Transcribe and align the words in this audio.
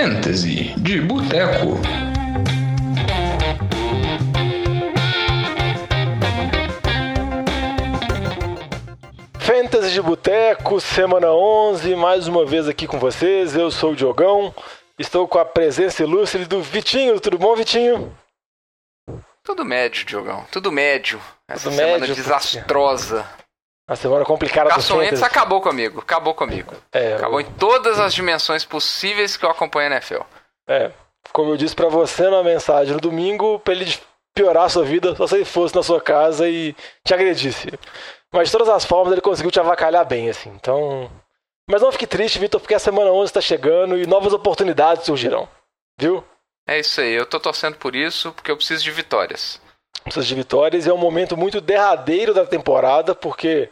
Fantasy 0.00 0.72
de 0.78 0.98
Boteco. 1.02 1.76
Fantasy 9.38 9.92
de 9.92 10.00
Boteco, 10.00 10.80
semana 10.80 11.30
11, 11.30 11.94
mais 11.96 12.26
uma 12.26 12.46
vez 12.46 12.66
aqui 12.66 12.86
com 12.86 12.98
vocês. 12.98 13.54
Eu 13.54 13.70
sou 13.70 13.92
o 13.92 13.94
Diogão, 13.94 14.54
estou 14.98 15.28
com 15.28 15.38
a 15.38 15.44
presença 15.44 16.02
ilustre 16.02 16.46
do 16.46 16.62
Vitinho. 16.62 17.20
Tudo 17.20 17.36
bom, 17.36 17.54
Vitinho? 17.54 18.16
Tudo 19.44 19.66
médio, 19.66 20.06
Diogão. 20.06 20.46
Tudo 20.50 20.72
médio. 20.72 21.20
Essa 21.46 21.64
Tudo 21.64 21.76
semana 21.76 21.98
médio, 21.98 22.14
desastrosa. 22.14 23.26
A 23.90 23.96
semana 23.96 24.24
complicada 24.24 24.70
do 24.70 24.76
Caçoentes 24.76 25.18
Fantasy. 25.18 25.36
acabou 25.36 25.60
comigo. 25.60 25.98
Acabou 26.00 26.32
comigo. 26.32 26.72
É, 26.92 27.14
Acabou 27.14 27.40
em 27.40 27.44
todas 27.44 27.98
as 27.98 28.14
dimensões 28.14 28.64
possíveis 28.64 29.36
que 29.36 29.44
eu 29.44 29.50
acompanho 29.50 29.92
a 29.92 29.96
NFL. 29.96 30.20
é, 30.68 30.92
como 31.32 31.50
eu 31.50 31.56
disse 31.56 31.74
pra 31.74 31.88
você 31.88 32.30
na 32.30 32.40
mensagem 32.44 32.94
no 32.94 33.00
domingo, 33.00 33.58
pra 33.58 33.74
ele 33.74 33.92
piorar 34.32 34.64
a 34.64 34.68
sua 34.68 34.84
vida, 34.84 35.14
só 35.16 35.26
se 35.26 35.34
ele 35.34 35.44
fosse 35.44 35.74
na 35.74 35.82
sua 35.82 36.00
casa 36.00 36.48
e 36.48 36.72
te 37.04 37.12
agredisse. 37.12 37.68
Mas 38.32 38.48
de 38.48 38.52
todas 38.52 38.68
as 38.68 38.84
formas, 38.84 39.12
ele 39.12 39.20
conseguiu 39.20 39.50
te 39.50 39.58
avacalhar 39.58 40.06
bem, 40.06 40.30
assim. 40.30 40.50
Então. 40.50 41.10
Mas 41.68 41.82
não 41.82 41.90
fique 41.90 42.06
triste, 42.06 42.38
Vitor, 42.38 42.60
porque 42.60 42.74
a 42.74 42.78
semana 42.78 43.10
11 43.10 43.24
está 43.30 43.40
chegando 43.40 43.98
e 43.98 44.06
novas 44.06 44.32
oportunidades 44.32 45.04
surgirão. 45.04 45.48
Viu? 45.98 46.24
É 46.66 46.78
isso 46.78 47.00
aí. 47.00 47.12
Eu 47.12 47.26
tô 47.26 47.40
torcendo 47.40 47.76
por 47.76 47.96
isso 47.96 48.32
porque 48.32 48.50
eu 48.52 48.56
preciso 48.56 48.84
de 48.84 48.90
vitórias. 48.92 49.60
Precisa 50.04 50.26
de 50.26 50.34
vitórias. 50.34 50.86
É 50.86 50.92
um 50.92 50.98
momento 50.98 51.36
muito 51.36 51.60
derradeiro 51.60 52.32
da 52.34 52.46
temporada, 52.46 53.14
porque 53.14 53.68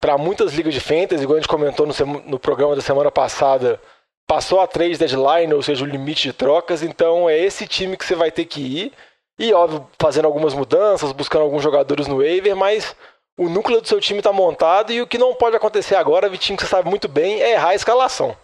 para 0.00 0.18
muitas 0.18 0.52
ligas 0.52 0.74
de 0.74 0.80
fantasy, 0.80 1.22
igual 1.22 1.36
a 1.36 1.40
gente 1.40 1.48
comentou 1.48 1.86
no, 1.86 1.94
no 2.26 2.38
programa 2.38 2.76
da 2.76 2.82
semana 2.82 3.10
passada, 3.10 3.80
passou 4.26 4.60
a 4.60 4.66
três 4.66 4.98
deadline, 4.98 5.52
ou 5.52 5.62
seja, 5.62 5.84
o 5.84 5.88
limite 5.88 6.28
de 6.28 6.32
trocas. 6.32 6.82
Então 6.82 7.28
é 7.28 7.38
esse 7.38 7.66
time 7.66 7.96
que 7.96 8.04
você 8.04 8.14
vai 8.14 8.30
ter 8.30 8.44
que 8.44 8.60
ir. 8.60 8.92
E, 9.38 9.52
óbvio, 9.52 9.86
fazendo 9.98 10.26
algumas 10.26 10.54
mudanças, 10.54 11.12
buscando 11.12 11.42
alguns 11.42 11.62
jogadores 11.62 12.06
no 12.06 12.18
waiver, 12.18 12.56
mas 12.56 12.96
o 13.38 13.48
núcleo 13.48 13.80
do 13.80 13.88
seu 13.88 14.00
time 14.00 14.20
está 14.20 14.32
montado 14.32 14.92
e 14.92 15.02
o 15.02 15.06
que 15.06 15.18
não 15.18 15.34
pode 15.34 15.56
acontecer 15.56 15.94
agora, 15.94 16.28
Vitinho, 16.28 16.56
que 16.56 16.64
você 16.64 16.70
sabe 16.70 16.88
muito 16.88 17.06
bem, 17.06 17.42
é 17.42 17.52
errar 17.52 17.70
a 17.70 17.74
escalação. 17.74 18.36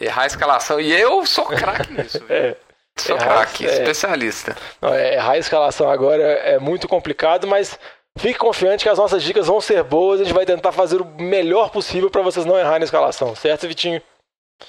Errar 0.00 0.22
a 0.22 0.26
escalação. 0.26 0.80
E 0.80 0.90
eu 0.92 1.26
sou 1.26 1.46
craque 1.46 1.92
nisso. 1.92 2.24
É. 2.30 2.56
Sou 2.98 3.16
errar- 3.16 3.46
craque, 3.46 3.66
é. 3.66 3.72
especialista. 3.72 4.56
Não, 4.80 4.92
é, 4.94 5.14
errar 5.14 5.32
a 5.32 5.38
escalação 5.38 5.88
agora 5.90 6.22
é 6.22 6.58
muito 6.58 6.86
complicado, 6.88 7.46
mas 7.46 7.78
fique 8.18 8.38
confiante 8.38 8.82
que 8.84 8.88
as 8.90 8.98
nossas 8.98 9.22
dicas 9.22 9.46
vão 9.46 9.60
ser 9.60 9.82
boas. 9.82 10.20
A 10.20 10.24
gente 10.24 10.34
vai 10.34 10.44
tentar 10.44 10.72
fazer 10.72 11.00
o 11.00 11.04
melhor 11.04 11.70
possível 11.70 12.10
para 12.10 12.22
vocês 12.22 12.44
não 12.44 12.58
errarem 12.58 12.82
a 12.82 12.84
escalação, 12.84 13.34
certo, 13.34 13.66
Vitinho? 13.66 14.02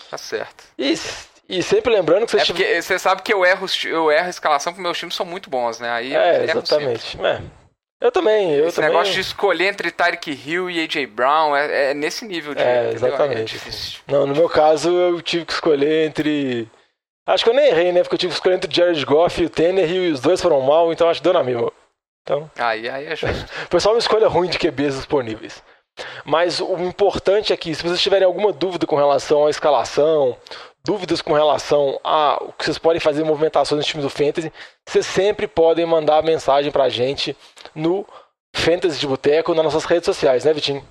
Tá 0.09 0.17
certo. 0.17 0.63
E, 0.77 0.93
e 1.49 1.61
sempre 1.61 1.93
lembrando 1.93 2.25
que 2.25 2.35
É 2.37 2.39
vocês 2.39 2.47
porque 2.47 2.81
você 2.81 2.97
sabe 2.97 3.21
que 3.21 3.33
eu 3.33 3.43
erro, 3.45 3.65
eu 3.85 4.09
erro 4.09 4.27
a 4.27 4.29
escalação 4.29 4.71
porque 4.71 4.81
meus 4.83 4.97
times 4.97 5.15
são 5.15 5.25
muito 5.25 5.49
bons, 5.49 5.79
né? 5.79 5.89
Aí 5.89 6.15
É, 6.15 6.43
exatamente. 6.45 7.17
É. 7.21 7.41
Eu 7.99 8.11
também, 8.11 8.51
eu 8.55 8.65
Esse 8.67 8.77
também. 8.77 8.89
negócio 8.89 9.13
de 9.13 9.19
escolher 9.19 9.67
entre 9.67 9.91
Tyreek 9.91 10.31
Hill 10.31 10.71
e 10.71 10.83
AJ 10.83 11.05
Brown 11.07 11.55
é, 11.55 11.91
é 11.91 11.93
nesse 11.93 12.25
nível 12.25 12.55
de. 12.55 12.61
É, 12.63 12.89
entendeu? 12.89 13.09
exatamente. 13.09 13.57
É. 13.57 14.11
Não, 14.11 14.25
no 14.25 14.33
meu 14.33 14.49
caso 14.49 14.89
eu 14.89 15.21
tive 15.21 15.45
que 15.45 15.53
escolher 15.53 16.07
entre. 16.07 16.67
Acho 17.25 17.43
que 17.43 17.49
eu 17.49 17.53
nem 17.53 17.67
errei, 17.67 17.91
né? 17.91 18.01
Porque 18.01 18.15
eu 18.15 18.19
tive 18.19 18.31
que 18.31 18.37
escolher 18.37 18.55
entre 18.55 18.71
o 18.71 18.73
Jared 18.73 19.05
Goff 19.05 19.41
e 19.41 19.45
o 19.45 19.49
Tanner 19.49 19.89
e 19.89 20.11
os 20.11 20.19
dois 20.19 20.41
foram 20.41 20.59
mal, 20.61 20.91
então 20.91 21.09
acho 21.09 21.19
que 21.19 21.23
deu 21.23 21.33
na 21.33 21.43
mesma. 21.43 21.71
Então. 22.23 22.49
Aí, 22.57 22.89
aí 22.89 23.05
é 23.05 23.15
justo. 23.15 23.47
Foi 23.69 23.79
só 23.79 23.91
uma 23.91 23.99
escolha 23.99 24.27
ruim 24.27 24.49
de 24.49 24.57
QBs 24.57 24.95
disponíveis. 24.95 25.63
Mas 26.25 26.59
o 26.59 26.77
importante 26.77 27.51
é 27.51 27.57
que, 27.57 27.75
se 27.75 27.83
vocês 27.83 28.01
tiverem 28.01 28.25
alguma 28.25 28.51
dúvida 28.51 28.87
com 28.87 28.95
relação 28.95 29.45
à 29.45 29.49
escalação, 29.49 30.37
dúvidas 30.83 31.21
com 31.21 31.33
relação 31.33 31.99
a 32.03 32.41
o 32.41 32.53
que 32.53 32.65
vocês 32.65 32.77
podem 32.77 32.99
fazer 32.99 33.23
movimentações 33.23 33.79
no 33.79 33.85
time 33.85 34.01
do 34.01 34.09
Fantasy, 34.09 34.51
vocês 34.87 35.05
sempre 35.05 35.47
podem 35.47 35.85
mandar 35.85 36.23
mensagem 36.23 36.71
pra 36.71 36.89
gente 36.89 37.35
no 37.75 38.05
Fantasy 38.55 38.99
de 38.99 39.07
Boteco 39.07 39.53
nas 39.53 39.65
nossas 39.65 39.85
redes 39.85 40.05
sociais, 40.05 40.45
né, 40.45 40.53
Vitinho? 40.53 40.85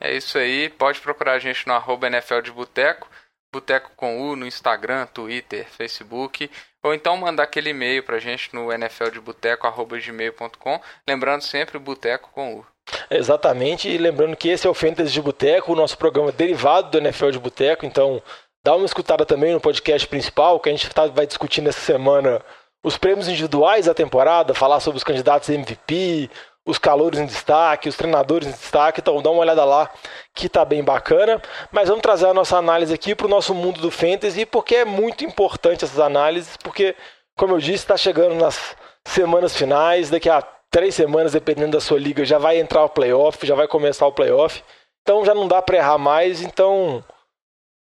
É 0.00 0.14
isso 0.14 0.36
aí. 0.36 0.68
Pode 0.68 1.00
procurar 1.00 1.34
a 1.34 1.38
gente 1.38 1.66
no 1.66 1.74
arroba 1.74 2.06
NFL 2.06 2.40
de 2.40 2.50
Boteco. 2.50 3.08
Boteco 3.52 3.90
com 3.96 4.20
U 4.22 4.36
no 4.36 4.46
Instagram, 4.46 5.06
Twitter, 5.06 5.66
Facebook. 5.68 6.48
Ou 6.82 6.94
então 6.94 7.16
mandar 7.16 7.42
aquele 7.44 7.70
e-mail 7.70 8.02
pra 8.02 8.18
gente 8.18 8.52
no 8.54 8.72
nfldeboteco.gmail.com. 8.72 10.80
Lembrando 11.06 11.42
sempre 11.42 11.78
Boteco 11.78 12.30
com 12.32 12.56
U. 12.56 12.66
Exatamente, 13.10 13.88
e 13.88 13.96
lembrando 13.96 14.36
que 14.36 14.48
esse 14.48 14.66
é 14.66 14.70
o 14.70 14.74
Fantasy 14.74 15.12
de 15.12 15.22
Boteco, 15.22 15.72
o 15.72 15.76
nosso 15.76 15.96
programa 15.96 16.32
derivado 16.32 16.90
do 16.90 16.98
NFL 16.98 17.30
de 17.30 17.38
Boteco, 17.38 17.86
então 17.86 18.20
dá 18.64 18.74
uma 18.74 18.84
escutada 18.86 19.24
também 19.24 19.52
no 19.52 19.60
podcast 19.60 20.06
principal, 20.08 20.58
que 20.58 20.68
a 20.68 20.72
gente 20.72 20.90
tá- 20.90 21.06
vai 21.06 21.24
discutir 21.26 21.60
nessa 21.60 21.78
semana 21.80 22.42
os 22.82 22.98
prêmios 22.98 23.28
individuais 23.28 23.86
da 23.86 23.94
temporada, 23.94 24.52
falar 24.52 24.80
sobre 24.80 24.98
os 24.98 25.04
candidatos 25.04 25.48
MVP, 25.48 26.28
os 26.64 26.78
calores 26.78 27.18
em 27.18 27.26
destaque, 27.26 27.88
os 27.88 27.96
treinadores 27.96 28.48
em 28.48 28.52
destaque, 28.52 29.00
então 29.00 29.20
dá 29.20 29.30
uma 29.30 29.40
olhada 29.40 29.64
lá 29.64 29.90
que 30.34 30.48
tá 30.48 30.64
bem 30.64 30.82
bacana. 30.82 31.42
Mas 31.70 31.88
vamos 31.88 32.02
trazer 32.02 32.26
a 32.26 32.34
nossa 32.34 32.56
análise 32.56 32.94
aqui 32.94 33.14
para 33.14 33.26
o 33.26 33.30
nosso 33.30 33.54
mundo 33.54 33.80
do 33.80 33.90
Fantasy, 33.90 34.46
porque 34.46 34.76
é 34.76 34.84
muito 34.84 35.24
importante 35.24 35.84
essas 35.84 35.98
análises, 35.98 36.56
porque, 36.56 36.94
como 37.36 37.54
eu 37.54 37.58
disse, 37.58 37.84
está 37.84 37.96
chegando 37.96 38.34
nas 38.36 38.76
semanas 39.04 39.56
finais, 39.56 40.10
daqui 40.10 40.30
a 40.30 40.42
três 40.70 40.94
semanas, 40.94 41.32
dependendo 41.32 41.72
da 41.72 41.80
sua 41.80 41.98
liga, 41.98 42.24
já 42.24 42.38
vai 42.38 42.58
entrar 42.58 42.84
o 42.84 42.88
playoff, 42.88 43.46
já 43.46 43.54
vai 43.54 43.68
começar 43.68 44.06
o 44.06 44.12
playoff. 44.12 44.62
Então 45.02 45.24
já 45.24 45.34
não 45.34 45.48
dá 45.48 45.60
para 45.60 45.76
errar 45.76 45.98
mais, 45.98 46.40
então 46.40 47.04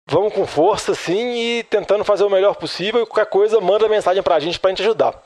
vamos 0.09 0.34
com 0.34 0.47
força 0.47 0.96
sim 0.96 1.35
e 1.35 1.63
tentando 1.63 2.03
fazer 2.03 2.23
o 2.23 2.29
melhor 2.29 2.56
possível 2.56 3.06
qualquer 3.06 3.29
coisa 3.29 3.62
manda 3.62 3.88
mensagem 3.88 4.23
pra 4.23 4.40
gente 4.40 4.59
pra 4.59 4.69
gente 4.72 4.81
ajudar. 4.81 5.22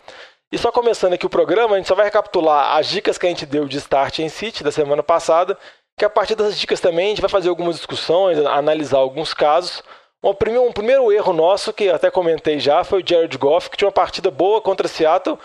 E 0.49 0.57
só 0.57 0.71
começando 0.71 1.13
aqui 1.13 1.25
o 1.25 1.29
programa, 1.29 1.75
a 1.75 1.77
gente 1.77 1.87
só 1.87 1.95
vai 1.95 2.05
recapitular 2.05 2.77
as 2.77 2.87
dicas 2.87 3.17
que 3.17 3.25
a 3.25 3.29
gente 3.29 3.45
deu 3.45 3.67
de 3.67 3.77
Start 3.77 4.19
em 4.19 4.29
City 4.29 4.63
da 4.63 4.71
semana 4.71 5.03
passada, 5.03 5.57
que 5.97 6.05
a 6.05 6.09
partir 6.09 6.35
dessas 6.35 6.57
dicas 6.57 6.79
também 6.79 7.07
a 7.07 7.09
gente 7.09 7.21
vai 7.21 7.29
fazer 7.29 7.49
algumas 7.49 7.75
discussões, 7.75 8.37
analisar 8.39 8.97
alguns 8.97 9.33
casos. 9.33 9.83
Um 10.23 10.33
primeiro, 10.33 10.65
um 10.65 10.71
primeiro 10.71 11.11
erro 11.11 11.33
nosso, 11.33 11.73
que 11.73 11.89
até 11.89 12.09
comentei 12.09 12.59
já, 12.59 12.83
foi 12.83 13.01
o 13.01 13.07
Jared 13.07 13.37
Goff, 13.37 13.69
que 13.69 13.77
tinha 13.77 13.87
uma 13.87 13.93
partida 13.93 14.31
boa 14.31 14.61
contra 14.61 14.87
Seattle. 14.87 15.37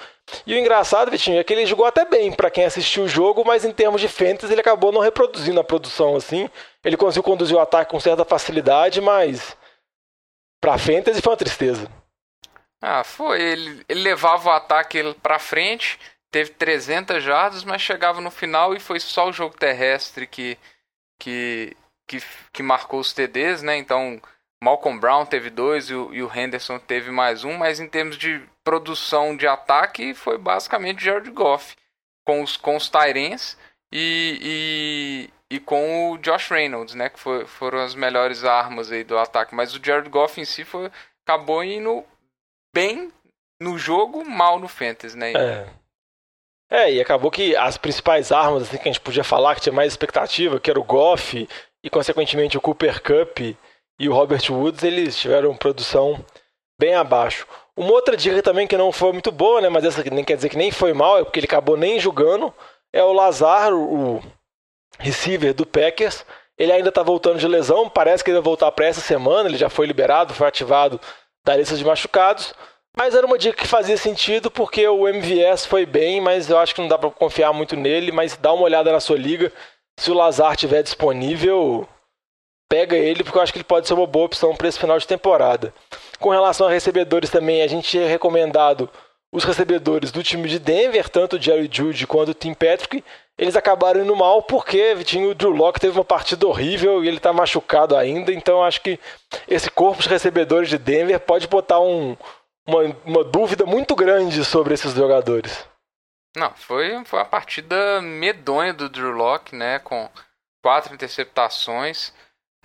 E 0.47 0.55
o 0.55 0.59
engraçado, 0.59 1.11
Vitinho, 1.11 1.39
é 1.39 1.45
que 1.45 1.53
ele 1.53 1.67
jogou 1.67 1.85
até 1.85 2.05
bem 2.05 2.33
para 2.33 2.51
quem 2.51 2.65
assistiu 2.65 3.03
o 3.03 3.09
jogo, 3.09 3.45
mas 3.45 3.65
em 3.65 3.73
termos 3.73 4.01
de 4.01 4.09
fantasy 4.09 4.53
ele 4.53 4.61
acabou 4.61 4.93
não 4.93 5.01
reproduzindo 5.01 5.59
a 5.59 5.65
produção 5.65 6.15
assim. 6.15 6.49
Ele 6.85 6.97
conseguiu 6.97 7.25
conduzir 7.25 7.57
o 7.57 7.61
ataque 7.61 7.91
com 7.91 7.99
certa 7.99 8.25
facilidade, 8.25 9.01
mas 9.01 9.57
para 10.61 10.79
fantasy 10.79 11.21
foi 11.21 11.33
uma 11.33 11.37
tristeza. 11.37 12.02
Ah, 12.83 13.05
foi. 13.05 13.41
Ele, 13.41 13.85
ele 13.89 14.03
levava 14.03 14.49
o 14.49 14.53
ataque 14.53 15.01
pra 15.23 15.39
frente, 15.39 15.99
teve 16.33 16.51
300 16.51 17.23
jardas, 17.23 17.63
mas 17.63 17.81
chegava 17.81 18.21
no 18.21 18.31
final 18.31 18.75
e 18.75 18.81
foi 18.81 18.99
só 18.99 19.29
o 19.29 19.33
jogo 19.33 19.57
terrestre 19.57 20.27
que, 20.27 20.59
que, 21.19 21.77
que, 22.09 22.21
que 22.53 22.63
marcou 22.63 22.99
os 22.99 23.13
TDs, 23.13 23.63
né? 23.63 23.77
Então, 23.77 24.21
Malcolm 24.63 24.99
Brown 24.99 25.25
teve 25.25 25.49
dois 25.49 25.91
e 25.91 25.95
o, 25.95 26.13
e 26.13 26.23
o 26.23 26.31
Henderson 26.35 26.79
teve 26.81 27.11
mais 27.13 27.45
um, 27.45 27.57
mas 27.57 27.79
em 27.79 27.89
termos 27.89 28.19
de 28.19 28.43
produção 28.65 29.37
de 29.37 29.47
ataque, 29.47 30.15
foi 30.15 30.37
basicamente 30.37 31.05
Jared 31.05 31.31
Goff 31.31 31.77
com 32.25 32.43
os, 32.43 32.57
com 32.57 32.77
os 32.77 32.89
Tyrens 32.89 33.57
e, 33.93 35.29
e, 35.51 35.57
e 35.57 35.61
com 35.61 36.13
o 36.13 36.19
Josh 36.19 36.49
Reynolds, 36.49 36.95
né? 36.95 37.09
Que 37.09 37.21
foi, 37.21 37.47
foram 37.47 37.81
as 37.81 37.95
melhores 37.95 38.45
armas 38.45 38.91
aí 38.91 39.05
do 39.05 39.19
ataque. 39.19 39.55
Mas 39.55 39.75
o 39.75 39.81
Jared 39.85 40.09
Goff 40.09 40.41
em 40.41 40.45
si 40.45 40.65
foi, 40.65 40.91
acabou 41.25 41.63
indo 41.63 42.05
bem 42.75 43.13
no 43.61 43.79
jogo, 43.79 44.25
mal 44.25 44.59
no 44.59 44.69
Fantasy, 44.69 45.17
né? 45.17 45.33
É. 45.33 45.83
É, 46.71 46.91
e 46.91 47.01
acabou 47.03 47.31
que 47.31 47.55
as 47.55 47.77
principais 47.77 48.33
armas 48.33 48.63
assim, 48.63 48.79
que 48.79 48.89
a 48.89 48.93
gente 48.93 49.01
podia 49.01 49.23
falar, 49.23 49.55
que 49.55 49.61
tinha 49.61 49.75
mais 49.75 49.93
expectativa, 49.93 50.59
que 50.59 50.71
era 50.71 50.81
o 50.81 50.85
Goff 50.85 51.47
e, 51.85 51.91
consequentemente, 51.91 52.57
o 52.57 52.63
Cooper 52.63 53.03
Cup 53.03 53.41
e 53.99 54.09
o 54.09 54.15
Robert 54.15 54.43
Woods, 54.51 54.83
eles 54.83 55.19
tiveram 55.19 55.55
produção 55.55 56.25
bem 56.81 56.95
abaixo. 56.95 57.47
Uma 57.77 57.93
outra 57.93 58.17
dica 58.17 58.43
também 58.43 58.67
que 58.67 58.77
não 58.77 58.91
foi 58.91 59.13
muito 59.13 59.31
boa, 59.31 59.61
né, 59.61 59.69
mas 59.69 59.85
essa 59.85 60.03
nem 60.05 60.25
quer 60.25 60.37
dizer 60.37 60.49
que 60.49 60.57
nem 60.57 60.71
foi 60.71 60.95
mal, 60.95 61.19
é 61.19 61.25
porque 61.25 61.41
ele 61.41 61.47
acabou 61.47 61.77
nem 61.77 62.01
jogando, 62.01 62.53
é 62.91 63.05
o 63.05 63.13
Lazar, 63.13 63.75
o 63.75 64.23
receiver 64.99 65.53
do 65.53 65.67
Packers. 65.67 66.25
Ele 66.59 66.73
ainda 66.73 66.89
está 66.89 67.03
voltando 67.03 67.39
de 67.39 67.47
lesão, 67.47 67.89
parece 67.89 68.25
que 68.25 68.31
ele 68.31 68.39
vai 68.39 68.45
voltar 68.45 68.73
para 68.73 68.87
essa 68.87 69.01
semana, 69.01 69.49
ele 69.49 69.59
já 69.59 69.69
foi 69.69 69.87
liberado, 69.87 70.33
foi 70.33 70.49
ativado 70.49 70.99
da 71.45 71.57
lista 71.57 71.77
de 71.77 71.85
machucados. 71.85 72.55
Mas 72.97 73.15
era 73.15 73.27
uma 73.27 73.39
dica 73.39 73.57
que 73.57 73.67
fazia 73.67 73.97
sentido 73.97 74.51
porque 74.51 74.87
o 74.87 75.09
MVS 75.09 75.65
foi 75.65 75.87
bem, 75.87 76.21
mas 76.21 76.51
eu 76.51 76.59
acho 76.59 76.75
que 76.75 76.81
não 76.81 76.89
dá 76.89 76.99
para 76.99 77.11
confiar 77.11 77.53
muito 77.53 77.77
nele. 77.77 78.13
Mas 78.13 78.37
dá 78.37 78.53
uma 78.53 78.65
olhada 78.65 78.93
na 78.93 79.01
sua 79.01 79.17
liga. 79.17 79.53
Se 79.99 80.11
o 80.11 80.15
Lazar 80.15 80.53
estiver 80.53 80.83
disponível, 80.83 81.89
pega 82.69 82.97
ele, 82.97 83.23
porque 83.23 83.37
eu 83.37 83.43
acho 83.43 83.53
que 83.53 83.59
ele 83.59 83.65
pode 83.65 83.87
ser 83.87 83.95
uma 83.95 84.07
boa 84.07 84.27
opção 84.27 84.55
para 84.57 84.69
esse 84.69 84.79
final 84.79 84.99
de 84.99 85.07
temporada. 85.07 85.75
Com 86.19 86.31
relação 86.31 86.67
a 86.67 86.71
recebedores 86.71 87.31
também, 87.31 87.63
a 87.63 87.67
gente 87.67 87.89
tinha 87.89 88.09
recomendado 88.09 88.89
os 89.33 89.45
recebedores 89.45 90.13
do 90.13 90.23
time 90.23 90.49
de 90.49 90.59
Denver, 90.59 91.09
tanto 91.09 91.37
o 91.37 91.41
Jerry 91.41 91.69
Judy 91.71 92.07
quanto 92.07 92.31
o 92.31 92.35
Tim 92.35 92.53
Patrick, 92.53 93.03
eles 93.39 93.57
acabaram 93.57 94.03
indo 94.03 94.15
mal 94.15 94.43
porque 94.43 94.95
Vitinho, 94.95 95.31
o 95.31 95.35
Drew 95.35 95.51
Locke 95.51 95.81
teve 95.81 95.99
uma 95.99 96.05
partida 96.05 96.47
horrível 96.47 97.03
e 97.03 97.09
ele 97.09 97.17
está 97.17 97.33
machucado 97.33 97.97
ainda, 97.97 98.33
então 98.33 98.63
acho 98.63 98.81
que 98.81 98.99
esse 99.49 99.71
corpo 99.71 100.03
de 100.03 100.09
recebedores 100.09 100.69
de 100.69 100.79
Denver 100.79 101.19
pode 101.21 101.49
botar 101.49 101.81
um, 101.81 102.17
uma, 102.67 102.83
uma 103.05 103.25
dúvida 103.25 103.65
muito 103.65 103.95
grande 103.95 104.45
sobre 104.45 104.75
esses 104.75 104.95
jogadores. 104.95 105.67
Não, 106.37 106.51
foi, 106.55 107.05
foi 107.05 107.19
uma 107.19 107.25
partida 107.25 108.01
medonha 108.01 108.73
do 108.73 108.89
Drew 108.89 109.13
Locke, 109.13 109.55
né, 109.55 109.79
com 109.81 110.09
quatro 110.63 110.95
interceptações, 110.95 112.13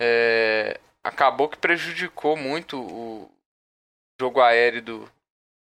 é, 0.00 0.78
acabou 1.02 1.48
que 1.48 1.58
prejudicou 1.58 2.36
muito 2.36 2.80
o 2.80 3.30
jogo 4.20 4.40
aéreo 4.40 4.82
do, 4.82 5.12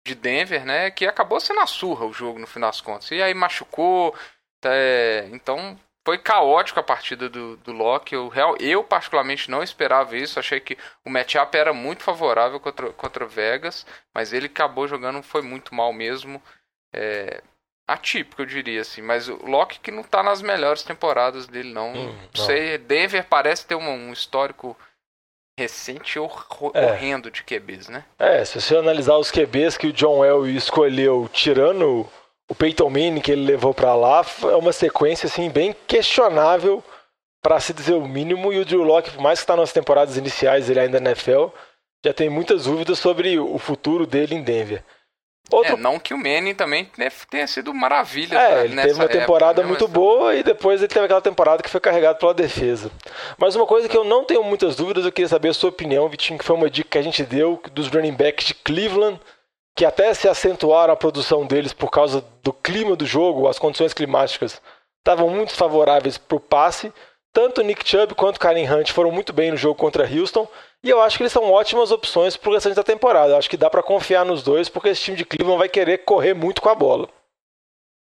de 0.06 0.16
Denver, 0.16 0.66
né? 0.66 0.92
Que 0.92 1.06
acabou 1.06 1.40
sendo 1.40 1.60
a 1.60 1.68
surra 1.68 2.06
o 2.06 2.14
jogo 2.14 2.40
no 2.40 2.48
final 2.48 2.70
das 2.70 2.82
contas. 2.82 3.12
E 3.12 3.22
aí 3.22 3.34
machucou. 3.34 4.16
É, 4.66 5.28
então 5.32 5.78
foi 6.06 6.20
caótico 6.20 6.80
a 6.80 6.84
partida 6.84 7.28
do, 7.28 7.58
do 7.58 7.72
Locke. 7.72 8.14
Eu, 8.14 8.32
eu, 8.60 8.84
particularmente, 8.84 9.50
não 9.50 9.64
esperava 9.64 10.16
isso. 10.16 10.40
Achei 10.40 10.60
que 10.60 10.78
o 11.04 11.10
matchup 11.10 11.58
era 11.58 11.74
muito 11.74 12.04
favorável 12.04 12.60
contra, 12.60 12.94
contra 12.94 13.26
o 13.26 13.30
Vegas, 13.30 13.86
mas 14.14 14.32
ele 14.32 14.46
acabou 14.46 14.88
jogando, 14.88 15.24
foi 15.24 15.42
muito 15.42 15.74
mal 15.74 15.92
mesmo. 15.92 16.42
É, 16.94 17.42
atípico, 17.88 18.42
eu 18.42 18.46
diria 18.46 18.82
assim. 18.82 19.02
Mas 19.02 19.28
o 19.28 19.38
Locke 19.46 19.80
que 19.80 19.92
não 19.92 20.02
está 20.02 20.22
nas 20.22 20.42
melhores 20.42 20.84
temporadas 20.84 21.48
dele, 21.48 21.74
não. 21.74 21.94
Hum, 21.94 22.16
não. 22.36 22.46
sei, 22.46 22.78
Denver 22.78 23.26
parece 23.28 23.66
ter 23.66 23.76
um, 23.76 23.90
um 23.90 24.14
histórico 24.14 24.78
recente 25.58 26.20
hor 26.20 26.46
é. 26.74 26.86
horrendo 26.86 27.32
de 27.32 27.44
QBs, 27.44 27.88
né? 27.88 28.04
É, 28.20 28.44
se 28.44 28.60
você 28.60 28.76
analisar 28.76 29.18
os 29.18 29.32
QBs 29.32 29.78
que 29.78 29.88
o 29.88 29.94
John 29.94 30.24
Elway 30.24 30.56
escolheu, 30.56 31.30
tirando 31.32 32.08
o 32.50 32.56
Peyton 32.56 32.90
Manning 32.90 33.22
que 33.22 33.32
ele 33.32 33.46
levou 33.46 33.74
para 33.74 33.96
lá, 33.96 34.26
é 34.44 34.56
uma 34.56 34.72
sequência 34.72 35.28
assim 35.28 35.50
bem 35.50 35.76
questionável 35.88 36.84
para 37.42 37.60
se 37.60 37.74
dizer 37.74 37.94
o 37.94 38.08
mínimo 38.08 38.52
e 38.52 38.60
o 38.60 38.66
Drew 38.66 38.84
Locke, 38.84 39.12
por 39.12 39.22
mais 39.22 39.40
que 39.40 39.44
está 39.44 39.56
nas 39.56 39.72
temporadas 39.72 40.18
iniciais 40.18 40.70
ele 40.70 40.80
ainda 40.80 41.00
na 41.00 41.12
NFL, 41.12 41.48
já 42.04 42.14
tem 42.14 42.30
muitas 42.30 42.66
dúvidas 42.66 43.00
sobre 43.00 43.40
o 43.40 43.58
futuro 43.58 44.06
dele 44.06 44.36
em 44.36 44.44
Denver. 44.44 44.84
Outro... 45.52 45.74
É, 45.74 45.78
não 45.78 46.00
que 46.00 46.14
o 46.14 46.18
Manning 46.18 46.56
também 46.56 46.90
tenha 47.30 47.48
sido 47.48 47.72
maravilha. 47.74 48.38
É, 48.38 48.66
ele 48.66 48.76
teve 48.76 48.94
uma 48.94 49.08
temporada 49.08 49.62
época, 49.62 49.64
né? 49.64 49.68
muito 49.68 49.88
boa 49.88 50.34
e 50.34 50.42
depois 50.42 50.82
ele 50.82 50.88
teve 50.88 51.06
aquela 51.06 51.22
temporada 51.22 51.62
que 51.62 51.70
foi 51.70 51.80
carregado 51.80 52.18
pela 52.18 52.34
defesa. 52.34 52.92
Mas 53.38 53.56
uma 53.56 53.68
coisa 53.68 53.88
que 53.88 53.96
eu 53.96 54.04
não 54.04 54.24
tenho 54.24 54.44
muitas 54.44 54.76
dúvidas, 54.76 55.06
eu 55.06 55.12
queria 55.12 55.30
saber 55.30 55.50
a 55.50 55.54
sua 55.54 55.70
opinião, 55.70 56.10
Vitinho, 56.10 56.40
que 56.40 56.46
foi 56.46 56.56
uma 56.56 56.70
dica 56.70 56.90
que 56.90 56.98
a 56.98 57.04
gente 57.04 57.24
deu 57.24 57.62
dos 57.72 57.88
running 57.88 58.14
backs 58.14 58.48
de 58.48 58.54
Cleveland, 58.56 59.20
que 59.76 59.86
até 59.86 60.14
se 60.14 60.28
acentuaram 60.28 60.94
a 60.94 60.98
produção 60.98 61.46
deles 61.46 61.74
por 61.74 61.92
causa 61.92 62.22
do 62.42 62.54
clima 62.54 62.96
do 62.96 63.06
jogo, 63.06 63.48
as 63.48 63.60
condições 63.60 63.94
climáticas 63.94 64.62
estavam 65.00 65.30
muito 65.30 65.54
favoráveis 65.54 66.18
para 66.18 66.38
o 66.38 66.40
passe. 66.40 66.94
Tanto 67.34 67.62
Nick 67.62 67.88
Chubb 67.88 68.16
quanto 68.16 68.40
Karen 68.40 68.72
Hunt 68.72 68.92
foram 68.92 69.12
muito 69.12 69.34
bem 69.34 69.52
no 69.52 69.58
jogo 69.58 69.76
contra 69.76 70.10
Houston. 70.10 70.48
E 70.82 70.90
eu 70.90 71.02
acho 71.02 71.18
que 71.18 71.24
eles 71.24 71.34
são 71.34 71.52
ótimas 71.52 71.92
opções 71.92 72.38
para 72.38 72.50
o 72.50 72.54
restante 72.54 72.76
da 72.76 72.84
temporada. 72.84 73.34
Eu 73.34 73.38
acho 73.38 73.50
que 73.50 73.58
dá 73.58 73.70
para 73.70 73.84
confiar 73.84 74.24
nos 74.24 74.42
dois, 74.42 74.70
porque 74.70 74.90
esse 74.90 75.02
time 75.02 75.18
de 75.18 75.26
Cleveland 75.26 75.60
vai 75.60 75.68
querer 75.68 76.00
correr 76.00 76.34
muito 76.34 76.62
com 76.62 76.70
a 76.70 76.76
bola. 76.76 77.10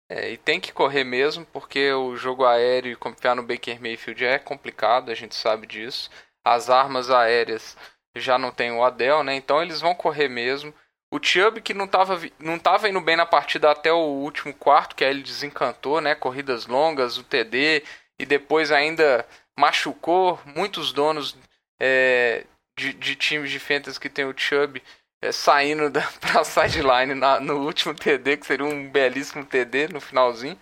É, 0.09 0.31
e 0.31 0.37
tem 0.37 0.61
que 0.61 0.71
correr 0.71 1.03
mesmo, 1.03 1.45
porque 1.47 1.91
o 1.91 2.15
jogo 2.15 2.45
aéreo 2.45 2.93
e 2.93 2.95
confiar 2.95 3.35
no 3.35 3.43
Baker 3.43 3.81
Mayfield 3.81 4.23
é 4.23 4.39
complicado, 4.39 5.11
a 5.11 5.15
gente 5.15 5.35
sabe 5.35 5.67
disso. 5.67 6.09
As 6.45 6.69
armas 6.69 7.09
aéreas 7.11 7.75
já 8.15 8.37
não 8.37 8.51
tem 8.51 8.71
o 8.71 8.81
Adel, 8.81 9.21
né? 9.23 9.35
Então 9.35 9.61
eles 9.61 9.81
vão 9.81 9.93
correr 9.93 10.29
mesmo. 10.29 10.73
O 11.09 11.19
Chubb, 11.23 11.61
que 11.61 11.73
não 11.73 11.85
estava 11.85 12.19
não 12.39 12.59
tava 12.59 12.89
indo 12.89 12.99
bem 12.99 13.15
na 13.15 13.25
partida 13.25 13.71
até 13.71 13.91
o 13.91 13.97
último 13.97 14.53
quarto, 14.53 14.95
que 14.95 15.05
aí 15.05 15.11
ele 15.11 15.23
desencantou, 15.23 16.01
né? 16.01 16.13
Corridas 16.15 16.65
longas, 16.65 17.17
o 17.17 17.23
TD, 17.23 17.83
e 18.19 18.25
depois 18.25 18.71
ainda 18.71 19.25
machucou. 19.57 20.39
Muitos 20.45 20.91
donos 20.91 21.37
é, 21.79 22.45
de, 22.77 22.93
de 22.93 23.15
times 23.15 23.49
de 23.49 23.59
fantasy 23.59 23.99
que 23.99 24.09
tem 24.09 24.25
o 24.25 24.37
Chubb 24.37 24.81
é, 25.21 25.31
saindo 25.31 25.89
da, 25.89 26.01
pra 26.19 26.43
sideline 26.43 27.13
na, 27.13 27.39
no 27.39 27.65
último 27.65 27.93
TD, 27.93 28.37
que 28.37 28.45
seria 28.45 28.65
um 28.65 28.89
belíssimo 28.89 29.45
TD 29.45 29.87
no 29.89 30.01
finalzinho. 30.01 30.59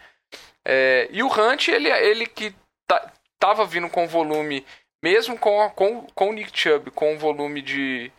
É, 0.63 1.07
e 1.11 1.21
o 1.23 1.27
Hunt, 1.27 1.67
ele, 1.67 1.89
ele 1.89 2.25
que 2.25 2.55
tá, 2.87 3.13
tava 3.39 3.65
vindo 3.65 3.89
com 3.89 4.07
volume, 4.07 4.65
mesmo 5.03 5.37
com, 5.37 5.69
com, 5.71 6.01
com 6.13 6.29
o 6.29 6.33
Nick 6.33 6.57
Chubb, 6.57 6.91
com 6.91 7.17
volume 7.17 7.61
de, 7.61 8.11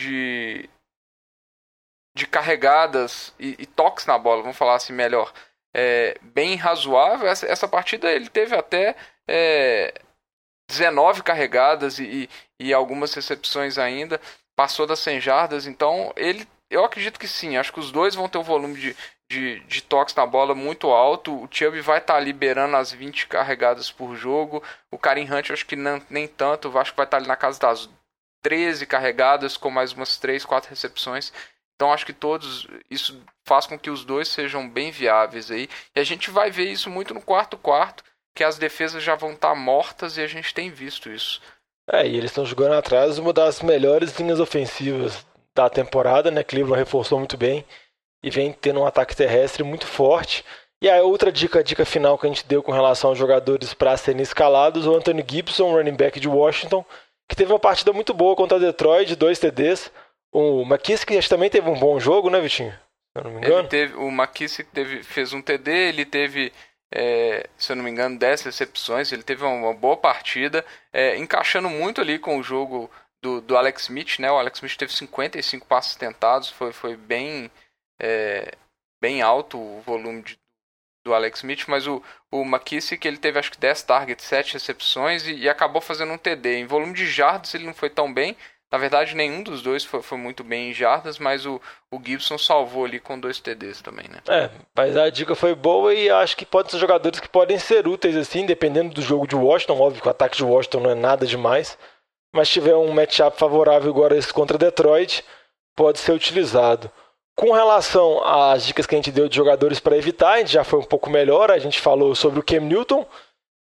de, 0.00 0.68
de 2.14 2.26
carregadas 2.26 3.34
e, 3.38 3.56
e 3.58 3.66
toques 3.66 4.06
na 4.06 4.16
bola, 4.16 4.42
vamos 4.42 4.56
falar 4.56 4.76
assim 4.76 4.92
melhor, 4.92 5.32
é, 5.74 6.16
bem 6.22 6.54
razoável. 6.56 7.26
Essa, 7.26 7.46
essa 7.46 7.66
partida 7.66 8.10
ele 8.10 8.28
teve 8.28 8.54
até 8.54 8.94
é, 9.26 9.92
19 10.68 11.22
carregadas 11.22 11.98
e, 11.98 12.28
e 12.58 12.72
algumas 12.72 13.12
recepções 13.12 13.78
ainda. 13.78 14.20
Passou 14.56 14.86
das 14.86 15.00
100 15.00 15.20
jardas, 15.20 15.66
então 15.66 16.12
ele, 16.16 16.46
eu 16.70 16.84
acredito 16.84 17.18
que 17.18 17.26
sim. 17.26 17.56
Acho 17.56 17.72
que 17.72 17.80
os 17.80 17.90
dois 17.90 18.14
vão 18.14 18.28
ter 18.28 18.38
um 18.38 18.42
volume 18.44 18.78
de, 18.78 18.96
de, 19.28 19.60
de 19.60 19.82
toques 19.82 20.14
na 20.14 20.24
bola 20.24 20.54
muito 20.54 20.90
alto. 20.90 21.34
O 21.42 21.48
Chubb 21.50 21.80
vai 21.80 21.98
estar 21.98 22.14
tá 22.14 22.20
liberando 22.20 22.76
as 22.76 22.92
20 22.92 23.26
carregadas 23.26 23.90
por 23.90 24.14
jogo. 24.14 24.62
O 24.92 24.98
Karim 24.98 25.28
Hunt, 25.30 25.50
acho 25.50 25.66
que 25.66 25.74
não, 25.74 26.00
nem 26.08 26.28
tanto. 26.28 26.78
Acho 26.78 26.92
que 26.92 26.96
vai 26.96 27.06
estar 27.06 27.16
tá 27.16 27.20
ali 27.20 27.26
na 27.26 27.36
casa 27.36 27.58
das 27.58 27.90
13 28.42 28.86
carregadas, 28.86 29.56
com 29.56 29.70
mais 29.70 29.92
umas 29.92 30.18
3, 30.18 30.44
4 30.44 30.70
recepções. 30.70 31.32
Então 31.74 31.92
acho 31.92 32.06
que 32.06 32.12
todos 32.12 32.66
isso 32.90 33.20
faz 33.44 33.66
com 33.66 33.78
que 33.78 33.90
os 33.90 34.04
dois 34.04 34.28
sejam 34.28 34.68
bem 34.68 34.90
viáveis 34.90 35.50
aí. 35.50 35.68
E 35.94 36.00
a 36.00 36.04
gente 36.04 36.30
vai 36.30 36.50
ver 36.50 36.70
isso 36.70 36.88
muito 36.88 37.12
no 37.12 37.20
quarto 37.20 37.56
quarto 37.56 38.04
que 38.34 38.44
as 38.44 38.58
defesas 38.58 39.02
já 39.02 39.14
vão 39.14 39.32
estar 39.32 39.50
tá 39.50 39.54
mortas 39.54 40.16
e 40.16 40.20
a 40.20 40.26
gente 40.26 40.52
tem 40.52 40.70
visto 40.70 41.10
isso. 41.10 41.40
É, 41.90 42.06
e 42.06 42.16
eles 42.16 42.30
estão 42.30 42.44
jogando 42.44 42.74
atrás 42.74 43.18
uma 43.18 43.32
das 43.32 43.60
melhores 43.60 44.18
linhas 44.18 44.40
ofensivas 44.40 45.24
da 45.54 45.68
temporada, 45.68 46.30
né? 46.30 46.42
Cleveland 46.42 46.78
reforçou 46.78 47.18
muito 47.18 47.36
bem 47.36 47.64
e 48.22 48.30
vem 48.30 48.52
tendo 48.52 48.80
um 48.80 48.86
ataque 48.86 49.14
terrestre 49.14 49.62
muito 49.62 49.86
forte. 49.86 50.44
E 50.82 50.90
a 50.90 51.02
outra 51.02 51.30
dica, 51.30 51.60
a 51.60 51.62
dica 51.62 51.84
final 51.84 52.18
que 52.18 52.26
a 52.26 52.28
gente 52.28 52.46
deu 52.46 52.62
com 52.62 52.72
relação 52.72 53.10
aos 53.10 53.18
jogadores 53.18 53.72
para 53.72 53.96
serem 53.96 54.22
escalados, 54.22 54.86
o 54.86 54.94
Anthony 54.94 55.24
Gibson, 55.26 55.72
running 55.72 55.94
back 55.94 56.18
de 56.18 56.28
Washington, 56.28 56.84
que 57.28 57.36
teve 57.36 57.52
uma 57.52 57.58
partida 57.58 57.92
muito 57.92 58.12
boa 58.12 58.34
contra 58.34 58.58
Detroit, 58.58 59.14
dois 59.14 59.38
TDs. 59.38 59.90
O 60.34 60.62
McKissick 60.62 61.28
também 61.28 61.48
teve 61.48 61.70
um 61.70 61.78
bom 61.78 62.00
jogo, 62.00 62.28
né, 62.28 62.40
Vitinho? 62.40 62.72
Se 62.72 63.18
eu 63.18 63.24
não 63.24 63.30
me 63.30 63.38
engano. 63.38 63.58
Ele 63.60 63.68
teve, 63.68 63.94
o 63.94 64.08
McKissick 64.08 64.68
teve, 64.70 65.02
fez 65.04 65.32
um 65.32 65.40
TD, 65.40 65.70
ele 65.70 66.04
teve 66.04 66.52
é, 66.94 67.48
se 67.56 67.72
eu 67.72 67.76
não 67.76 67.82
me 67.82 67.90
engano, 67.90 68.18
10 68.18 68.42
recepções. 68.42 69.10
Ele 69.10 69.22
teve 69.22 69.44
uma 69.44 69.74
boa 69.74 69.96
partida, 69.96 70.64
é, 70.92 71.16
encaixando 71.16 71.68
muito 71.68 72.00
ali 72.00 72.18
com 72.20 72.38
o 72.38 72.42
jogo 72.42 72.88
do, 73.20 73.40
do 73.40 73.56
Alex 73.56 73.82
Smith. 73.82 74.18
Né? 74.20 74.30
O 74.30 74.38
Alex 74.38 74.58
Smith 74.58 74.76
teve 74.76 74.92
55 74.92 75.66
passes 75.66 75.96
tentados, 75.96 76.50
foi, 76.50 76.72
foi 76.72 76.96
bem, 76.96 77.50
é, 78.00 78.52
bem 79.02 79.22
alto 79.22 79.58
o 79.58 79.80
volume 79.80 80.22
de, 80.22 80.38
do 81.04 81.12
Alex 81.12 81.38
Smith, 81.40 81.64
mas 81.66 81.86
o, 81.86 82.02
o 82.30 82.42
McKissick 82.42 83.06
ele 83.06 83.18
teve 83.18 83.38
acho 83.38 83.50
que 83.50 83.58
10 83.58 83.82
targets, 83.82 84.24
7 84.24 84.54
recepções 84.54 85.26
e, 85.26 85.34
e 85.34 85.48
acabou 85.48 85.82
fazendo 85.82 86.12
um 86.12 86.18
TD. 86.18 86.58
Em 86.58 86.66
volume 86.66 86.94
de 86.94 87.06
jardas 87.06 87.54
ele 87.54 87.66
não 87.66 87.74
foi 87.74 87.90
tão 87.90 88.12
bem, 88.12 88.36
na 88.74 88.78
verdade, 88.78 89.14
nenhum 89.14 89.40
dos 89.40 89.62
dois 89.62 89.84
foi, 89.84 90.02
foi 90.02 90.18
muito 90.18 90.42
bem 90.42 90.70
em 90.70 90.74
jardas, 90.74 91.16
mas 91.16 91.46
o, 91.46 91.60
o 91.92 92.00
Gibson 92.04 92.36
salvou 92.36 92.84
ali 92.84 92.98
com 92.98 93.20
dois 93.20 93.38
TDs 93.38 93.80
também, 93.80 94.08
né? 94.08 94.18
É, 94.28 94.50
mas 94.76 94.96
a 94.96 95.08
dica 95.10 95.36
foi 95.36 95.54
boa 95.54 95.94
e 95.94 96.10
acho 96.10 96.36
que 96.36 96.44
podem 96.44 96.72
ser 96.72 96.78
jogadores 96.78 97.20
que 97.20 97.28
podem 97.28 97.56
ser 97.56 97.86
úteis, 97.86 98.16
assim, 98.16 98.44
dependendo 98.44 98.92
do 98.92 99.00
jogo 99.00 99.28
de 99.28 99.36
Washington. 99.36 99.78
Óbvio 99.78 100.02
que 100.02 100.08
o 100.08 100.10
ataque 100.10 100.36
de 100.36 100.42
Washington 100.42 100.80
não 100.80 100.90
é 100.90 100.94
nada 100.96 101.24
demais, 101.24 101.78
mas 102.34 102.48
tiver 102.48 102.74
um 102.74 102.90
matchup 102.90 103.38
favorável 103.38 103.92
agora 103.92 104.16
esse 104.16 104.32
contra 104.32 104.58
Detroit, 104.58 105.24
pode 105.76 106.00
ser 106.00 106.10
utilizado. 106.10 106.90
Com 107.36 107.52
relação 107.52 108.24
às 108.24 108.66
dicas 108.66 108.86
que 108.86 108.96
a 108.96 108.98
gente 108.98 109.12
deu 109.12 109.28
de 109.28 109.36
jogadores 109.36 109.78
para 109.78 109.96
evitar, 109.96 110.32
a 110.32 110.38
gente 110.38 110.52
já 110.52 110.64
foi 110.64 110.80
um 110.80 110.84
pouco 110.84 111.08
melhor. 111.08 111.52
A 111.52 111.58
gente 111.58 111.80
falou 111.80 112.12
sobre 112.16 112.40
o 112.40 112.42
Cam 112.42 112.58
Newton, 112.58 113.06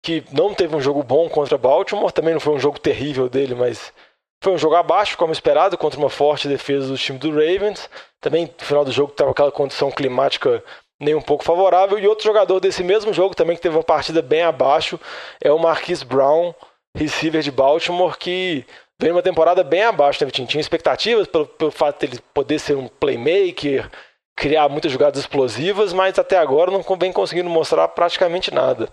que 0.04 0.22
não 0.30 0.54
teve 0.54 0.76
um 0.76 0.80
jogo 0.80 1.02
bom 1.02 1.28
contra 1.28 1.58
Baltimore, 1.58 2.12
também 2.12 2.32
não 2.32 2.40
foi 2.40 2.54
um 2.54 2.60
jogo 2.60 2.78
terrível 2.78 3.28
dele, 3.28 3.56
mas 3.56 3.92
foi 4.42 4.54
um 4.54 4.58
jogo 4.58 4.74
abaixo, 4.74 5.18
como 5.18 5.32
esperado, 5.32 5.76
contra 5.76 5.98
uma 5.98 6.08
forte 6.08 6.48
defesa 6.48 6.88
do 6.88 6.96
time 6.96 7.18
do 7.18 7.30
Ravens. 7.30 7.90
Também 8.20 8.46
no 8.46 8.64
final 8.64 8.84
do 8.84 8.92
jogo 8.92 9.12
estava 9.12 9.30
aquela 9.30 9.52
condição 9.52 9.90
climática 9.90 10.64
nem 10.98 11.14
um 11.14 11.20
pouco 11.20 11.44
favorável. 11.44 11.98
E 11.98 12.08
outro 12.08 12.24
jogador 12.24 12.58
desse 12.58 12.82
mesmo 12.82 13.12
jogo 13.12 13.34
também 13.34 13.56
que 13.56 13.62
teve 13.62 13.76
uma 13.76 13.82
partida 13.82 14.22
bem 14.22 14.42
abaixo 14.42 14.98
é 15.42 15.52
o 15.52 15.58
Marquise 15.58 16.04
Brown, 16.04 16.54
receiver 16.96 17.42
de 17.42 17.50
Baltimore, 17.50 18.16
que 18.16 18.64
veio 18.98 19.14
uma 19.14 19.22
temporada 19.22 19.62
bem 19.62 19.82
abaixo, 19.82 20.24
né? 20.24 20.30
Tinha 20.30 20.60
expectativas 20.60 21.26
pelo, 21.26 21.46
pelo 21.46 21.70
fato 21.70 22.00
de 22.00 22.12
ele 22.12 22.22
poder 22.34 22.58
ser 22.58 22.76
um 22.76 22.88
playmaker, 22.88 23.90
criar 24.36 24.68
muitas 24.70 24.90
jogadas 24.90 25.20
explosivas, 25.20 25.92
mas 25.92 26.18
até 26.18 26.38
agora 26.38 26.70
não 26.70 26.82
vem 26.98 27.12
conseguindo 27.12 27.50
mostrar 27.50 27.88
praticamente 27.88 28.52
nada. 28.52 28.88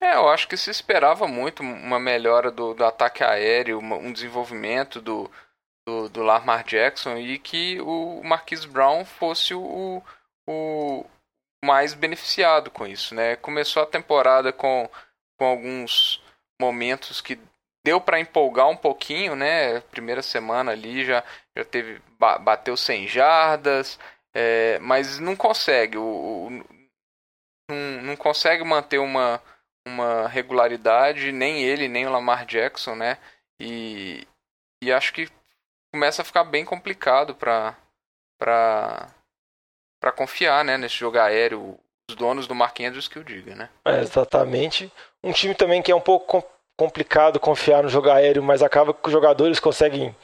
É, 0.00 0.14
eu 0.14 0.28
acho 0.28 0.46
que 0.46 0.56
se 0.56 0.70
esperava 0.70 1.26
muito 1.26 1.60
uma 1.62 1.98
melhora 1.98 2.50
do, 2.50 2.72
do 2.72 2.84
ataque 2.84 3.24
aéreo, 3.24 3.80
um 3.80 4.12
desenvolvimento 4.12 5.00
do, 5.00 5.30
do, 5.86 6.08
do, 6.08 6.22
Lamar 6.22 6.64
Jackson 6.64 7.16
e 7.16 7.38
que 7.38 7.80
o 7.80 8.22
Marquise 8.22 8.66
Brown 8.66 9.04
fosse 9.04 9.54
o, 9.54 10.02
o 10.48 11.04
mais 11.64 11.94
beneficiado 11.94 12.70
com 12.70 12.86
isso, 12.86 13.14
né? 13.14 13.36
Começou 13.36 13.82
a 13.82 13.86
temporada 13.86 14.52
com, 14.52 14.88
com 15.36 15.44
alguns 15.44 16.22
momentos 16.60 17.20
que 17.20 17.38
deu 17.84 18.00
para 18.00 18.20
empolgar 18.20 18.68
um 18.68 18.76
pouquinho, 18.76 19.34
né? 19.34 19.80
Primeira 19.80 20.22
semana 20.22 20.72
ali 20.72 21.04
já, 21.04 21.24
já 21.56 21.64
teve 21.64 22.00
bateu 22.18 22.76
100 22.76 23.08
jardas, 23.08 23.98
é, 24.34 24.78
mas 24.80 25.18
não 25.18 25.34
consegue, 25.34 25.96
o, 25.96 26.02
o, 26.02 26.50
não, 27.70 28.02
não 28.02 28.16
consegue 28.16 28.62
manter 28.64 28.98
uma, 28.98 29.42
uma 29.88 30.28
regularidade, 30.28 31.32
nem 31.32 31.62
ele, 31.62 31.88
nem 31.88 32.06
o 32.06 32.10
Lamar 32.10 32.46
Jackson, 32.46 32.94
né? 32.94 33.18
E, 33.60 34.26
e 34.82 34.92
acho 34.92 35.12
que 35.12 35.28
começa 35.92 36.22
a 36.22 36.24
ficar 36.24 36.44
bem 36.44 36.64
complicado 36.64 37.34
para 37.34 37.76
para 38.38 39.08
para 40.00 40.12
confiar, 40.12 40.64
né, 40.64 40.78
nesse 40.78 40.94
jogo 40.94 41.18
aéreo, 41.18 41.76
os 42.08 42.14
donos 42.14 42.46
do 42.46 42.54
Mark 42.54 42.78
Andrews 42.78 43.08
que 43.08 43.18
o 43.18 43.24
diga, 43.24 43.54
né? 43.56 43.68
É, 43.84 44.00
exatamente. 44.00 44.92
Um 45.24 45.32
time 45.32 45.54
também 45.54 45.82
que 45.82 45.90
é 45.90 45.94
um 45.94 46.00
pouco 46.00 46.44
complicado 46.76 47.40
confiar 47.40 47.82
no 47.82 47.88
jogo 47.88 48.08
aéreo, 48.08 48.42
mas 48.42 48.62
acaba 48.62 48.94
que 48.94 49.08
os 49.08 49.12
jogadores 49.12 49.58
conseguem 49.58 50.14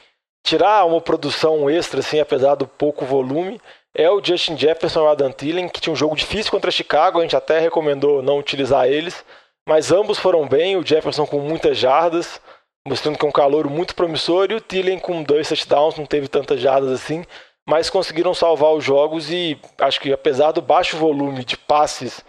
tirar 0.45 0.85
uma 0.85 1.01
produção 1.01 1.69
extra, 1.69 1.99
assim, 1.99 2.19
apesar 2.19 2.55
do 2.55 2.65
pouco 2.65 3.03
volume, 3.03 3.59
é 3.93 4.09
o 4.09 4.23
Justin 4.23 4.57
Jefferson 4.57 4.99
e 4.99 5.03
o 5.03 5.07
Adam 5.09 5.31
Thielen, 5.31 5.67
que 5.67 5.81
tinha 5.81 5.91
um 5.91 5.97
jogo 5.97 6.15
difícil 6.15 6.51
contra 6.51 6.71
Chicago, 6.71 7.19
a 7.19 7.21
gente 7.23 7.35
até 7.35 7.59
recomendou 7.59 8.21
não 8.21 8.37
utilizar 8.37 8.87
eles, 8.87 9.25
mas 9.67 9.91
ambos 9.91 10.19
foram 10.19 10.47
bem, 10.47 10.75
o 10.75 10.85
Jefferson 10.85 11.25
com 11.25 11.39
muitas 11.39 11.77
jardas, 11.77 12.39
mostrando 12.87 13.17
que 13.17 13.25
é 13.25 13.29
um 13.29 13.31
calor 13.31 13.69
muito 13.69 13.95
promissor, 13.95 14.47
e 14.51 14.55
o 14.55 14.61
Thielen 14.61 14.99
com 14.99 15.23
dois 15.23 15.49
touchdowns, 15.49 15.97
não 15.97 16.05
teve 16.05 16.27
tantas 16.27 16.59
jardas 16.59 16.91
assim, 16.91 17.25
mas 17.67 17.89
conseguiram 17.89 18.33
salvar 18.33 18.73
os 18.73 18.83
jogos 18.83 19.31
e 19.31 19.59
acho 19.79 19.99
que 19.99 20.13
apesar 20.13 20.51
do 20.51 20.61
baixo 20.61 20.97
volume 20.97 21.43
de 21.43 21.57
passes 21.57 22.23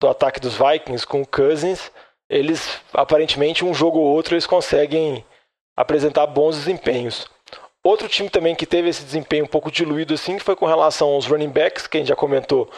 do 0.00 0.08
ataque 0.08 0.38
dos 0.38 0.56
Vikings 0.58 1.06
com 1.06 1.22
o 1.22 1.26
Cousins, 1.26 1.90
eles 2.28 2.80
aparentemente 2.92 3.64
um 3.64 3.72
jogo 3.72 3.98
ou 3.98 4.06
outro 4.06 4.34
eles 4.34 4.46
conseguem 4.46 5.24
apresentar 5.76 6.26
bons 6.26 6.56
desempenhos. 6.56 7.26
Outro 7.82 8.08
time 8.08 8.28
também 8.28 8.54
que 8.54 8.66
teve 8.66 8.88
esse 8.88 9.02
desempenho 9.02 9.44
um 9.44 9.48
pouco 9.48 9.70
diluído 9.70 10.14
assim 10.14 10.38
foi 10.38 10.54
com 10.54 10.66
relação 10.66 11.08
aos 11.08 11.26
running 11.26 11.48
backs, 11.48 11.86
que 11.86 11.96
a 11.96 12.00
gente 12.00 12.08
já 12.08 12.16
comentou 12.16 12.68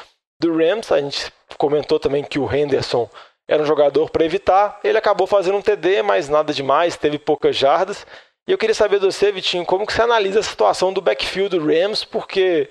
do 0.41 0.57
Rams, 0.57 0.93
a 0.93 1.01
gente 1.01 1.33
comentou 1.59 1.99
também 1.99 2.23
que 2.23 2.39
o 2.39 2.53
Henderson 2.53 3.09
era 3.49 3.63
um 3.63 3.67
jogador 3.67 4.11
para 4.11 4.25
evitar. 4.25 4.81
Ele 4.83 4.99
acabou 4.99 5.27
fazendo 5.27 5.59
um 5.59 5.63
TD, 5.63 6.03
mas 6.03 6.29
nada 6.29 6.53
demais, 6.53 6.97
teve 6.97 7.19
poucas 7.19 7.57
jardas. 7.57 8.07
E 8.47 8.53
eu 8.53 8.59
queria 8.59 8.75
saber 8.75 8.99
de 8.99 9.07
você, 9.07 9.33
Vitinho, 9.33 9.65
como 9.65 9.87
que 9.87 9.93
você 9.93 10.03
analisa 10.03 10.41
a 10.41 10.43
situação 10.43 10.93
do 10.93 11.01
backfield 11.01 11.57
do 11.57 11.67
Rams, 11.67 12.05
porque 12.05 12.71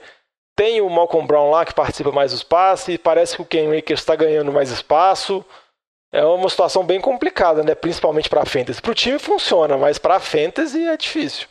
tem 0.56 0.82
o 0.82 0.90
Malcolm 0.90 1.26
Brown 1.26 1.50
lá 1.50 1.66
que 1.66 1.74
participa 1.74 2.12
mais 2.12 2.32
dos 2.32 2.44
passes, 2.44 2.98
parece 2.98 3.36
que 3.36 3.42
o 3.42 3.46
Ken 3.46 3.76
Akers 3.76 4.02
está 4.02 4.16
ganhando 4.16 4.52
mais 4.52 4.70
espaço. 4.70 5.44
É 6.12 6.24
uma 6.24 6.48
situação 6.48 6.86
bem 6.86 7.02
complicada, 7.02 7.64
né? 7.64 7.74
Principalmente 7.74 8.30
para 8.30 8.44
a 8.44 8.46
fantasy. 8.46 8.80
Para 8.80 8.92
o 8.92 8.96
time 8.96 9.18
funciona, 9.18 9.78
mas 9.78 9.98
para 9.98 10.18
a 10.18 10.20
fantasy 10.20 10.86
é 10.86 10.96
difícil. 10.96 11.48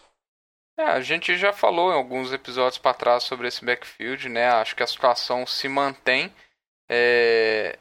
É, 0.78 0.84
a 0.84 1.00
gente 1.00 1.36
já 1.36 1.52
falou 1.52 1.92
em 1.92 1.96
alguns 1.96 2.32
episódios 2.32 2.78
para 2.78 2.94
trás 2.94 3.24
sobre 3.24 3.48
esse 3.48 3.64
backfield, 3.64 4.28
né? 4.28 4.48
Acho 4.50 4.76
que 4.76 4.82
a 4.84 4.86
situação 4.86 5.44
se 5.46 5.68
mantém. 5.68 6.32
É 6.88 7.76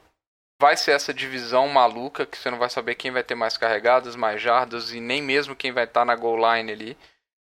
vai 0.62 0.78
ser 0.78 0.92
essa 0.92 1.12
divisão 1.12 1.68
maluca 1.68 2.24
que 2.24 2.38
você 2.38 2.52
não 2.52 2.60
vai 2.60 2.70
saber 2.70 2.94
quem 2.94 3.10
vai 3.10 3.24
ter 3.24 3.34
mais 3.34 3.58
carregadas, 3.58 4.16
mais 4.16 4.40
jardas 4.40 4.94
e 4.94 5.00
nem 5.00 5.20
mesmo 5.20 5.56
quem 5.56 5.72
vai 5.72 5.86
estar 5.86 6.02
tá 6.02 6.06
na 6.06 6.16
goal 6.16 6.38
line 6.38 6.72
ali. 6.72 6.98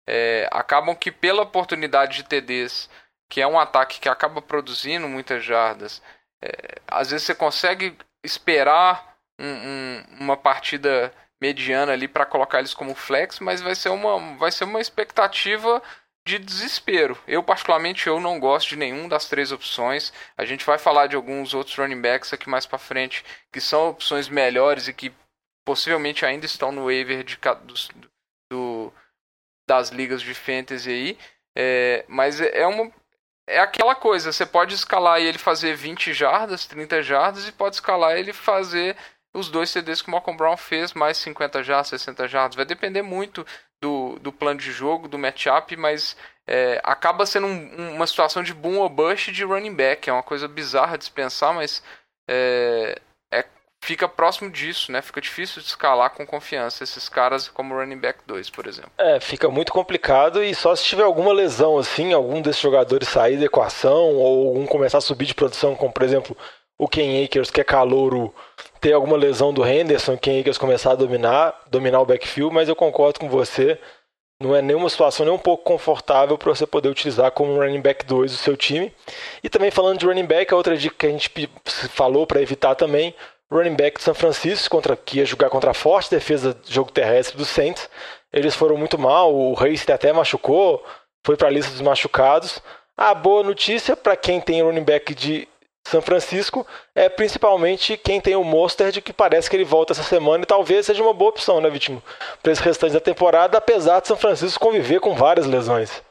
É, 0.06 0.46
acabam 0.52 0.94
que 0.94 1.10
pela 1.10 1.42
oportunidade 1.42 2.18
de 2.18 2.24
TDs, 2.24 2.90
que 3.26 3.40
é 3.40 3.46
um 3.46 3.58
ataque 3.58 3.98
que 3.98 4.10
acaba 4.10 4.42
produzindo 4.42 5.08
muitas 5.08 5.42
jardas, 5.42 6.02
é, 6.42 6.80
às 6.86 7.10
vezes 7.10 7.26
você 7.26 7.34
consegue 7.34 7.96
esperar 8.22 9.16
um, 9.40 9.46
um, 9.46 10.04
uma 10.20 10.36
partida 10.36 11.10
mediana 11.40 11.92
ali 11.92 12.06
para 12.06 12.26
colocar 12.26 12.58
eles 12.58 12.74
como 12.74 12.94
flex, 12.94 13.40
mas 13.40 13.62
vai 13.62 13.74
ser 13.74 13.88
uma, 13.88 14.36
vai 14.36 14.52
ser 14.52 14.64
uma 14.64 14.82
expectativa 14.82 15.82
de 16.28 16.38
desespero. 16.38 17.18
Eu, 17.26 17.42
particularmente, 17.42 18.06
eu 18.06 18.20
não 18.20 18.38
gosto 18.38 18.68
de 18.68 18.76
nenhum 18.76 19.08
das 19.08 19.26
três 19.26 19.50
opções. 19.50 20.12
A 20.36 20.44
gente 20.44 20.64
vai 20.64 20.78
falar 20.78 21.06
de 21.06 21.16
alguns 21.16 21.54
outros 21.54 21.76
running 21.76 22.00
backs 22.00 22.32
aqui 22.32 22.48
mais 22.48 22.66
para 22.66 22.78
frente, 22.78 23.24
que 23.50 23.60
são 23.60 23.88
opções 23.88 24.28
melhores 24.28 24.88
e 24.88 24.92
que 24.92 25.12
possivelmente 25.64 26.26
ainda 26.26 26.44
estão 26.44 26.70
no 26.70 26.84
waiver 26.84 27.24
de, 27.24 27.38
do, 27.64 27.74
do, 28.50 28.92
das 29.66 29.88
ligas 29.88 30.20
de 30.20 30.34
fantasy 30.34 30.90
aí. 30.90 31.18
É, 31.56 32.04
mas 32.06 32.40
é, 32.40 32.60
é 32.60 32.66
uma, 32.66 32.92
é 33.46 33.58
aquela 33.58 33.94
coisa, 33.94 34.30
você 34.30 34.44
pode 34.44 34.74
escalar 34.74 35.20
ele 35.20 35.38
fazer 35.38 35.74
20 35.74 36.12
jardas, 36.12 36.66
30 36.66 37.02
jardas, 37.02 37.48
e 37.48 37.52
pode 37.52 37.76
escalar 37.76 38.16
ele 38.16 38.32
fazer 38.32 38.94
os 39.34 39.48
dois 39.48 39.70
CDs 39.70 40.02
que 40.02 40.08
o 40.08 40.10
Malcolm 40.10 40.36
Brown 40.36 40.56
fez, 40.56 40.92
mais 40.92 41.16
50 41.18 41.62
jardas, 41.62 41.88
60 41.88 42.28
jardas. 42.28 42.56
Vai 42.56 42.66
depender 42.66 43.02
muito 43.02 43.46
do, 43.80 44.18
do 44.20 44.32
plano 44.32 44.58
de 44.58 44.72
jogo, 44.72 45.08
do 45.08 45.18
matchup, 45.18 45.76
mas 45.76 46.16
é, 46.46 46.80
acaba 46.82 47.26
sendo 47.26 47.46
um, 47.46 47.94
uma 47.94 48.06
situação 48.06 48.42
de 48.42 48.54
boom 48.54 48.78
ou 48.78 48.88
bust 48.88 49.30
de 49.30 49.44
running 49.44 49.74
back. 49.74 50.08
É 50.08 50.12
uma 50.12 50.22
coisa 50.22 50.48
bizarra 50.48 50.96
de 50.96 51.04
se 51.04 51.10
pensar, 51.10 51.52
mas 51.52 51.82
é, 52.28 52.98
é, 53.30 53.44
fica 53.82 54.08
próximo 54.08 54.50
disso, 54.50 54.90
né? 54.90 55.02
Fica 55.02 55.20
difícil 55.20 55.60
de 55.60 55.68
escalar 55.68 56.10
com 56.10 56.26
confiança 56.26 56.82
esses 56.82 57.08
caras 57.08 57.48
como 57.48 57.74
running 57.74 57.98
back 57.98 58.20
2, 58.26 58.50
por 58.50 58.66
exemplo. 58.66 58.90
É, 58.98 59.20
fica 59.20 59.48
muito 59.48 59.72
complicado 59.72 60.42
e 60.42 60.54
só 60.54 60.74
se 60.74 60.84
tiver 60.84 61.04
alguma 61.04 61.32
lesão 61.32 61.78
assim, 61.78 62.12
algum 62.12 62.40
desses 62.40 62.62
jogadores 62.62 63.08
sair 63.08 63.36
da 63.36 63.44
equação 63.44 64.14
ou 64.14 64.48
algum 64.48 64.66
começar 64.66 64.98
a 64.98 65.02
subir 65.02 65.26
de 65.26 65.34
produção, 65.34 65.76
como 65.76 65.92
por 65.92 66.02
exemplo 66.02 66.36
o 66.78 66.86
Ken 66.86 67.24
Akers, 67.24 67.50
que 67.50 67.60
é 67.60 67.64
calouro, 67.64 68.32
ter 68.80 68.92
alguma 68.92 69.16
lesão 69.16 69.52
do 69.52 69.66
Henderson, 69.66 70.16
Ken 70.16 70.40
Akers 70.40 70.56
começar 70.56 70.92
a 70.92 70.94
dominar, 70.94 71.60
dominar 71.68 72.00
o 72.00 72.06
backfield, 72.06 72.54
mas 72.54 72.68
eu 72.68 72.76
concordo 72.76 73.18
com 73.18 73.28
você, 73.28 73.78
não 74.40 74.54
é 74.54 74.62
nenhuma 74.62 74.88
situação 74.88 75.26
nem 75.26 75.34
um 75.34 75.38
pouco 75.38 75.64
confortável 75.64 76.38
para 76.38 76.54
você 76.54 76.64
poder 76.64 76.88
utilizar 76.88 77.32
como 77.32 77.58
running 77.58 77.80
back 77.80 78.06
2 78.06 78.32
o 78.32 78.36
seu 78.36 78.56
time. 78.56 78.94
E 79.42 79.48
também 79.48 79.72
falando 79.72 79.98
de 79.98 80.06
running 80.06 80.26
back, 80.26 80.54
a 80.54 80.56
outra 80.56 80.76
dica 80.76 80.94
que 80.96 81.06
a 81.06 81.10
gente 81.10 81.28
falou 81.90 82.24
para 82.24 82.40
evitar 82.40 82.76
também, 82.76 83.12
running 83.50 83.74
back 83.74 83.98
de 83.98 84.04
São 84.04 84.14
Francisco, 84.14 84.70
contra, 84.70 84.96
que 84.96 85.18
ia 85.18 85.26
jogar 85.26 85.50
contra 85.50 85.72
a 85.72 85.74
forte 85.74 86.10
defesa 86.10 86.54
do 86.54 86.72
jogo 86.72 86.92
terrestre 86.92 87.36
do 87.36 87.44
Saints. 87.44 87.90
Eles 88.32 88.54
foram 88.54 88.76
muito 88.76 88.96
mal, 88.96 89.34
o 89.34 89.54
Reis 89.54 89.84
até 89.88 90.12
machucou, 90.12 90.84
foi 91.26 91.36
para 91.36 91.48
a 91.48 91.50
lista 91.50 91.72
dos 91.72 91.80
machucados. 91.80 92.62
A 92.96 93.14
boa 93.14 93.42
notícia 93.42 93.96
para 93.96 94.16
quem 94.16 94.40
tem 94.40 94.62
running 94.62 94.84
back 94.84 95.16
de 95.16 95.48
são 95.88 96.02
Francisco 96.02 96.66
é 96.94 97.08
principalmente 97.08 97.96
quem 97.96 98.20
tem 98.20 98.36
o 98.36 98.44
Mostert, 98.44 99.00
que 99.00 99.12
parece 99.12 99.48
que 99.48 99.56
ele 99.56 99.64
volta 99.64 99.92
essa 99.92 100.02
semana 100.02 100.44
e 100.44 100.46
talvez 100.46 100.86
seja 100.86 101.02
uma 101.02 101.14
boa 101.14 101.30
opção, 101.30 101.60
né, 101.60 101.70
Vitinho? 101.70 102.02
Para 102.42 102.52
esse 102.52 102.62
restante 102.62 102.92
da 102.92 103.00
temporada, 103.00 103.58
apesar 103.58 104.00
de 104.00 104.08
São 104.08 104.16
Francisco 104.16 104.60
conviver 104.60 105.00
com 105.00 105.14
várias 105.14 105.46
lesões. 105.46 106.02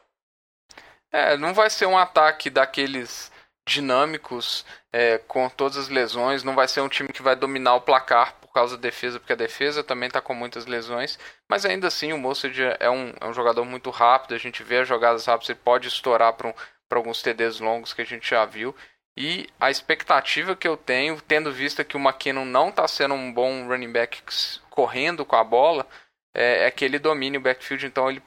É, 1.11 1.37
não 1.37 1.53
vai 1.53 1.69
ser 1.69 1.85
um 1.85 1.97
ataque 1.97 2.49
daqueles 2.49 3.31
dinâmicos 3.67 4.65
é, 4.93 5.17
com 5.17 5.49
todas 5.49 5.77
as 5.77 5.89
lesões, 5.89 6.43
não 6.43 6.55
vai 6.55 6.67
ser 6.67 6.81
um 6.81 6.89
time 6.89 7.09
que 7.09 7.21
vai 7.21 7.35
dominar 7.35 7.75
o 7.75 7.81
placar 7.81 8.35
por 8.39 8.51
causa 8.53 8.77
da 8.77 8.81
defesa, 8.81 9.19
porque 9.19 9.33
a 9.33 9.37
defesa 9.37 9.83
também 9.83 10.07
está 10.07 10.21
com 10.21 10.33
muitas 10.33 10.65
lesões, 10.65 11.19
mas 11.49 11.65
ainda 11.65 11.87
assim 11.87 12.13
o 12.13 12.17
Mostert 12.17 12.57
é 12.79 12.89
um, 12.89 13.13
é 13.19 13.27
um 13.27 13.33
jogador 13.33 13.65
muito 13.65 13.89
rápido, 13.89 14.33
a 14.33 14.37
gente 14.37 14.63
vê 14.63 14.79
as 14.79 14.87
jogadas 14.87 15.25
rápidas, 15.25 15.49
ele 15.49 15.59
pode 15.63 15.87
estourar 15.87 16.33
para 16.33 16.47
um, 16.47 16.53
alguns 16.89 17.21
TDs 17.21 17.59
longos 17.59 17.93
que 17.93 18.01
a 18.01 18.05
gente 18.05 18.29
já 18.29 18.45
viu. 18.45 18.73
E 19.17 19.49
a 19.59 19.71
expectativa 19.71 20.55
que 20.55 20.67
eu 20.67 20.77
tenho, 20.77 21.19
tendo 21.19 21.51
visto 21.51 21.83
que 21.83 21.97
o 21.97 21.99
McKinnon 21.99 22.45
não 22.45 22.69
está 22.69 22.87
sendo 22.87 23.15
um 23.15 23.33
bom 23.33 23.67
running 23.67 23.91
back 23.91 24.21
correndo 24.69 25.25
com 25.25 25.35
a 25.35 25.43
bola, 25.43 25.87
é, 26.35 26.67
é, 26.67 26.71
que 26.71 26.85
ele 26.85 26.99
domine 26.99 27.39
o 27.39 27.41
backfield. 27.41 27.87
Então 27.87 28.11
ele, 28.11 28.21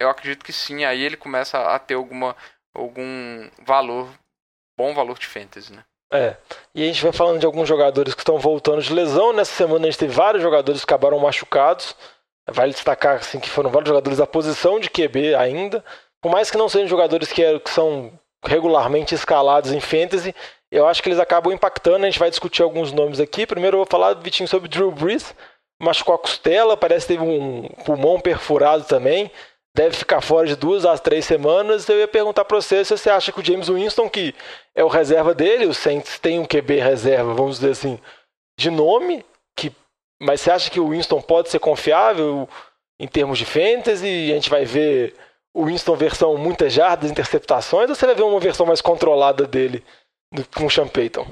eu 0.00 0.10
acredito 0.10 0.44
que 0.44 0.52
sim, 0.52 0.84
aí 0.84 1.00
ele 1.00 1.16
começa 1.16 1.58
a 1.60 1.78
ter 1.78 1.94
alguma, 1.94 2.34
algum 2.74 3.48
valor, 3.64 4.08
bom 4.76 4.92
valor 4.92 5.16
de 5.16 5.28
fantasy, 5.28 5.72
né? 5.72 5.84
É, 6.12 6.36
e 6.74 6.82
a 6.82 6.86
gente 6.86 7.04
vai 7.04 7.12
falando 7.12 7.38
de 7.38 7.46
alguns 7.46 7.68
jogadores 7.68 8.12
que 8.12 8.22
estão 8.22 8.36
voltando 8.36 8.82
de 8.82 8.92
lesão. 8.92 9.32
Nessa 9.32 9.54
semana 9.54 9.86
a 9.86 9.90
gente 9.92 10.00
teve 10.00 10.12
vários 10.12 10.42
jogadores 10.42 10.84
que 10.84 10.92
acabaram 10.92 11.20
machucados. 11.20 11.94
Vale 12.50 12.72
destacar 12.72 13.18
assim, 13.18 13.38
que 13.38 13.48
foram 13.48 13.70
vários 13.70 13.88
jogadores 13.88 14.18
da 14.18 14.26
posição 14.26 14.80
de 14.80 14.90
QB 14.90 15.36
ainda. 15.36 15.84
Por 16.20 16.32
mais 16.32 16.50
que 16.50 16.58
não 16.58 16.68
sejam 16.68 16.88
jogadores 16.88 17.32
que, 17.32 17.44
é, 17.44 17.60
que 17.60 17.70
são 17.70 18.12
regularmente 18.44 19.14
escalados 19.14 19.72
em 19.72 19.80
fantasy, 19.80 20.34
eu 20.70 20.86
acho 20.86 21.02
que 21.02 21.08
eles 21.08 21.18
acabam 21.18 21.52
impactando. 21.52 22.04
A 22.04 22.10
gente 22.10 22.18
vai 22.18 22.30
discutir 22.30 22.62
alguns 22.62 22.92
nomes 22.92 23.20
aqui. 23.20 23.46
Primeiro 23.46 23.76
eu 23.76 23.80
vou 23.80 23.86
falar, 23.86 24.14
Vitinho, 24.14 24.48
sobre 24.48 24.68
Drew 24.68 24.90
Brees. 24.92 25.34
Machucou 25.82 26.14
a 26.14 26.18
costela, 26.18 26.76
parece 26.76 27.06
que 27.06 27.14
teve 27.14 27.24
um 27.24 27.68
pulmão 27.84 28.20
perfurado 28.20 28.84
também. 28.84 29.30
Deve 29.74 29.96
ficar 29.96 30.20
fora 30.20 30.46
de 30.46 30.56
duas 30.56 30.84
a 30.84 30.96
três 30.98 31.24
semanas. 31.24 31.88
Eu 31.88 31.98
ia 31.98 32.08
perguntar 32.08 32.44
para 32.44 32.60
você 32.60 32.84
se 32.84 32.96
você 32.96 33.08
acha 33.08 33.32
que 33.32 33.40
o 33.40 33.44
James 33.44 33.68
Winston, 33.68 34.08
que 34.08 34.34
é 34.74 34.84
o 34.84 34.88
reserva 34.88 35.34
dele, 35.34 35.66
o 35.66 35.74
Saints 35.74 36.18
tem 36.18 36.38
um 36.38 36.44
QB 36.44 36.80
reserva, 36.80 37.32
vamos 37.34 37.56
dizer 37.60 37.72
assim, 37.72 37.98
de 38.58 38.68
nome, 38.70 39.24
que, 39.56 39.72
mas 40.20 40.40
você 40.40 40.50
acha 40.50 40.70
que 40.70 40.80
o 40.80 40.90
Winston 40.90 41.20
pode 41.22 41.48
ser 41.48 41.60
confiável 41.60 42.48
em 42.98 43.06
termos 43.06 43.38
de 43.38 43.44
fantasy? 43.44 44.30
A 44.30 44.34
gente 44.34 44.50
vai 44.50 44.64
ver 44.64 45.14
o 45.54 45.66
Winston 45.66 45.96
versão 45.96 46.36
muitas 46.36 46.72
jardas, 46.72 47.10
interceptações, 47.10 47.88
ou 47.88 47.94
você 47.94 48.06
vai 48.06 48.14
ver 48.14 48.22
uma 48.22 48.40
versão 48.40 48.66
mais 48.66 48.80
controlada 48.80 49.46
dele 49.46 49.84
com 50.54 50.66
o 50.66 50.70
Sean 50.70 50.88
Payton? 50.88 51.26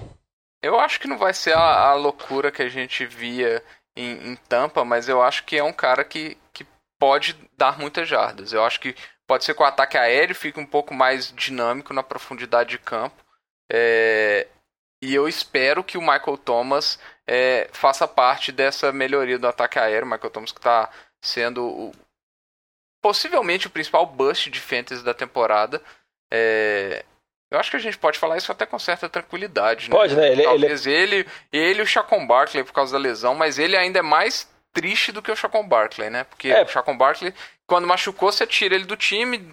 Eu 0.62 0.78
acho 0.78 0.98
que 0.98 1.06
não 1.06 1.18
vai 1.18 1.32
ser 1.32 1.54
a, 1.56 1.90
a 1.90 1.94
loucura 1.94 2.50
que 2.50 2.62
a 2.62 2.68
gente 2.68 3.06
via 3.06 3.62
em, 3.96 4.32
em, 4.32 4.36
Tampa, 4.48 4.84
mas 4.84 5.08
eu 5.08 5.22
acho 5.22 5.44
que 5.44 5.56
é 5.56 5.62
um 5.62 5.72
cara 5.72 6.04
que, 6.04 6.36
que 6.52 6.66
pode 6.98 7.36
dar 7.56 7.78
muitas 7.78 8.08
jardas. 8.08 8.52
Eu 8.52 8.64
acho 8.64 8.80
que 8.80 8.94
pode 9.26 9.44
ser 9.44 9.54
que 9.54 9.62
o 9.62 9.66
ataque 9.66 9.96
aéreo 9.96 10.34
fique 10.34 10.58
um 10.58 10.66
pouco 10.66 10.92
mais 10.92 11.32
dinâmico 11.32 11.94
na 11.94 12.02
profundidade 12.02 12.70
de 12.70 12.78
campo. 12.78 13.24
É, 13.70 14.48
e 15.00 15.14
eu 15.14 15.28
espero 15.28 15.84
que 15.84 15.96
o 15.96 16.00
Michael 16.00 16.38
Thomas 16.38 16.98
é, 17.26 17.68
faça 17.72 18.08
parte 18.08 18.50
dessa 18.50 18.90
melhoria 18.90 19.38
do 19.38 19.46
ataque 19.46 19.78
aéreo. 19.78 20.06
O 20.06 20.10
Michael 20.10 20.30
Thomas 20.30 20.50
que 20.50 20.58
está 20.58 20.90
sendo 21.22 21.64
o, 21.64 21.92
possivelmente 23.00 23.66
o 23.66 23.70
principal 23.70 24.06
bust 24.06 24.50
de 24.50 24.60
fantasy 24.60 25.04
da 25.04 25.14
temporada. 25.14 25.82
É, 26.32 27.04
eu 27.50 27.58
acho 27.58 27.70
que 27.70 27.76
a 27.76 27.80
gente 27.80 27.96
pode 27.96 28.18
falar 28.18 28.36
isso 28.36 28.52
até 28.52 28.66
com 28.66 28.78
certa 28.78 29.08
tranquilidade. 29.08 29.88
Né? 29.88 29.96
Pode, 29.96 30.14
né? 30.14 30.32
Ele, 30.32 30.42
Talvez 30.42 30.86
ele... 30.86 31.16
ele, 31.16 31.28
ele 31.52 31.80
e 31.80 31.82
o 31.82 31.86
Chacon 31.86 32.26
Barkley 32.26 32.64
por 32.64 32.72
causa 32.72 32.92
da 32.92 32.98
lesão, 32.98 33.34
mas 33.34 33.58
ele 33.58 33.76
ainda 33.76 34.00
é 34.00 34.02
mais 34.02 34.48
triste 34.72 35.12
do 35.12 35.22
que 35.22 35.32
o 35.32 35.36
Chacon 35.36 35.66
Barkley, 35.66 36.10
né? 36.10 36.24
Porque 36.24 36.48
é. 36.48 36.62
o 36.62 36.68
Chacon 36.68 36.96
Barkley, 36.96 37.32
quando 37.66 37.86
machucou, 37.86 38.30
você 38.30 38.46
tira 38.46 38.74
ele 38.74 38.84
do 38.84 38.96
time, 38.96 39.52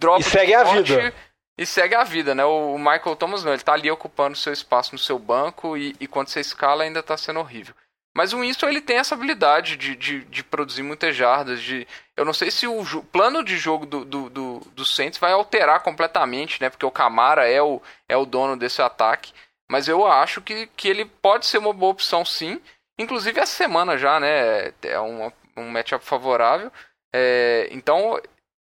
dropa 0.00 0.20
e 0.20 0.24
segue 0.24 0.54
a 0.54 0.64
vida. 0.64 1.14
E 1.56 1.66
segue 1.66 1.94
a 1.94 2.04
vida, 2.04 2.34
né? 2.34 2.44
O 2.44 2.78
Michael 2.78 3.16
Thomas 3.16 3.44
não, 3.44 3.52
ele 3.52 3.62
tá 3.62 3.74
ali 3.74 3.90
ocupando 3.90 4.36
seu 4.36 4.52
espaço 4.52 4.92
no 4.92 4.98
seu 4.98 5.18
banco 5.18 5.76
e, 5.76 5.94
e 6.00 6.06
quando 6.06 6.28
você 6.28 6.40
escala 6.40 6.84
ainda 6.84 7.02
tá 7.02 7.16
sendo 7.16 7.38
horrível. 7.38 7.74
Mas 8.20 8.34
o 8.34 8.40
Winston 8.40 8.68
ele 8.68 8.82
tem 8.82 8.98
essa 8.98 9.14
habilidade 9.14 9.78
de, 9.78 9.96
de, 9.96 10.20
de, 10.26 10.44
produzir 10.44 10.82
muitas 10.82 11.16
jardas. 11.16 11.62
De, 11.62 11.88
eu 12.14 12.22
não 12.22 12.34
sei 12.34 12.50
se 12.50 12.66
o 12.66 12.84
plano 13.04 13.42
de 13.42 13.56
jogo 13.56 13.86
do, 13.86 14.04
do, 14.04 14.28
do, 14.28 14.60
do 14.60 14.84
Saints 14.84 15.18
vai 15.18 15.32
alterar 15.32 15.82
completamente, 15.82 16.60
né? 16.60 16.68
Porque 16.68 16.84
o 16.84 16.90
Camara 16.90 17.48
é 17.48 17.62
o, 17.62 17.80
é 18.06 18.14
o 18.18 18.26
dono 18.26 18.58
desse 18.58 18.82
ataque. 18.82 19.32
Mas 19.70 19.88
eu 19.88 20.06
acho 20.06 20.42
que, 20.42 20.66
que 20.76 20.86
ele 20.86 21.06
pode 21.06 21.46
ser 21.46 21.56
uma 21.56 21.72
boa 21.72 21.92
opção 21.92 22.22
sim. 22.22 22.60
Inclusive 22.98 23.40
essa 23.40 23.56
semana 23.56 23.96
já, 23.96 24.20
né? 24.20 24.74
É 24.82 25.00
uma, 25.00 25.32
um 25.56 25.70
matchup 25.70 26.04
favorável. 26.04 26.70
É, 27.14 27.68
então, 27.70 28.20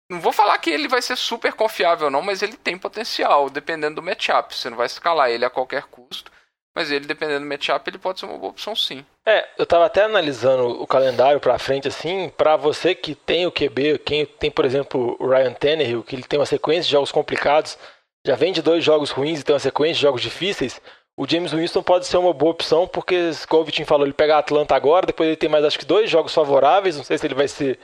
não 0.10 0.20
vou 0.20 0.34
falar 0.34 0.58
que 0.58 0.72
ele 0.72 0.88
vai 0.88 1.04
ser 1.04 1.18
super 1.18 1.54
confiável, 1.54 2.10
não, 2.10 2.24
mas 2.24 2.42
ele 2.42 2.58
tem 2.58 2.80
potencial, 2.80 3.48
dependendo 3.48 3.98
do 3.98 4.02
matchup. 4.02 4.56
Você 4.56 4.72
não 4.72 4.78
vai 4.78 4.88
escalar 4.88 5.30
ele 5.30 5.46
a 5.46 5.52
qualquer 5.52 5.84
custo. 5.84 6.32
Mas 6.76 6.92
ele, 6.92 7.06
dependendo 7.06 7.40
do 7.40 7.46
matchup, 7.46 7.90
ele 7.90 7.98
pode 7.98 8.20
ser 8.20 8.26
uma 8.26 8.38
boa 8.38 8.52
opção 8.52 8.76
sim. 8.76 9.06
É, 9.26 9.48
eu 9.58 9.66
tava 9.66 9.86
até 9.86 10.04
analisando 10.04 10.82
o 10.82 10.86
calendário 10.86 11.40
pra 11.40 11.58
frente, 11.58 11.88
assim, 11.88 12.30
para 12.36 12.58
você 12.58 12.94
que 12.94 13.16
tem 13.16 13.48
o 13.48 13.52
QB, 13.52 14.00
quem 14.00 14.26
tem, 14.26 14.52
por 14.52 14.66
exemplo, 14.66 15.16
o 15.18 15.28
Ryan 15.30 15.54
Tannehill, 15.54 16.04
que 16.04 16.16
ele 16.16 16.24
tem 16.24 16.38
uma 16.38 16.46
sequência 16.46 16.84
de 16.84 16.92
jogos 16.92 17.14
complicados, 17.14 17.78
já 18.28 18.36
vem 18.36 18.52
de 18.52 18.62
dois 18.62 18.84
jogos 18.84 19.10
ruins 19.12 19.40
e 19.40 19.44
tem 19.44 19.54
uma 19.54 19.60
sequência 19.60 19.96
de 19.96 20.02
jogos 20.02 20.22
difíceis, 20.22 20.82
o 21.18 21.26
James 21.26 21.54
Winston 21.54 21.82
pode 21.82 22.06
ser 22.06 22.18
uma 22.18 22.34
boa 22.34 22.52
opção, 22.52 22.86
porque, 22.86 23.32
como 23.48 23.62
o 23.62 23.66
Vitinho 23.66 23.88
falou, 23.88 24.06
ele 24.06 24.14
pega 24.14 24.36
a 24.36 24.40
Atlanta 24.40 24.76
agora, 24.76 25.06
depois 25.06 25.28
ele 25.28 25.38
tem 25.38 25.48
mais 25.48 25.64
acho 25.64 25.80
que 25.80 25.86
dois 25.86 26.10
jogos 26.10 26.34
favoráveis, 26.34 26.98
não 26.98 27.06
sei 27.06 27.18
se 27.18 27.26
ele 27.26 27.36
vai 27.36 27.48
ser. 27.48 27.80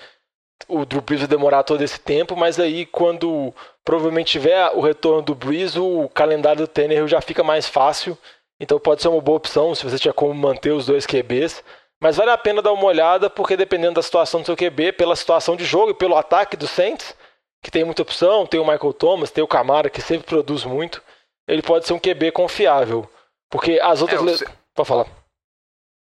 O 0.68 0.86
Drew 0.86 1.02
Brees 1.02 1.22
vai 1.22 1.28
demorar 1.30 1.64
todo 1.64 1.82
esse 1.82 2.00
tempo, 2.00 2.36
mas 2.36 2.60
aí 2.60 2.86
quando 2.86 3.54
provavelmente 3.86 4.34
tiver 4.34 4.70
o 4.76 4.82
retorno 4.82 5.22
do 5.22 5.34
Brees, 5.34 5.76
o 5.78 6.10
calendário 6.10 6.62
do 6.62 6.68
Tannehill 6.68 7.08
já 7.08 7.22
fica 7.22 7.42
mais 7.42 7.68
fácil. 7.68 8.18
Então 8.62 8.80
pode 8.80 9.02
ser 9.02 9.08
uma 9.08 9.20
boa 9.20 9.38
opção 9.38 9.74
se 9.74 9.84
você 9.84 9.98
tiver 9.98 10.14
como 10.14 10.36
manter 10.36 10.72
os 10.72 10.86
dois 10.86 11.08
QBs. 11.08 11.64
Mas 12.00 12.18
vale 12.18 12.30
a 12.30 12.38
pena 12.38 12.62
dar 12.62 12.72
uma 12.72 12.86
olhada, 12.86 13.28
porque 13.28 13.58
dependendo 13.58 13.96
da 13.96 14.04
situação 14.04 14.42
do 14.42 14.46
seu 14.46 14.56
QB, 14.56 14.94
pela 14.94 15.16
situação 15.16 15.56
de 15.56 15.66
jogo 15.66 15.92
e 15.92 15.96
pelo 15.96 16.16
ataque 16.16 16.56
do 16.56 16.68
Saints, 16.68 17.16
que 17.64 17.72
tem 17.72 17.84
muita 17.84 18.04
opção, 18.04 18.46
tem 18.46 18.60
o 18.60 18.66
Michael 18.66 18.94
Thomas, 18.94 19.32
tem 19.32 19.44
o 19.44 19.48
Camara, 19.48 19.90
que 19.90 20.02
sempre 20.02 20.28
produz 20.28 20.64
muito, 20.64 21.02
ele 21.48 21.64
pode 21.64 21.88
ser 21.88 21.94
um 21.94 22.00
QB 22.00 22.32
confiável. 22.32 23.10
Porque 23.50 23.80
as 23.82 24.00
outras. 24.00 24.42
É, 24.42 24.46
o... 24.46 24.50
Pode 24.76 24.88
falar. 24.88 25.08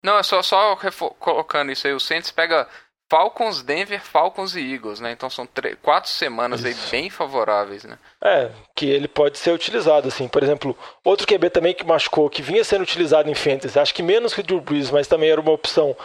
Não, 0.03 0.19
é 0.19 0.23
só, 0.25 0.43
só 0.43 0.77
colocando 1.19 1.71
isso 1.71 1.87
aí. 1.87 1.93
O 1.93 2.01
Saints 2.01 2.33
pega 2.33 2.69
Falcons, 3.11 3.63
Denver, 3.63 4.03
Falcons 4.03 4.55
e 4.55 4.75
Eagles, 4.75 5.01
né? 5.01 5.13
Então 5.13 5.31
são 5.31 5.49
quatro 5.83 6.11
semanas 6.11 6.61
Isso. 6.61 6.69
aí 6.69 6.91
bem 6.91 7.11
favoráveis, 7.11 7.85
né? 7.85 7.99
É, 8.23 8.51
que 8.77 8.87
ele 8.87 9.09
pode 9.09 9.39
ser 9.39 9.53
utilizado, 9.53 10.09
assim. 10.09 10.29
Por 10.29 10.43
exemplo, 10.43 10.77
outro 11.03 11.27
QB 11.27 11.51
também 11.51 11.75
que 11.75 11.87
machucou, 11.87 12.29
que 12.29 12.43
vinha 12.43 12.63
sendo 12.63 12.83
utilizado 12.83 13.31
em 13.31 13.35
Fantasy, 13.35 13.79
acho 13.79 13.95
que 13.95 14.03
menos 14.03 14.35
que 14.35 14.41
o 14.41 14.45
Drew 14.45 14.61
Brees, 14.61 14.91
mas 14.91 15.09
também 15.09 15.31
era 15.31 15.41
uma 15.41 15.53
opção 15.53 15.97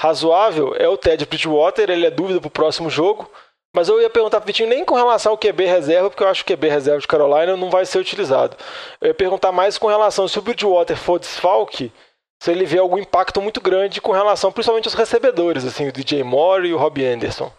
razoável, 0.00 0.74
é 0.76 0.88
o 0.88 0.96
Ted 0.96 1.24
Bridgewater, 1.26 1.90
ele 1.90 2.06
é 2.06 2.10
dúvida 2.10 2.40
pro 2.40 2.50
próximo 2.50 2.90
jogo. 2.90 3.30
Mas 3.74 3.88
eu 3.88 4.00
ia 4.00 4.10
perguntar 4.10 4.40
pro 4.40 4.48
Vitinho 4.48 4.68
nem 4.68 4.84
com 4.84 4.96
relação 4.96 5.32
ao 5.32 5.38
QB 5.38 5.64
reserva, 5.64 6.10
porque 6.10 6.24
eu 6.24 6.28
acho 6.28 6.44
que 6.44 6.52
o 6.52 6.56
QB 6.56 6.68
reserva 6.68 7.00
de 7.00 7.06
Carolina 7.06 7.56
não 7.56 7.70
vai 7.70 7.86
ser 7.86 7.98
utilizado. 7.98 8.56
Eu 9.00 9.08
ia 9.08 9.14
perguntar 9.14 9.52
mais 9.52 9.78
com 9.78 9.86
relação 9.86 10.26
se 10.26 10.38
o 10.38 10.42
Bridgewater 10.42 10.96
for 10.96 11.20
desfalque, 11.20 11.92
se 12.40 12.50
ele 12.50 12.64
vê 12.64 12.78
algum 12.78 12.98
impacto 12.98 13.42
muito 13.42 13.60
grande 13.60 14.00
com 14.00 14.12
relação 14.12 14.50
principalmente 14.50 14.86
aos 14.86 14.94
recebedores, 14.94 15.64
assim, 15.64 15.88
o 15.88 15.92
DJ 15.92 16.24
Moore 16.24 16.68
e 16.68 16.74
o 16.74 16.78
Robbie 16.78 17.06
Anderson. 17.06 17.52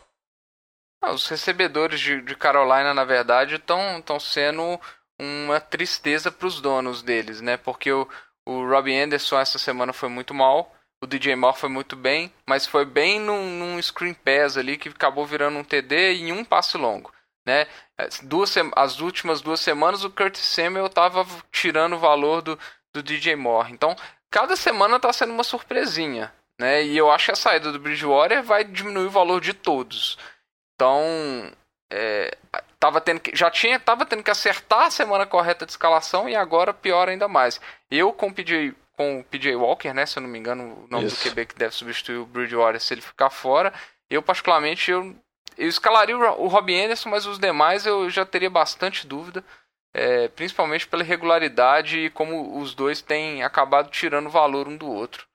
Ah, 1.04 1.14
os 1.14 1.28
recebedores 1.28 2.00
de, 2.00 2.22
de, 2.22 2.36
Carolina, 2.36 2.94
na 2.94 3.04
verdade, 3.04 3.56
estão 3.56 4.20
sendo 4.20 4.80
uma 5.20 5.60
tristeza 5.60 6.32
para 6.32 6.48
os 6.48 6.60
donos 6.60 7.04
deles, 7.04 7.42
né? 7.42 7.58
Porque 7.58 7.92
o, 7.92 8.08
o 8.48 8.68
Robbie 8.68 9.00
Anderson 9.00 9.40
essa 9.40 9.60
semana 9.60 9.94
foi 9.94 10.10
muito 10.10 10.34
mal, 10.34 10.74
o 11.04 11.08
DJ 11.08 11.36
Moore 11.36 11.58
foi 11.58 11.70
muito 11.70 11.96
bem, 11.96 12.34
mas 12.48 12.66
foi 12.66 12.86
bem 12.86 13.20
num, 13.20 13.50
num 13.60 13.82
screen 13.82 14.16
pass 14.16 14.58
ali 14.58 14.78
que 14.78 14.90
acabou 14.90 15.26
virando 15.28 15.60
um 15.60 15.64
TD 15.64 16.14
em 16.14 16.32
um 16.32 16.44
passe 16.44 16.78
longo. 16.78 17.14
Né? 17.46 17.68
Duas, 18.24 18.56
as 18.76 19.00
últimas 19.00 19.42
duas 19.42 19.60
semanas 19.60 20.04
o 20.04 20.10
Curtis 20.10 20.44
Samuel 20.44 20.88
estava 20.88 21.26
tirando 21.52 21.94
o 21.94 22.00
valor 22.00 22.42
do, 22.42 22.58
do 22.94 23.02
DJ 23.02 23.36
Moore. 23.36 23.72
Então 23.72 23.96
cada 24.32 24.56
semana 24.56 24.96
está 24.96 25.12
sendo 25.12 25.34
uma 25.34 25.44
surpresinha, 25.44 26.34
né? 26.58 26.84
E 26.84 26.98
eu 26.98 27.12
acho 27.12 27.26
que 27.26 27.32
a 27.32 27.36
saída 27.36 27.72
do 27.72 27.80
Bridgewater 27.80 28.42
vai 28.42 28.64
diminuir 28.64 29.08
o 29.08 29.12
valor 29.12 29.42
de 29.42 29.54
todos. 29.54 30.18
Então, 30.74 31.52
é, 31.92 32.36
tava 32.80 33.02
tendo 33.02 33.20
que, 33.20 33.36
já 33.36 33.52
tinha, 33.52 33.80
tava 33.80 34.06
tendo 34.06 34.24
que 34.24 34.32
acertar 34.32 34.88
a 34.88 34.92
semana 34.92 35.26
correta 35.26 35.66
de 35.66 35.74
escalação 35.74 36.30
e 36.30 36.36
agora 36.36 36.74
pior 36.74 37.10
ainda 37.10 37.28
mais. 37.28 37.60
Eu 37.92 38.14
com 38.14 38.28
o 38.28 38.34
PJ, 38.34 38.74
com 38.96 39.20
o 39.20 39.24
PJ 39.24 39.56
Walker, 39.56 39.94
né? 39.94 40.06
Se 40.06 40.18
eu 40.18 40.24
não 40.24 40.30
me 40.30 40.40
engano, 40.40 40.86
o 40.86 40.88
nome 40.90 41.06
Isso. 41.06 41.18
do 41.18 41.30
QB 41.30 41.48
que 41.48 41.56
deve 41.56 41.76
substituir 41.76 42.18
o 42.18 42.26
Bridgewater 42.26 42.80
se 42.80 42.94
ele 42.94 43.02
ficar 43.02 43.30
fora. 43.30 43.74
Eu 44.10 44.24
particularmente 44.24 44.90
eu, 44.90 45.14
eu 45.58 45.68
escalaria 45.68 46.18
o, 46.18 46.44
o 46.44 46.48
Robbie 46.48 46.82
Anderson, 46.82 47.10
mas 47.10 47.26
os 47.26 47.38
demais 47.38 47.86
eu 47.86 48.10
já 48.10 48.26
teria 48.26 48.50
bastante 48.50 49.06
dúvida 49.06 49.44
é, 49.94 50.28
principalmente 50.30 50.88
pela 50.88 51.04
regularidade 51.04 52.00
e 52.00 52.10
como 52.10 52.60
os 52.60 52.74
dois 52.74 53.02
têm 53.02 53.44
acabado 53.44 53.90
tirando 53.90 54.30
valor 54.30 54.68
um 54.68 54.78
do 54.78 54.90
outro. 54.90 55.26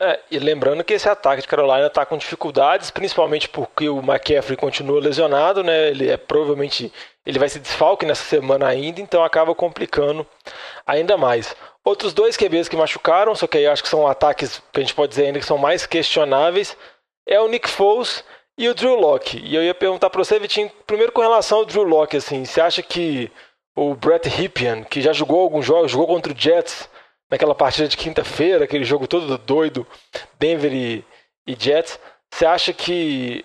É, 0.00 0.20
e 0.30 0.38
lembrando 0.38 0.82
que 0.82 0.94
esse 0.94 1.08
ataque 1.08 1.42
de 1.42 1.48
Carolina 1.48 1.86
está 1.86 2.06
com 2.06 2.16
dificuldades, 2.16 2.90
principalmente 2.90 3.48
porque 3.48 3.88
o 3.88 3.98
McCaffrey 3.98 4.56
continua 4.56 5.00
lesionado, 5.00 5.62
né? 5.62 5.90
Ele 5.90 6.08
é 6.08 6.16
provavelmente 6.16 6.90
ele 7.24 7.38
vai 7.38 7.48
se 7.48 7.60
desfalque 7.60 8.06
nessa 8.06 8.24
semana 8.24 8.66
ainda, 8.66 9.00
então 9.00 9.22
acaba 9.22 9.54
complicando 9.54 10.26
ainda 10.86 11.16
mais. 11.16 11.54
Outros 11.84 12.12
dois 12.12 12.36
QBs 12.36 12.68
que 12.68 12.76
machucaram, 12.76 13.34
só 13.34 13.46
que 13.46 13.58
aí 13.58 13.66
acho 13.66 13.82
que 13.82 13.88
são 13.88 14.06
ataques 14.06 14.62
que 14.72 14.80
a 14.80 14.82
gente 14.82 14.94
pode 14.94 15.10
dizer 15.10 15.26
ainda 15.26 15.38
que 15.38 15.46
são 15.46 15.58
mais 15.58 15.86
questionáveis, 15.86 16.76
é 17.26 17.40
o 17.40 17.48
Nick 17.48 17.68
Foles 17.68 18.24
e 18.56 18.68
o 18.68 18.74
Drew 18.74 18.96
Locke. 18.96 19.38
E 19.38 19.54
eu 19.54 19.62
ia 19.62 19.74
perguntar 19.74 20.10
para 20.10 20.24
você, 20.24 20.38
Vitinho, 20.38 20.70
primeiro 20.86 21.12
com 21.12 21.20
relação 21.20 21.58
ao 21.58 21.64
Drew 21.64 21.84
Locke, 21.84 22.16
assim, 22.16 22.44
você 22.44 22.60
acha 22.60 22.82
que 22.82 23.30
o 23.74 23.94
Brett 23.94 24.28
Ripien, 24.28 24.84
que 24.84 25.00
já 25.00 25.12
jogou 25.12 25.40
alguns 25.40 25.64
jogos, 25.64 25.90
jogou 25.90 26.06
contra 26.06 26.32
o 26.32 26.38
Jets 26.38 26.88
naquela 27.30 27.54
partida 27.54 27.88
de 27.88 27.96
quinta-feira, 27.96 28.64
aquele 28.64 28.84
jogo 28.84 29.06
todo 29.06 29.38
doido, 29.38 29.86
Denver 30.38 30.72
e, 30.72 31.04
e 31.46 31.56
Jets. 31.58 31.98
Você 32.30 32.44
acha 32.44 32.72
que 32.72 33.42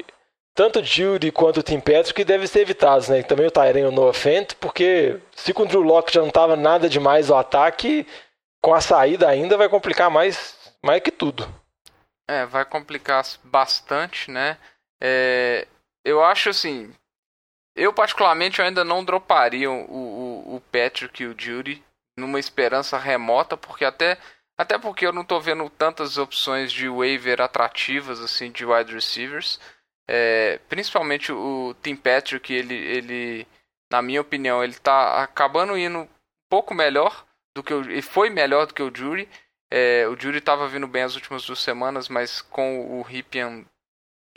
tanto 0.53 0.79
o 0.79 0.83
Judy 0.83 1.31
quanto 1.31 1.59
o 1.59 1.63
Tim 1.63 1.79
Patrick 1.79 2.23
devem 2.23 2.47
ser 2.47 2.61
evitados, 2.61 3.07
né? 3.07 3.19
E 3.19 3.23
também 3.23 3.45
o 3.45 3.51
Tyrene 3.51 3.87
o 3.87 3.91
Noah 3.91 4.13
Fent, 4.13 4.55
porque 4.59 5.19
se 5.35 5.53
com 5.53 5.63
o 5.63 5.67
Drew 5.67 5.81
Locke 5.81 6.13
já 6.13 6.19
não 6.19 6.29
estava 6.29 6.55
nada 6.55 6.89
demais 6.89 7.29
o 7.29 7.35
ataque, 7.35 8.07
com 8.61 8.73
a 8.73 8.81
saída 8.81 9.29
ainda 9.29 9.55
vai 9.55 9.69
complicar 9.69 10.09
mais, 10.09 10.57
mais 10.83 11.01
que 11.01 11.11
tudo. 11.11 11.47
É, 12.27 12.45
vai 12.45 12.65
complicar 12.65 13.23
bastante, 13.43 14.29
né? 14.31 14.57
É, 14.99 15.67
eu 16.03 16.23
acho 16.23 16.49
assim, 16.49 16.91
eu, 17.77 17.93
particularmente, 17.93 18.59
eu 18.59 18.65
ainda 18.65 18.83
não 18.83 19.03
droparia 19.03 19.69
o, 19.69 19.85
o, 19.85 20.55
o 20.55 20.61
Patrick 20.71 21.21
e 21.21 21.27
o 21.27 21.35
Judy 21.37 21.83
numa 22.17 22.39
esperança 22.39 22.97
remota, 22.97 23.55
porque 23.55 23.85
até, 23.85 24.17
até 24.57 24.77
porque 24.79 25.05
eu 25.05 25.13
não 25.13 25.21
estou 25.21 25.39
vendo 25.39 25.69
tantas 25.69 26.17
opções 26.17 26.71
de 26.71 26.89
waiver 26.89 27.39
atrativas 27.39 28.19
assim 28.19 28.51
de 28.51 28.65
wide 28.65 28.93
receivers. 28.93 29.59
É, 30.09 30.59
principalmente 30.67 31.31
o 31.31 31.75
Tim 31.83 31.95
Patrick, 31.95 32.51
ele, 32.51 32.75
ele, 32.75 33.47
na 33.91 34.01
minha 34.01 34.21
opinião, 34.21 34.63
ele 34.63 34.73
está 34.73 35.21
acabando 35.21 35.77
indo 35.77 35.99
um 35.99 36.07
pouco 36.49 36.73
melhor 36.73 37.25
do 37.55 37.61
que 37.61 37.73
o, 37.73 37.91
e 37.91 38.01
foi 38.01 38.29
melhor 38.29 38.65
do 38.65 38.73
que 38.73 38.81
o 38.81 38.91
Jury. 38.93 39.29
É, 39.71 40.07
o 40.07 40.19
Jury 40.19 40.39
estava 40.39 40.67
vindo 40.67 40.87
bem 40.87 41.03
as 41.03 41.15
últimas 41.15 41.45
duas 41.45 41.59
semanas, 41.59 42.09
mas 42.09 42.41
com 42.41 42.99
o 42.99 43.03
Ripien 43.03 43.67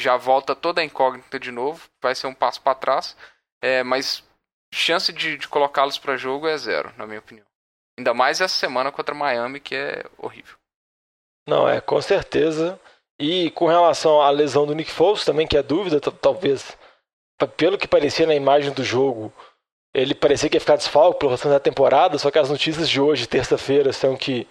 já 0.01 0.17
volta 0.17 0.55
toda 0.55 0.81
a 0.81 0.85
incógnita 0.85 1.39
de 1.39 1.51
novo, 1.53 1.89
vai 2.03 2.15
ser 2.15 2.27
um 2.27 2.35
passo 2.35 2.61
para 2.61 2.75
trás. 2.75 3.17
é, 3.63 3.83
mas 3.83 4.25
chance 4.73 5.13
de, 5.13 5.37
de 5.37 5.49
colocá-los 5.49 5.99
para 5.99 6.17
jogo 6.17 6.47
é 6.47 6.57
zero, 6.57 6.93
na 6.97 7.07
minha 7.07 7.19
opinião. 7.19 7.47
Ainda 7.99 8.15
mais 8.15 8.41
essa 8.41 8.55
semana 8.55 8.93
contra 8.93 9.15
Miami, 9.15 9.61
que 9.61 9.75
é 9.75 10.05
horrível. 10.17 10.57
Não, 11.47 11.69
é, 11.69 11.81
com 11.81 12.01
certeza. 12.01 12.81
E 13.19 13.51
com 13.51 13.67
relação 13.67 14.23
à 14.23 14.31
lesão 14.31 14.67
do 14.67 14.75
Nick 14.75 14.91
Foles 14.91 15.25
também, 15.25 15.47
que 15.47 15.57
é 15.57 15.63
dúvida, 15.63 16.01
talvez, 16.01 16.77
pelo 17.57 17.77
que 17.77 17.87
parecia 17.87 18.27
na 18.27 18.35
imagem 18.35 18.73
do 18.73 18.83
jogo, 18.83 19.33
ele 19.93 20.15
parecia 20.15 20.49
que 20.49 20.57
ia 20.57 20.61
ficar 20.61 20.77
desfalco 20.77 21.19
pelo 21.19 21.33
restante 21.33 21.53
da 21.53 21.61
temporada, 21.61 22.17
só 22.17 22.31
que 22.31 22.39
as 22.39 22.49
notícias 22.49 22.89
de 22.89 23.01
hoje, 23.01 23.27
terça-feira, 23.27 23.93
são 23.93 24.17
que 24.17 24.49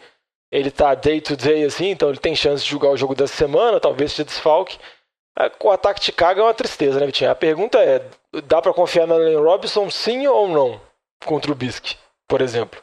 ele 0.51 0.69
tá 0.69 0.93
day 0.93 1.21
to 1.21 1.35
day 1.35 1.63
assim, 1.63 1.89
então 1.89 2.09
ele 2.09 2.19
tem 2.19 2.35
chance 2.35 2.63
de 2.63 2.69
jogar 2.69 2.89
o 2.89 2.97
jogo 2.97 3.15
dessa 3.15 3.35
semana, 3.35 3.79
talvez 3.79 4.11
seja 4.11 4.25
desfalque. 4.25 4.77
É, 5.39 5.51
o 5.61 5.71
ataque 5.71 6.01
de 6.01 6.07
Chicago 6.07 6.41
é 6.41 6.43
uma 6.43 6.53
tristeza, 6.53 6.99
né, 6.99 7.05
Vitinho? 7.05 7.31
A 7.31 7.35
pergunta 7.35 7.79
é: 7.79 7.99
dá 8.43 8.61
para 8.61 8.73
confiar 8.73 9.07
na 9.07 9.15
Allen 9.15 9.37
Robinson 9.37 9.89
sim 9.89 10.27
ou 10.27 10.49
não 10.49 10.81
contra 11.25 11.51
o 11.51 11.55
Bisque, 11.55 11.97
por 12.27 12.41
exemplo? 12.41 12.81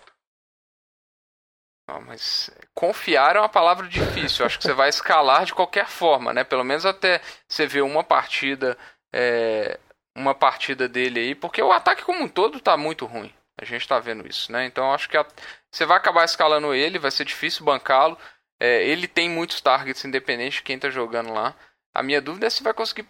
Não, 1.88 2.00
mas 2.00 2.50
confiar 2.74 3.36
é 3.36 3.38
uma 3.38 3.48
palavra 3.48 3.86
difícil. 3.86 4.44
Acho 4.44 4.58
que 4.58 4.64
você 4.64 4.72
vai 4.72 4.88
escalar 4.88 5.44
de 5.44 5.54
qualquer 5.54 5.86
forma, 5.86 6.32
né? 6.32 6.42
Pelo 6.42 6.64
menos 6.64 6.84
até 6.84 7.20
você 7.46 7.66
ver 7.66 7.82
uma 7.82 8.02
partida, 8.02 8.76
é, 9.12 9.78
uma 10.16 10.34
partida 10.34 10.88
dele 10.88 11.20
aí, 11.20 11.34
porque 11.34 11.62
o 11.62 11.70
ataque 11.70 12.02
como 12.02 12.24
um 12.24 12.28
todo 12.28 12.58
tá 12.60 12.76
muito 12.76 13.06
ruim. 13.06 13.32
A 13.58 13.64
gente 13.64 13.86
tá 13.86 13.98
vendo 14.00 14.26
isso, 14.26 14.50
né? 14.50 14.66
Então 14.66 14.92
acho 14.92 15.08
que 15.08 15.16
a, 15.16 15.24
você 15.70 15.86
vai 15.86 15.96
acabar 15.96 16.24
escalando 16.24 16.74
ele, 16.74 16.98
vai 16.98 17.10
ser 17.10 17.24
difícil 17.24 17.64
bancá-lo. 17.64 18.18
É, 18.60 18.82
ele 18.84 19.06
tem 19.06 19.30
muitos 19.30 19.60
targets 19.60 20.04
independente 20.04 20.56
de 20.56 20.62
quem 20.62 20.78
tá 20.78 20.90
jogando 20.90 21.32
lá. 21.32 21.54
A 21.96 22.02
minha 22.02 22.20
dúvida 22.20 22.46
é 22.46 22.50
se 22.50 22.62
vai 22.62 22.74
conseguir 22.74 23.06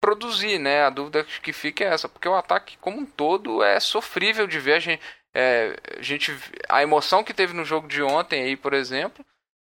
produzir, 0.00 0.58
né? 0.58 0.82
A 0.82 0.90
dúvida 0.90 1.24
que 1.24 1.52
fica 1.52 1.84
é 1.84 1.88
essa, 1.88 2.08
porque 2.08 2.28
o 2.28 2.34
ataque 2.34 2.76
como 2.78 2.98
um 2.98 3.06
todo 3.06 3.62
é 3.62 3.80
sofrível 3.80 4.46
de 4.46 4.58
ver. 4.60 4.74
A 4.74 4.80
gente, 4.80 5.02
é, 5.34 5.76
a, 5.98 6.02
gente, 6.02 6.32
a 6.68 6.82
emoção 6.82 7.24
que 7.24 7.34
teve 7.34 7.52
no 7.52 7.64
jogo 7.64 7.88
de 7.88 8.02
ontem 8.02 8.42
aí, 8.42 8.56
por 8.56 8.72
exemplo, 8.72 9.24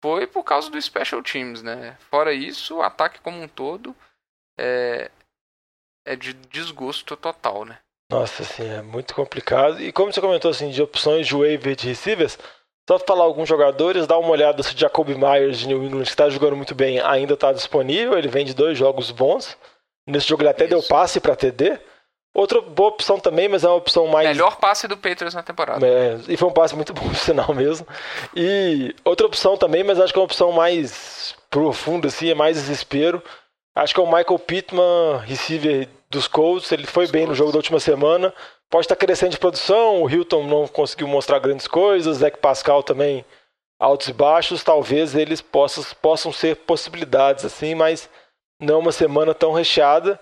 foi 0.03 0.27
por 0.27 0.43
causa 0.43 0.69
do 0.69 0.81
Special 0.81 1.21
Teams, 1.21 1.61
né? 1.61 1.97
Fora 2.09 2.33
isso, 2.33 2.77
o 2.77 2.81
ataque 2.81 3.21
como 3.21 3.41
um 3.41 3.47
todo 3.47 3.95
é, 4.59 5.09
é 6.05 6.15
de 6.15 6.33
desgosto 6.33 7.15
total, 7.15 7.65
né? 7.65 7.79
Nossa, 8.11 8.43
assim, 8.43 8.67
é 8.67 8.81
muito 8.81 9.15
complicado. 9.15 9.81
E 9.81 9.91
como 9.91 10.11
você 10.11 10.21
comentou, 10.21 10.51
assim, 10.51 10.69
de 10.69 10.81
opções 10.81 11.25
de 11.27 11.35
waiver 11.35 11.75
de 11.75 11.87
receivers, 11.87 12.37
só 12.87 12.99
falar 12.99 13.23
alguns 13.23 13.49
jogadores, 13.49 14.05
dá 14.05 14.17
uma 14.17 14.29
olhada 14.29 14.61
se 14.61 14.75
o 14.75 14.77
Jacoby 14.77 15.15
Myers 15.15 15.59
de 15.59 15.67
New 15.67 15.83
England, 15.83 16.03
que 16.03 16.09
está 16.09 16.29
jogando 16.29 16.55
muito 16.55 16.75
bem, 16.75 16.99
ainda 16.99 17.33
está 17.33 17.51
disponível. 17.51 18.17
Ele 18.17 18.27
vem 18.27 18.45
de 18.45 18.53
dois 18.53 18.77
jogos 18.77 19.09
bons. 19.09 19.57
Nesse 20.07 20.27
jogo 20.27 20.43
ele 20.43 20.49
até 20.49 20.65
Isso. 20.65 20.75
deu 20.75 20.83
passe 20.83 21.19
para 21.19 21.35
TD. 21.35 21.79
Outra 22.35 22.61
boa 22.61 22.89
opção 22.89 23.17
também, 23.17 23.47
mas 23.47 23.63
é 23.63 23.67
uma 23.67 23.77
opção 23.77 24.07
mais. 24.07 24.27
Melhor 24.27 24.57
passe 24.57 24.87
do 24.87 24.97
Patriots 24.97 25.33
na 25.33 25.41
temporada. 25.41 25.87
É, 25.87 26.19
e 26.27 26.35
foi 26.35 26.49
um 26.49 26.53
passe 26.53 26.75
muito 26.75 26.93
bom, 26.93 27.11
sinal 27.15 27.53
mesmo. 27.55 27.87
E 28.35 28.93
outra 29.03 29.25
opção 29.25 29.57
também, 29.57 29.83
mas 29.83 29.99
acho 29.99 30.11
que 30.11 30.19
é 30.19 30.21
uma 30.21 30.25
opção 30.25 30.51
mais 30.51 31.33
profunda, 31.49 32.09
assim, 32.09 32.29
é 32.29 32.35
mais 32.35 32.57
desespero. 32.57 33.23
Acho 33.73 33.93
que 33.93 33.99
é 33.99 34.03
o 34.03 34.05
Michael 34.05 34.37
Pittman, 34.39 35.19
receiver 35.25 35.87
dos 36.09 36.27
Colts. 36.27 36.71
Ele 36.71 36.85
foi 36.85 37.07
bem 37.07 37.25
no 37.25 37.33
jogo 37.33 37.51
da 37.51 37.57
última 37.57 37.79
semana. 37.79 38.33
Pode 38.75 38.87
estar 38.87 38.97
crescendo 38.97 39.31
de 39.31 39.37
produção. 39.37 40.03
O 40.03 40.09
Hilton 40.09 40.43
não 40.43 40.67
conseguiu 40.67 41.07
mostrar 41.07 41.39
grandes 41.39 41.65
coisas. 41.65 42.17
Zach 42.17 42.37
Pascal 42.39 42.83
também 42.83 43.23
altos 43.79 44.09
e 44.09 44.11
baixos. 44.11 44.65
Talvez 44.65 45.15
eles 45.15 45.39
possam, 45.39 45.81
possam 46.01 46.33
ser 46.33 46.57
possibilidades, 46.57 47.45
assim, 47.45 47.73
mas 47.73 48.09
não 48.59 48.79
uma 48.79 48.91
semana 48.91 49.33
tão 49.33 49.53
recheada. 49.53 50.19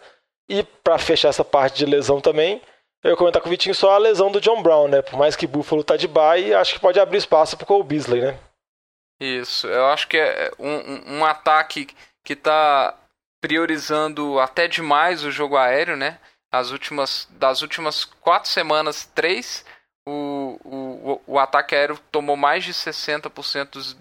E 0.48 0.62
para 0.84 1.00
fechar 1.00 1.30
essa 1.30 1.44
parte 1.44 1.78
de 1.78 1.88
lesão 1.88 2.22
também, 2.22 2.62
eu 3.04 3.10
ia 3.10 3.18
comentar 3.18 3.42
com 3.42 3.48
o 3.48 3.50
Vitinho 3.50 3.74
só 3.74 3.94
a 3.94 3.98
lesão 3.98 4.32
do 4.32 4.39
John 4.39 4.62
Brown, 4.62 4.88
né? 4.88 5.02
Por 5.02 5.18
mais 5.18 5.36
que 5.36 5.48
Buffalo 5.48 5.84
tá 5.84 5.98
de 5.98 6.08
bye, 6.08 6.54
acho 6.54 6.76
que 6.76 6.80
pode 6.80 7.00
abrir 7.00 7.18
espaço 7.18 7.58
pro 7.58 7.66
Cole 7.66 7.84
Beasley, 7.84 8.22
né? 8.22 8.39
Isso, 9.20 9.66
eu 9.66 9.88
acho 9.88 10.08
que 10.08 10.18
é 10.18 10.52
um, 10.60 11.18
um 11.18 11.26
ataque 11.26 11.88
que 12.24 12.36
tá 12.36 12.96
priorizando 13.42 14.39
até 14.39 14.68
demais 14.68 15.24
o 15.24 15.32
jogo 15.32 15.58
aéreo, 15.58 15.98
né? 15.98 16.20
As 16.54 16.70
últimas, 16.70 17.28
das 17.32 17.63
últimas 17.63 18.06
quatro 18.06 18.48
semanas, 18.48 19.10
três, 19.16 19.66
o, 20.08 20.60
o, 20.63 21.22
o 21.26 21.39
ataque 21.39 21.74
aéreo 21.74 21.98
tomou 22.12 22.38
mais 22.38 22.63
de 22.63 22.72
60% 22.72 23.72
dos, 23.72 23.94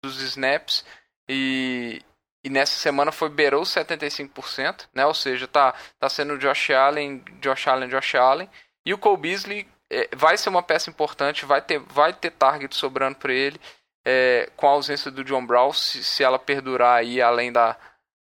dos 0.00 0.22
snaps 0.22 0.84
e, 1.28 2.00
e 2.44 2.48
nessa 2.48 2.78
semana 2.78 3.10
foi 3.10 3.28
beirou 3.28 3.62
75%, 3.62 4.86
né? 4.94 5.06
Ou 5.06 5.12
seja, 5.12 5.48
tá, 5.48 5.74
tá 5.98 6.08
sendo 6.08 6.38
Josh 6.38 6.70
Allen, 6.70 7.18
Josh 7.40 7.66
Allen, 7.66 7.88
Josh 7.88 8.14
Allen. 8.14 8.48
E 8.86 8.94
o 8.94 8.98
Cole 8.98 9.20
Beasley 9.20 9.68
é, 9.90 10.08
vai 10.14 10.38
ser 10.38 10.50
uma 10.50 10.62
peça 10.62 10.88
importante, 10.88 11.44
vai 11.44 11.60
ter, 11.60 11.80
vai 11.80 12.12
ter 12.12 12.30
target 12.30 12.76
sobrando 12.76 13.16
para 13.16 13.32
ele. 13.32 13.60
É, 14.06 14.48
com 14.56 14.68
a 14.68 14.70
ausência 14.70 15.10
do 15.10 15.24
John 15.24 15.44
Brown, 15.44 15.72
se, 15.72 16.04
se 16.04 16.22
ela 16.22 16.38
perdurar 16.38 16.98
aí 16.98 17.20
além 17.20 17.50
da, 17.50 17.76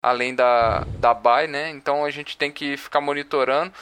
além 0.02 0.34
da, 0.34 0.84
da 0.98 1.12
buy, 1.12 1.46
né? 1.46 1.70
Então 1.70 2.04
a 2.04 2.10
gente 2.10 2.36
tem 2.36 2.50
que 2.50 2.76
ficar 2.76 3.00
monitorando. 3.00 3.72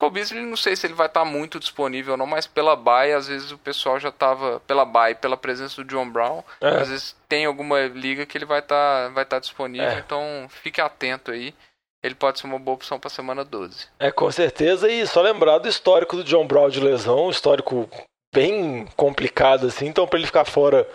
O 0.00 0.10
Beasley, 0.10 0.44
não 0.44 0.56
sei 0.56 0.76
se 0.76 0.86
ele 0.86 0.94
vai 0.94 1.08
estar 1.08 1.24
muito 1.24 1.58
disponível 1.58 2.12
ou 2.12 2.16
não, 2.16 2.26
mas 2.26 2.46
pela 2.46 2.76
buy, 2.76 3.12
às 3.12 3.26
vezes 3.26 3.50
o 3.50 3.58
pessoal 3.58 3.98
já 3.98 4.10
estava 4.10 4.60
pela 4.60 4.84
buy, 4.84 5.16
pela 5.16 5.36
presença 5.36 5.82
do 5.82 5.88
John 5.88 6.08
Brown, 6.08 6.42
é. 6.60 6.68
às 6.68 6.88
vezes 6.88 7.16
tem 7.28 7.46
alguma 7.46 7.80
liga 7.86 8.24
que 8.24 8.38
ele 8.38 8.44
vai 8.44 8.60
estar 8.60 9.08
vai 9.08 9.24
estar 9.24 9.40
disponível, 9.40 9.88
é. 9.88 9.98
então 9.98 10.46
fique 10.48 10.80
atento 10.80 11.32
aí. 11.32 11.52
Ele 12.00 12.14
pode 12.14 12.38
ser 12.38 12.46
uma 12.46 12.60
boa 12.60 12.76
opção 12.76 13.00
para 13.00 13.10
semana 13.10 13.44
12. 13.44 13.88
É, 13.98 14.12
com 14.12 14.30
certeza. 14.30 14.88
E 14.88 15.04
só 15.04 15.20
lembrar 15.20 15.58
do 15.58 15.68
histórico 15.68 16.14
do 16.14 16.22
John 16.22 16.46
Brown 16.46 16.70
de 16.70 16.78
lesão, 16.78 17.26
um 17.26 17.30
histórico 17.30 17.90
bem 18.32 18.86
complicado 18.96 19.66
assim, 19.66 19.86
então 19.86 20.06
para 20.06 20.18
ele 20.18 20.26
ficar 20.26 20.44
fora 20.44 20.88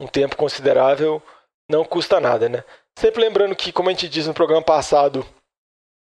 um 0.00 0.06
tempo 0.06 0.36
considerável 0.36 1.20
não 1.68 1.84
custa 1.84 2.20
nada, 2.20 2.48
né? 2.48 2.62
Sempre 2.98 3.20
lembrando 3.20 3.54
que, 3.54 3.72
como 3.72 3.88
a 3.88 3.92
gente 3.92 4.08
disse 4.08 4.26
no 4.26 4.34
programa 4.34 4.62
passado, 4.62 5.24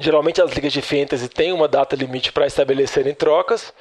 geralmente 0.01 0.43
as 0.43 0.51
ligas 0.51 0.73
de 0.73 0.83
fantasy 0.83 1.29
têm 1.29 1.53
uma 1.53 1.69
data 1.69 1.95
limite 1.95 2.33
para 2.33 2.47
estabelecerem 2.47 3.15
trocas. 3.15 3.73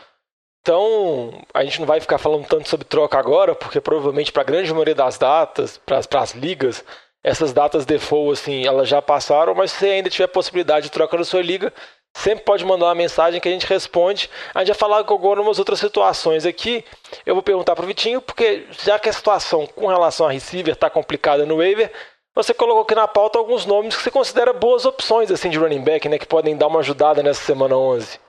Então, 0.61 1.41
a 1.51 1.63
gente 1.63 1.79
não 1.79 1.87
vai 1.87 1.99
ficar 1.99 2.19
falando 2.19 2.45
tanto 2.45 2.69
sobre 2.69 2.85
troca 2.85 3.17
agora, 3.17 3.55
porque 3.55 3.81
provavelmente 3.81 4.31
para 4.31 4.43
a 4.43 4.45
grande 4.45 4.71
maioria 4.71 4.93
das 4.93 5.17
datas, 5.17 5.79
para 5.79 5.99
as 6.19 6.31
ligas, 6.35 6.85
essas 7.23 7.51
datas 7.51 7.85
default, 7.85 8.33
assim, 8.33 8.67
elas 8.67 8.87
já 8.87 9.01
passaram, 9.01 9.55
mas 9.55 9.71
se 9.71 9.79
você 9.79 9.85
ainda 9.87 10.09
tiver 10.09 10.27
possibilidade 10.27 10.85
de 10.85 10.91
troca 10.91 11.17
na 11.17 11.23
sua 11.23 11.41
liga, 11.41 11.73
sempre 12.13 12.45
pode 12.45 12.63
mandar 12.63 12.85
uma 12.85 12.95
mensagem 12.95 13.41
que 13.41 13.49
a 13.49 13.51
gente 13.51 13.65
responde. 13.65 14.29
A 14.53 14.59
gente 14.59 14.69
vai 14.69 14.77
falar 14.77 14.97
agora 14.99 15.41
umas 15.41 15.57
outras 15.57 15.79
situações 15.79 16.45
aqui. 16.45 16.85
Eu 17.25 17.33
vou 17.33 17.41
perguntar 17.41 17.75
para 17.75 17.83
o 17.83 17.87
Vitinho, 17.87 18.21
porque 18.21 18.67
já 18.83 18.99
que 18.99 19.09
a 19.09 19.13
situação 19.13 19.65
com 19.65 19.87
relação 19.87 20.27
a 20.27 20.31
receiver 20.31 20.75
está 20.75 20.91
complicada 20.91 21.43
no 21.43 21.57
waiver, 21.57 21.91
você 22.33 22.53
colocou 22.53 22.83
aqui 22.83 22.95
na 22.95 23.07
pauta 23.07 23.37
alguns 23.37 23.65
nomes 23.65 23.95
que 23.95 24.03
você 24.03 24.11
considera 24.11 24.53
boas 24.53 24.85
opções 24.85 25.29
assim 25.31 25.49
de 25.49 25.57
running 25.57 25.83
back, 25.83 26.07
né, 26.07 26.17
que 26.17 26.25
podem 26.25 26.55
dar 26.57 26.67
uma 26.67 26.79
ajudada 26.79 27.21
nessa 27.21 27.43
semana 27.43 27.75
11. 27.75 28.19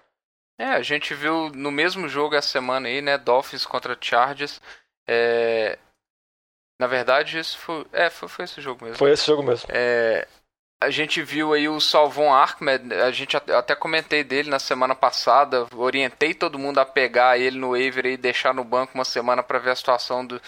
É, 0.58 0.66
a 0.66 0.82
gente 0.82 1.14
viu 1.14 1.50
no 1.50 1.70
mesmo 1.70 2.08
jogo 2.08 2.34
essa 2.34 2.48
semana 2.48 2.88
aí, 2.88 3.00
né, 3.00 3.16
Dolphins 3.16 3.64
contra 3.64 3.96
Chargers. 4.00 4.60
É... 5.06 5.78
Na 6.80 6.86
verdade, 6.86 7.38
isso 7.38 7.58
foi, 7.58 7.86
é, 7.92 8.10
foi, 8.10 8.28
foi 8.28 8.44
esse 8.44 8.60
jogo 8.60 8.84
mesmo. 8.84 8.98
Foi 8.98 9.10
esse 9.12 9.26
jogo 9.26 9.42
mesmo. 9.42 9.68
É... 9.72 10.26
A 10.82 10.90
gente 10.90 11.22
viu 11.22 11.52
aí 11.52 11.68
o 11.68 11.80
Salvon 11.80 12.34
Ahmed, 12.34 12.92
a 12.92 13.10
gente 13.12 13.36
até 13.36 13.72
comentei 13.76 14.24
dele 14.24 14.50
na 14.50 14.58
semana 14.58 14.96
passada, 14.96 15.64
orientei 15.76 16.34
todo 16.34 16.58
mundo 16.58 16.78
a 16.78 16.84
pegar 16.84 17.38
ele 17.38 17.56
no 17.56 17.70
waiver 17.70 18.06
e 18.06 18.16
deixar 18.16 18.52
no 18.52 18.64
banco 18.64 18.94
uma 18.96 19.04
semana 19.04 19.44
para 19.44 19.60
ver 19.60 19.70
a 19.70 19.76
situação 19.76 20.26
do, 20.26 20.42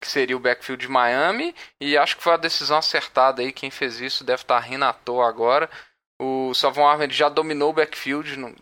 que 0.00 0.08
seria 0.08 0.36
o 0.36 0.40
backfield 0.40 0.86
de 0.86 0.90
Miami, 0.90 1.54
e 1.80 1.96
acho 1.96 2.16
que 2.16 2.22
foi 2.22 2.32
a 2.32 2.38
decisão 2.38 2.78
acertada 2.78 3.42
aí, 3.42 3.52
quem 3.52 3.70
fez 3.70 4.00
isso 4.00 4.24
deve 4.24 4.42
estar 4.42 4.58
rindo 4.60 4.84
à 4.84 4.92
toa 4.92 5.28
agora. 5.28 5.68
O 6.18 6.54
Salvon 6.54 6.88
Ahmed 6.88 7.14
já 7.14 7.28
dominou 7.28 7.70
o 7.70 7.74
backfield, 7.74 8.36
não, 8.38 8.54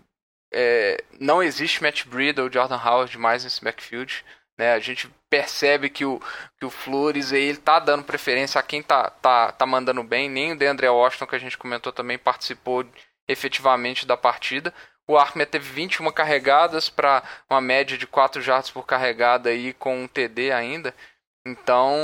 é, 0.53 1.03
não 1.20 1.42
existe 1.42 1.83
Matt 1.83 2.05
Breida 2.07 2.42
ou 2.42 2.53
Jordan 2.53 2.81
Howard 2.83 3.16
mais 3.18 3.44
nesse 3.44 3.62
backfield. 3.62 4.24
Né? 4.59 4.72
A 4.72 4.81
gente 4.81 5.09
percebe 5.31 5.88
que 5.88 6.05
o, 6.05 6.20
que 6.59 6.66
o 6.66 6.70
Flores 6.70 7.33
aí, 7.33 7.44
ele 7.44 7.59
tá 7.59 7.79
dando 7.79 8.05
preferência 8.05 8.59
a 8.59 8.62
quem 8.62 8.83
tá, 8.83 9.09
tá, 9.11 9.53
tá 9.53 9.64
mandando 9.64 10.03
bem, 10.03 10.29
nem 10.29 10.53
o 10.53 10.59
DeAndre 10.59 10.88
Washington, 10.88 11.27
que 11.27 11.37
a 11.37 11.40
gente 11.40 11.57
comentou 11.57 11.92
também, 11.92 12.18
participou 12.18 12.85
efetivamente 13.29 14.07
da 14.07 14.16
partida. 14.16 14.74
O 15.07 15.16
Ahmed 15.16 15.46
teve 15.46 15.70
21 15.70 16.11
carregadas 16.11 16.90
para 16.90 17.22
uma 17.48 17.61
média 17.61 17.96
de 17.96 18.07
4 18.07 18.42
jardas 18.42 18.70
por 18.70 18.85
carregada 18.85 19.48
aí 19.48 19.72
com 19.72 20.03
um 20.03 20.09
TD 20.09 20.51
ainda. 20.53 20.94
Então, 21.48 21.96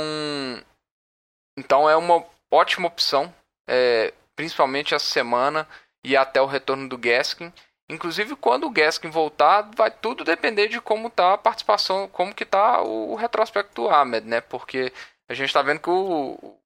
então 1.57 1.89
é 1.89 1.95
uma 1.95 2.25
ótima 2.51 2.87
opção, 2.87 3.33
é, 3.67 4.13
principalmente 4.35 4.95
essa 4.95 5.05
semana 5.05 5.67
e 6.03 6.17
até 6.17 6.41
o 6.41 6.47
retorno 6.47 6.89
do 6.89 6.97
Gaskin. 6.97 7.53
Inclusive, 7.89 8.35
quando 8.35 8.65
o 8.65 8.71
Gaskin 8.71 9.09
voltar, 9.09 9.69
vai 9.75 9.91
tudo 9.91 10.23
depender 10.23 10.67
de 10.67 10.81
como 10.81 11.09
tá 11.09 11.33
a 11.33 11.37
participação, 11.37 12.07
como 12.07 12.33
que 12.33 12.45
tá 12.45 12.81
o, 12.81 13.13
retrospecto 13.13 13.83
do 13.83 13.89
Ahmed, 13.89 14.27
né? 14.27 14.41
Porque 14.41 14.91
a 15.29 15.33
gente 15.35 15.47
está 15.47 15.61
vendo 15.61 15.79
que 15.79 15.89
o, 15.89 16.57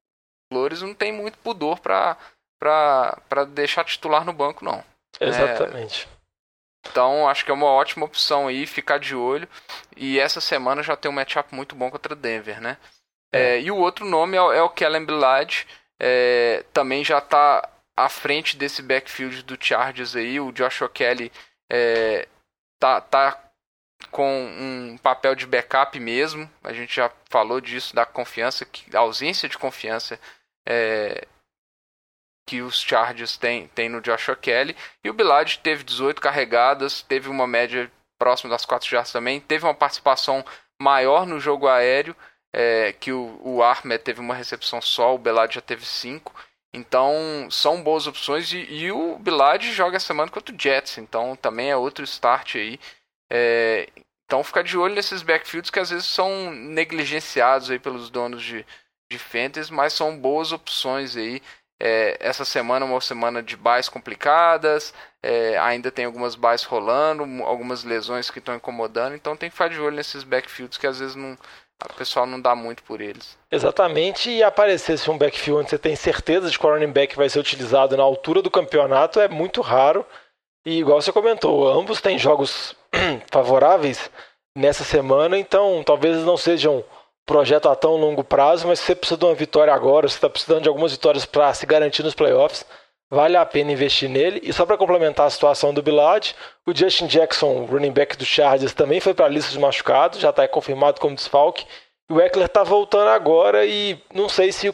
Flores 0.52 0.82
não 0.82 0.94
tem 0.94 1.12
muito 1.12 1.38
pudor 1.40 1.80
para 1.80 2.18
para 2.60 3.46
deixar 3.46 3.86
titular 3.86 4.26
no 4.26 4.34
banco, 4.34 4.66
não. 4.66 4.84
Exatamente. 5.20 6.10
Então 6.88 7.28
acho 7.28 7.44
que 7.44 7.52
é 7.52 7.54
uma 7.54 7.68
ótima 7.68 8.06
opção 8.06 8.48
aí, 8.48 8.66
ficar 8.66 9.00
de 9.00 9.16
olho. 9.16 9.48
E 9.96 10.20
essa 10.20 10.40
semana 10.40 10.82
já 10.84 10.96
tem 10.96 11.12
um 11.12 11.14
matchup 11.14 11.54
muito 11.54 11.76
bom 11.76 11.90
contra 11.92 12.16
Denver, 12.16 12.62
né? 12.62 12.78
É. 13.32 13.56
É, 13.56 13.62
e 13.62 13.72
o 13.72 13.78
outro 13.78 14.06
nome 14.06 14.38
é, 14.38 14.40
é 14.40 14.62
o 14.62 14.70
Kellen 14.70 15.06
Bilad, 15.06 15.66
é, 16.00 16.64
também 16.74 17.04
já 17.04 17.20
está 17.20 17.68
à 17.96 18.10
frente 18.10 18.56
desse 18.56 18.82
backfield 18.82 19.44
do 19.44 19.58
Chargers 19.60 20.16
aí. 20.16 20.40
O 20.40 20.52
Joshua 20.52 20.90
Kelly 20.90 21.32
é, 21.70 22.28
tá, 22.80 23.02
tá 23.02 23.38
com 24.10 24.28
um 24.28 24.98
papel 24.98 25.36
de 25.36 25.46
backup 25.46 26.00
mesmo. 26.00 26.50
A 26.64 26.74
gente 26.74 26.96
já 26.96 27.12
falou 27.30 27.60
disso, 27.60 27.94
da 27.94 28.06
confiança, 28.06 28.66
que, 28.66 28.96
a 28.96 29.02
ausência 29.02 29.50
de 29.50 29.58
confiança 29.58 30.20
é, 30.68 31.28
que 32.50 32.64
os 32.64 32.82
Chargers 32.82 33.38
têm, 33.38 33.68
têm 33.68 33.88
no 33.88 34.02
Joshua 34.02 34.36
Kelly. 34.36 34.76
E 35.04 35.10
o 35.12 35.14
Bilad 35.14 35.58
teve 35.60 35.84
18 35.84 36.20
carregadas, 36.20 37.04
teve 37.04 37.30
uma 37.30 37.46
média 37.46 37.92
próxima 38.18 38.50
das 38.50 38.66
4 38.66 38.90
jardas 38.90 39.12
também, 39.12 39.40
teve 39.40 39.66
uma 39.66 39.74
participação 39.76 40.44
maior 40.82 41.28
no 41.28 41.40
jogo 41.40 41.68
aéreo, 41.68 42.16
é, 42.52 42.92
que 42.94 43.12
o, 43.12 43.40
o 43.44 43.62
Ahmed 43.62 44.04
teve 44.04 44.20
uma 44.20 44.34
recepção 44.34 44.82
só, 44.82 45.14
o 45.14 45.20
Bilad 45.20 45.54
já 45.54 45.62
teve 45.62 45.86
5. 45.86 46.34
Então 46.74 47.14
são 47.52 47.84
boas 47.84 48.08
opções 48.08 48.52
e, 48.52 48.58
e 48.58 48.92
o 48.92 49.20
Bilad 49.20 49.72
joga 49.72 49.98
a 49.98 50.00
semana 50.00 50.32
contra 50.32 50.54
o 50.54 50.60
Jets, 50.60 50.98
então 50.98 51.36
também 51.36 51.70
é 51.70 51.78
outro 51.78 52.04
start 52.04 52.56
aí. 52.56 52.80
É, 53.32 53.88
então 54.26 54.44
ficar 54.44 54.64
de 54.64 54.76
olho 54.76 54.96
nesses 54.96 55.22
backfields 55.22 55.70
que 55.70 55.80
às 55.80 55.92
vezes 55.92 56.08
são 56.08 56.52
negligenciados 56.52 57.70
aí 57.70 57.78
pelos 57.78 58.10
donos 58.10 58.42
de, 58.42 58.66
de 59.12 59.20
fantasy, 59.20 59.72
mas 59.72 59.94
são 59.94 60.18
boas 60.18 60.52
opções 60.52 61.16
aí. 61.16 61.44
É, 61.80 62.18
essa 62.20 62.44
semana 62.44 62.86
é 62.86 62.90
uma 62.90 63.00
semana 63.00 63.42
de 63.42 63.56
buys 63.56 63.88
complicadas, 63.88 64.94
é, 65.24 65.58
ainda 65.58 65.90
tem 65.90 66.06
algumas 66.06 66.36
buys 66.36 66.64
rolando, 66.64 67.24
algumas 67.44 67.86
lesões 67.86 68.30
que 68.30 68.40
estão 68.40 68.56
incomodando, 68.56 69.16
então 69.16 69.38
tem 69.38 69.50
que 69.50 69.56
ficar 69.56 69.70
de 69.70 69.80
olho 69.80 69.96
nesses 69.96 70.24
backfields 70.24 70.78
que 70.78 70.86
às 70.86 71.00
vezes 71.00 71.16
não, 71.16 71.38
o 71.90 71.94
pessoal 71.94 72.26
não 72.26 72.42
dá 72.42 72.54
muito 72.54 72.84
por 72.84 73.00
eles. 73.00 73.38
Exatamente, 73.50 74.30
e 74.30 74.44
aparecesse 74.44 75.10
um 75.10 75.18
backfield 75.18 75.62
onde 75.62 75.70
você 75.70 75.78
tem 75.78 75.96
certeza 75.96 76.50
de 76.50 76.60
que 76.60 76.66
o 76.66 76.70
running 76.70 76.92
back 76.92 77.16
vai 77.16 77.30
ser 77.30 77.40
utilizado 77.40 77.96
na 77.96 78.04
altura 78.04 78.42
do 78.42 78.52
campeonato 78.52 79.20
é 79.20 79.30
muito 79.30 79.62
raro. 79.62 80.06
E 80.66 80.80
igual 80.80 81.02
você 81.02 81.14
comentou, 81.14 81.68
ambos 81.72 82.02
têm 82.02 82.20
jogos 82.20 82.76
favoráveis 83.32 84.12
nessa 84.56 84.84
semana, 84.84 85.38
então 85.38 85.82
talvez 85.86 86.18
não 86.18 86.36
sejam 86.36 86.84
projeto 87.30 87.70
a 87.70 87.76
tão 87.76 87.96
longo 87.96 88.24
prazo, 88.24 88.68
mas 88.68 88.80
se 88.80 88.86
você 88.88 88.96
precisa 88.96 89.20
de 89.20 89.24
uma 89.24 89.36
vitória 89.36 89.72
agora, 89.72 90.08
você 90.08 90.16
está 90.16 90.28
precisando 90.28 90.64
de 90.64 90.68
algumas 90.68 90.94
vitórias 90.94 91.28
para 91.28 91.54
se 91.54 91.64
garantir 91.64 92.02
nos 92.02 92.16
playoffs, 92.16 92.66
vale 93.08 93.38
a 93.38 93.46
pena 93.46 93.72
investir 93.72 94.10
nele. 94.10 94.42
E 94.44 94.52
só 94.52 94.66
para 94.66 94.80
complementar 94.80 95.28
a 95.28 95.30
situação 95.30 95.72
do 95.72 95.84
Bilad, 95.84 96.34
o 96.66 96.76
Justin 96.76 97.06
Jackson, 97.06 97.66
running 97.66 97.92
back 97.92 98.18
do 98.18 98.26
Chargers, 98.26 98.74
também 98.74 99.00
foi 99.00 99.14
para 99.14 99.28
a 99.28 99.30
lista 99.30 99.52
de 99.52 99.60
machucados, 99.60 100.20
já 100.20 100.32
está 100.32 100.48
confirmado 100.48 101.00
como 101.00 101.14
desfalque. 101.14 101.68
E 102.10 102.14
o 102.14 102.20
Eckler 102.20 102.48
está 102.48 102.64
voltando 102.64 103.10
agora 103.10 103.64
e 103.64 104.02
não 104.12 104.28
sei 104.28 104.52
se 104.52 104.74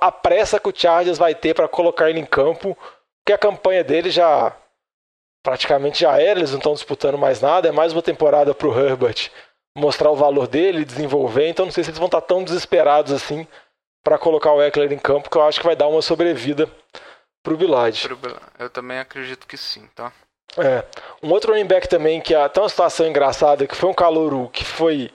a 0.00 0.12
pressa 0.12 0.60
que 0.60 0.68
o 0.68 0.72
Chargers 0.72 1.18
vai 1.18 1.34
ter 1.34 1.52
para 1.52 1.66
colocar 1.66 2.08
ele 2.08 2.20
em 2.20 2.24
campo, 2.24 2.78
porque 3.24 3.32
a 3.32 3.38
campanha 3.38 3.82
dele 3.82 4.08
já 4.08 4.54
praticamente 5.42 6.02
já 6.02 6.16
era, 6.20 6.38
eles 6.38 6.52
não 6.52 6.58
estão 6.58 6.74
disputando 6.74 7.18
mais 7.18 7.40
nada, 7.40 7.66
é 7.68 7.72
mais 7.72 7.92
uma 7.92 8.02
temporada 8.02 8.54
para 8.54 8.68
o 8.68 8.78
Herbert 8.78 9.32
mostrar 9.78 10.10
o 10.10 10.16
valor 10.16 10.46
dele, 10.46 10.84
desenvolver. 10.84 11.48
Então 11.48 11.64
não 11.64 11.72
sei 11.72 11.84
se 11.84 11.90
eles 11.90 11.98
vão 11.98 12.06
estar 12.06 12.20
tão 12.20 12.44
desesperados 12.44 13.12
assim 13.12 13.46
para 14.04 14.18
colocar 14.18 14.52
o 14.52 14.62
Eckler 14.62 14.92
em 14.92 14.98
campo, 14.98 15.30
que 15.30 15.36
eu 15.36 15.42
acho 15.42 15.60
que 15.60 15.66
vai 15.66 15.76
dar 15.76 15.88
uma 15.88 16.02
sobrevida 16.02 16.68
pro 17.42 17.56
Bilad. 17.56 18.06
Eu 18.58 18.70
também 18.70 18.98
acredito 18.98 19.46
que 19.46 19.56
sim, 19.56 19.88
tá? 19.94 20.12
É. 20.56 20.84
Um 21.22 21.30
outro 21.30 21.52
running 21.52 21.66
back 21.66 21.88
também 21.88 22.20
que 22.20 22.34
até 22.34 22.60
uma 22.60 22.68
situação 22.68 23.06
engraçada, 23.06 23.66
que 23.66 23.76
foi 23.76 23.88
um 23.90 23.94
calouro 23.94 24.48
que 24.52 24.64
foi 24.64 25.10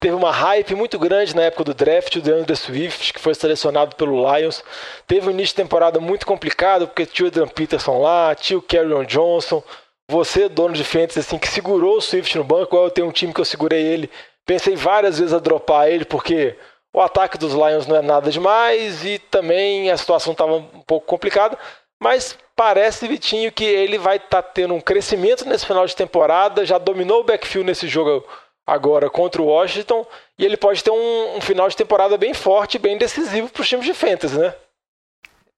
teve 0.00 0.14
uma 0.14 0.30
hype 0.30 0.74
muito 0.74 0.98
grande 0.98 1.34
na 1.34 1.42
época 1.42 1.64
do 1.64 1.74
draft, 1.74 2.14
o 2.16 2.20
DeAndre 2.20 2.56
Swift, 2.56 3.12
que 3.12 3.20
foi 3.20 3.34
selecionado 3.34 3.96
pelo 3.96 4.32
Lions. 4.32 4.62
Teve 5.06 5.28
um 5.28 5.30
início 5.30 5.56
de 5.56 5.62
temporada 5.62 6.00
muito 6.00 6.24
complicado, 6.24 6.86
porque 6.86 7.04
tinha 7.04 7.26
o 7.26 7.28
Adrian 7.28 7.48
Peterson 7.48 8.00
lá, 8.00 8.34
tinha 8.34 8.58
o 8.58 8.62
Carrion 8.62 9.04
Johnson, 9.04 9.62
você, 10.10 10.48
dono 10.48 10.74
de 10.74 10.84
fantasy, 10.84 11.18
assim, 11.18 11.38
que 11.38 11.48
segurou 11.48 11.98
o 11.98 12.00
Swift 12.00 12.36
no 12.38 12.44
banco, 12.44 12.74
eu 12.76 12.90
tenho 12.90 13.06
um 13.06 13.12
time 13.12 13.32
que 13.32 13.40
eu 13.40 13.44
segurei 13.44 13.84
ele, 13.84 14.10
pensei 14.46 14.74
várias 14.74 15.18
vezes 15.18 15.34
a 15.34 15.38
dropar 15.38 15.88
ele, 15.88 16.04
porque 16.04 16.56
o 16.92 17.00
ataque 17.00 17.36
dos 17.36 17.52
Lions 17.52 17.86
não 17.86 17.96
é 17.96 18.02
nada 18.02 18.30
demais 18.30 19.04
e 19.04 19.18
também 19.18 19.90
a 19.90 19.96
situação 19.96 20.32
estava 20.32 20.54
um 20.54 20.80
pouco 20.80 21.06
complicada, 21.06 21.58
mas 22.00 22.38
parece, 22.56 23.06
Vitinho, 23.06 23.52
que 23.52 23.64
ele 23.64 23.98
vai 23.98 24.16
estar 24.16 24.42
tá 24.42 24.48
tendo 24.48 24.74
um 24.74 24.80
crescimento 24.80 25.46
nesse 25.46 25.66
final 25.66 25.86
de 25.86 25.94
temporada, 25.94 26.64
já 26.64 26.78
dominou 26.78 27.20
o 27.20 27.24
backfield 27.24 27.66
nesse 27.66 27.86
jogo 27.86 28.24
agora 28.66 29.10
contra 29.10 29.42
o 29.42 29.46
Washington, 29.46 30.06
e 30.38 30.44
ele 30.44 30.56
pode 30.56 30.82
ter 30.82 30.90
um, 30.90 31.36
um 31.36 31.40
final 31.40 31.68
de 31.68 31.76
temporada 31.76 32.16
bem 32.16 32.32
forte, 32.32 32.78
bem 32.78 32.96
decisivo 32.96 33.48
para 33.48 33.62
os 33.62 33.68
times 33.68 33.84
de 33.84 33.94
fantasy, 33.94 34.38
né? 34.38 34.54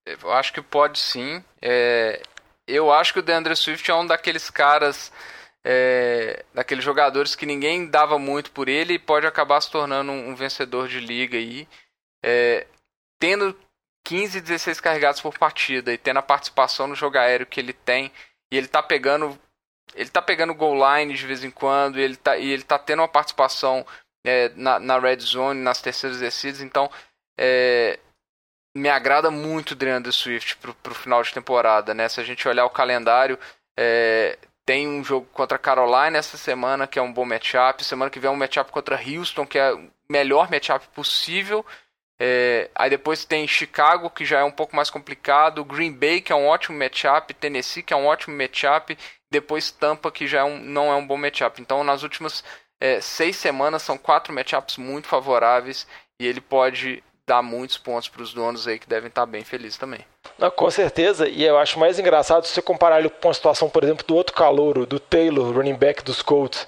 Eu 0.06 0.32
acho 0.32 0.52
que 0.52 0.62
pode 0.62 0.98
sim. 0.98 1.44
É, 1.60 2.22
eu 2.74 2.92
acho 2.92 3.12
que 3.12 3.18
o 3.18 3.22
DeAndre 3.22 3.56
Swift 3.56 3.90
é 3.90 3.94
um 3.94 4.06
daqueles 4.06 4.50
caras, 4.50 5.12
é, 5.64 6.44
daqueles 6.54 6.84
jogadores 6.84 7.34
que 7.34 7.46
ninguém 7.46 7.86
dava 7.86 8.18
muito 8.18 8.50
por 8.50 8.68
ele 8.68 8.94
e 8.94 8.98
pode 8.98 9.26
acabar 9.26 9.60
se 9.60 9.70
tornando 9.70 10.12
um, 10.12 10.30
um 10.30 10.34
vencedor 10.34 10.88
de 10.88 11.00
liga 11.00 11.36
aí. 11.36 11.68
É, 12.24 12.66
tendo 13.18 13.56
15, 14.04 14.40
16 14.40 14.80
carregados 14.80 15.20
por 15.20 15.38
partida 15.38 15.92
e 15.92 15.98
tendo 15.98 16.18
a 16.18 16.22
participação 16.22 16.86
no 16.86 16.94
jogo 16.94 17.18
aéreo 17.18 17.46
que 17.46 17.60
ele 17.60 17.72
tem, 17.72 18.10
e 18.50 18.56
ele 18.56 18.68
tá 18.68 18.82
pegando. 18.82 19.38
Ele 19.94 20.08
tá 20.08 20.22
pegando 20.22 20.54
goal 20.54 20.76
line 20.76 21.14
de 21.14 21.26
vez 21.26 21.42
em 21.42 21.50
quando, 21.50 21.98
e 21.98 22.02
ele 22.02 22.16
tá, 22.16 22.36
e 22.36 22.50
ele 22.50 22.62
tá 22.62 22.78
tendo 22.78 23.00
uma 23.00 23.08
participação 23.08 23.84
é, 24.24 24.48
na, 24.50 24.78
na 24.78 24.98
red 24.98 25.18
zone, 25.18 25.60
nas 25.60 25.82
terceiras 25.82 26.20
descidas, 26.20 26.60
então 26.60 26.90
é, 27.38 27.98
me 28.76 28.88
agrada 28.88 29.30
muito 29.30 29.74
DeAndre 29.74 30.12
Swift 30.12 30.56
pro, 30.56 30.74
pro 30.74 30.94
final 30.94 31.22
de 31.22 31.32
temporada, 31.32 31.92
né? 31.92 32.08
Se 32.08 32.20
a 32.20 32.24
gente 32.24 32.46
olhar 32.46 32.64
o 32.64 32.70
calendário, 32.70 33.38
é, 33.78 34.38
tem 34.64 34.86
um 34.86 35.02
jogo 35.02 35.26
contra 35.32 35.58
Carolina 35.58 36.18
essa 36.18 36.36
semana, 36.36 36.86
que 36.86 36.98
é 36.98 37.02
um 37.02 37.12
bom 37.12 37.24
matchup. 37.24 37.82
Semana 37.84 38.10
que 38.10 38.20
vem 38.20 38.28
é 38.28 38.32
um 38.32 38.36
matchup 38.36 38.70
contra 38.70 39.00
Houston, 39.00 39.46
que 39.46 39.58
é 39.58 39.72
o 39.72 39.90
melhor 40.08 40.50
matchup 40.50 40.86
possível. 40.94 41.64
É, 42.22 42.70
aí 42.74 42.90
depois 42.90 43.24
tem 43.24 43.48
Chicago, 43.48 44.10
que 44.10 44.24
já 44.24 44.40
é 44.40 44.44
um 44.44 44.50
pouco 44.50 44.76
mais 44.76 44.90
complicado. 44.90 45.64
Green 45.64 45.92
Bay, 45.92 46.20
que 46.20 46.32
é 46.32 46.36
um 46.36 46.46
ótimo 46.46 46.78
matchup. 46.78 47.34
Tennessee, 47.34 47.82
que 47.82 47.92
é 47.92 47.96
um 47.96 48.06
ótimo 48.06 48.36
matchup. 48.36 48.96
Depois 49.30 49.70
Tampa, 49.70 50.12
que 50.12 50.26
já 50.26 50.40
é 50.40 50.44
um, 50.44 50.58
não 50.58 50.92
é 50.92 50.94
um 50.94 51.06
bom 51.06 51.16
matchup. 51.16 51.60
Então, 51.60 51.82
nas 51.82 52.02
últimas 52.02 52.44
é, 52.80 53.00
seis 53.00 53.36
semanas, 53.36 53.82
são 53.82 53.98
quatro 53.98 54.32
matchups 54.32 54.76
muito 54.76 55.08
favoráveis. 55.08 55.86
E 56.20 56.26
ele 56.26 56.40
pode 56.40 57.02
dá 57.30 57.40
muitos 57.40 57.78
pontos 57.78 58.08
para 58.08 58.22
os 58.22 58.34
donos 58.34 58.66
aí 58.66 58.76
que 58.76 58.88
devem 58.88 59.06
estar 59.06 59.22
tá 59.22 59.26
bem 59.26 59.44
felizes 59.44 59.78
também. 59.78 60.00
Não, 60.36 60.50
com 60.50 60.68
certeza, 60.68 61.28
e 61.28 61.44
eu 61.44 61.56
acho 61.56 61.78
mais 61.78 61.96
engraçado 61.96 62.44
se 62.44 62.52
você 62.52 62.60
comparar 62.60 62.98
ele 62.98 63.08
com 63.08 63.30
a 63.30 63.34
situação, 63.34 63.70
por 63.70 63.84
exemplo, 63.84 64.04
do 64.04 64.16
outro 64.16 64.34
calouro, 64.34 64.84
do 64.84 64.98
Taylor, 64.98 65.54
running 65.54 65.76
back 65.76 66.02
dos 66.02 66.22
Colts, 66.22 66.66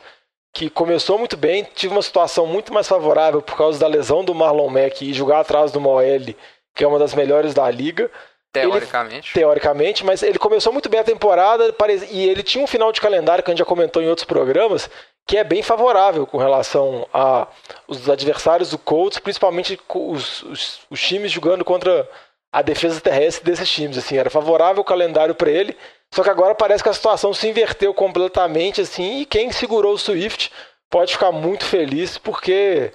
que 0.54 0.70
começou 0.70 1.18
muito 1.18 1.36
bem, 1.36 1.66
tive 1.74 1.92
uma 1.92 2.02
situação 2.02 2.46
muito 2.46 2.72
mais 2.72 2.86
favorável 2.86 3.42
por 3.42 3.56
causa 3.56 3.76
da 3.80 3.88
lesão 3.88 4.24
do 4.24 4.32
Marlon 4.34 4.68
Mack 4.68 5.02
e 5.02 5.12
jogar 5.12 5.40
atrás 5.40 5.72
do 5.72 5.80
Moel, 5.80 6.34
que 6.74 6.84
é 6.84 6.86
uma 6.86 6.98
das 6.98 7.12
melhores 7.12 7.54
da 7.54 7.68
liga. 7.68 8.08
Teoricamente. 8.52 9.30
Ele, 9.30 9.34
teoricamente, 9.34 10.04
mas 10.04 10.22
ele 10.22 10.38
começou 10.38 10.72
muito 10.72 10.88
bem 10.88 11.00
a 11.00 11.04
temporada 11.04 11.74
e 12.10 12.28
ele 12.28 12.42
tinha 12.44 12.62
um 12.62 12.68
final 12.68 12.92
de 12.92 13.00
calendário 13.00 13.42
que 13.42 13.50
a 13.50 13.52
gente 13.52 13.60
já 13.60 13.64
comentou 13.64 14.00
em 14.00 14.08
outros 14.08 14.26
programas, 14.26 14.88
que 15.26 15.36
é 15.38 15.44
bem 15.44 15.62
favorável 15.62 16.26
com 16.26 16.36
relação 16.36 17.06
a 17.12 17.46
os 17.86 18.08
adversários 18.08 18.70
do 18.70 18.78
Colts, 18.78 19.18
principalmente 19.18 19.78
os, 19.94 20.42
os, 20.42 20.80
os 20.90 21.00
times 21.00 21.32
jogando 21.32 21.64
contra 21.64 22.08
a 22.52 22.60
defesa 22.60 23.00
terrestre 23.00 23.44
desses 23.44 23.70
times. 23.70 23.96
Assim, 23.96 24.16
era 24.16 24.30
favorável 24.30 24.82
o 24.82 24.84
calendário 24.84 25.34
para 25.34 25.50
ele, 25.50 25.76
só 26.12 26.22
que 26.22 26.30
agora 26.30 26.54
parece 26.54 26.82
que 26.82 26.88
a 26.88 26.94
situação 26.94 27.32
se 27.32 27.48
inverteu 27.48 27.94
completamente 27.94 28.80
assim, 28.80 29.20
e 29.20 29.26
quem 29.26 29.50
segurou 29.50 29.94
o 29.94 29.98
Swift 29.98 30.52
pode 30.90 31.12
ficar 31.12 31.32
muito 31.32 31.64
feliz 31.64 32.18
porque 32.18 32.92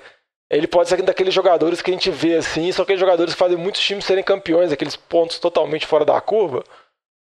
ele 0.50 0.68
pode 0.68 0.88
ser 0.88 1.02
daqueles 1.02 1.34
jogadores 1.34 1.82
que 1.82 1.90
a 1.90 1.94
gente 1.94 2.12
vê 2.12 2.36
assim, 2.36 2.72
são 2.72 2.84
aqueles 2.84 3.00
jogadores 3.00 3.34
que 3.34 3.40
fazem 3.40 3.58
muitos 3.58 3.82
times 3.82 4.06
serem 4.06 4.24
campeões, 4.24 4.72
aqueles 4.72 4.96
pontos 4.96 5.40
totalmente 5.40 5.88
fora 5.88 6.06
da 6.06 6.22
curva, 6.22 6.64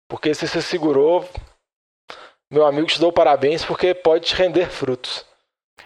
porque 0.07 0.33
se 0.33 0.47
você 0.47 0.61
segurou, 0.61 1.27
meu 2.51 2.65
amigo, 2.65 2.87
te 2.87 2.99
dou 2.99 3.11
parabéns 3.11 3.63
porque 3.65 3.93
pode 3.93 4.25
te 4.25 4.35
render 4.35 4.69
frutos. 4.69 5.25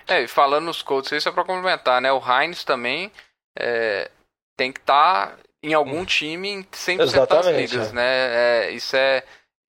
É, 0.08 0.22
e 0.22 0.28
falando 0.28 0.66
nos 0.66 0.82
Colts, 0.82 1.12
isso 1.12 1.30
é 1.30 1.32
para 1.32 1.44
complementar, 1.44 2.02
né? 2.02 2.12
O 2.12 2.22
Heinz 2.22 2.64
também 2.64 3.12
é, 3.58 4.10
tem 4.58 4.72
que 4.72 4.80
estar 4.80 5.28
tá 5.28 5.38
em 5.64 5.74
algum 5.74 6.04
time 6.06 6.50
em 6.50 6.64
100% 6.64 7.02
Exatamente, 7.02 7.44
das 7.44 7.56
ligas, 7.56 7.90
é. 7.90 7.94
né? 7.94 8.06
É, 8.06 8.72
isso 8.72 8.96
é 8.96 9.24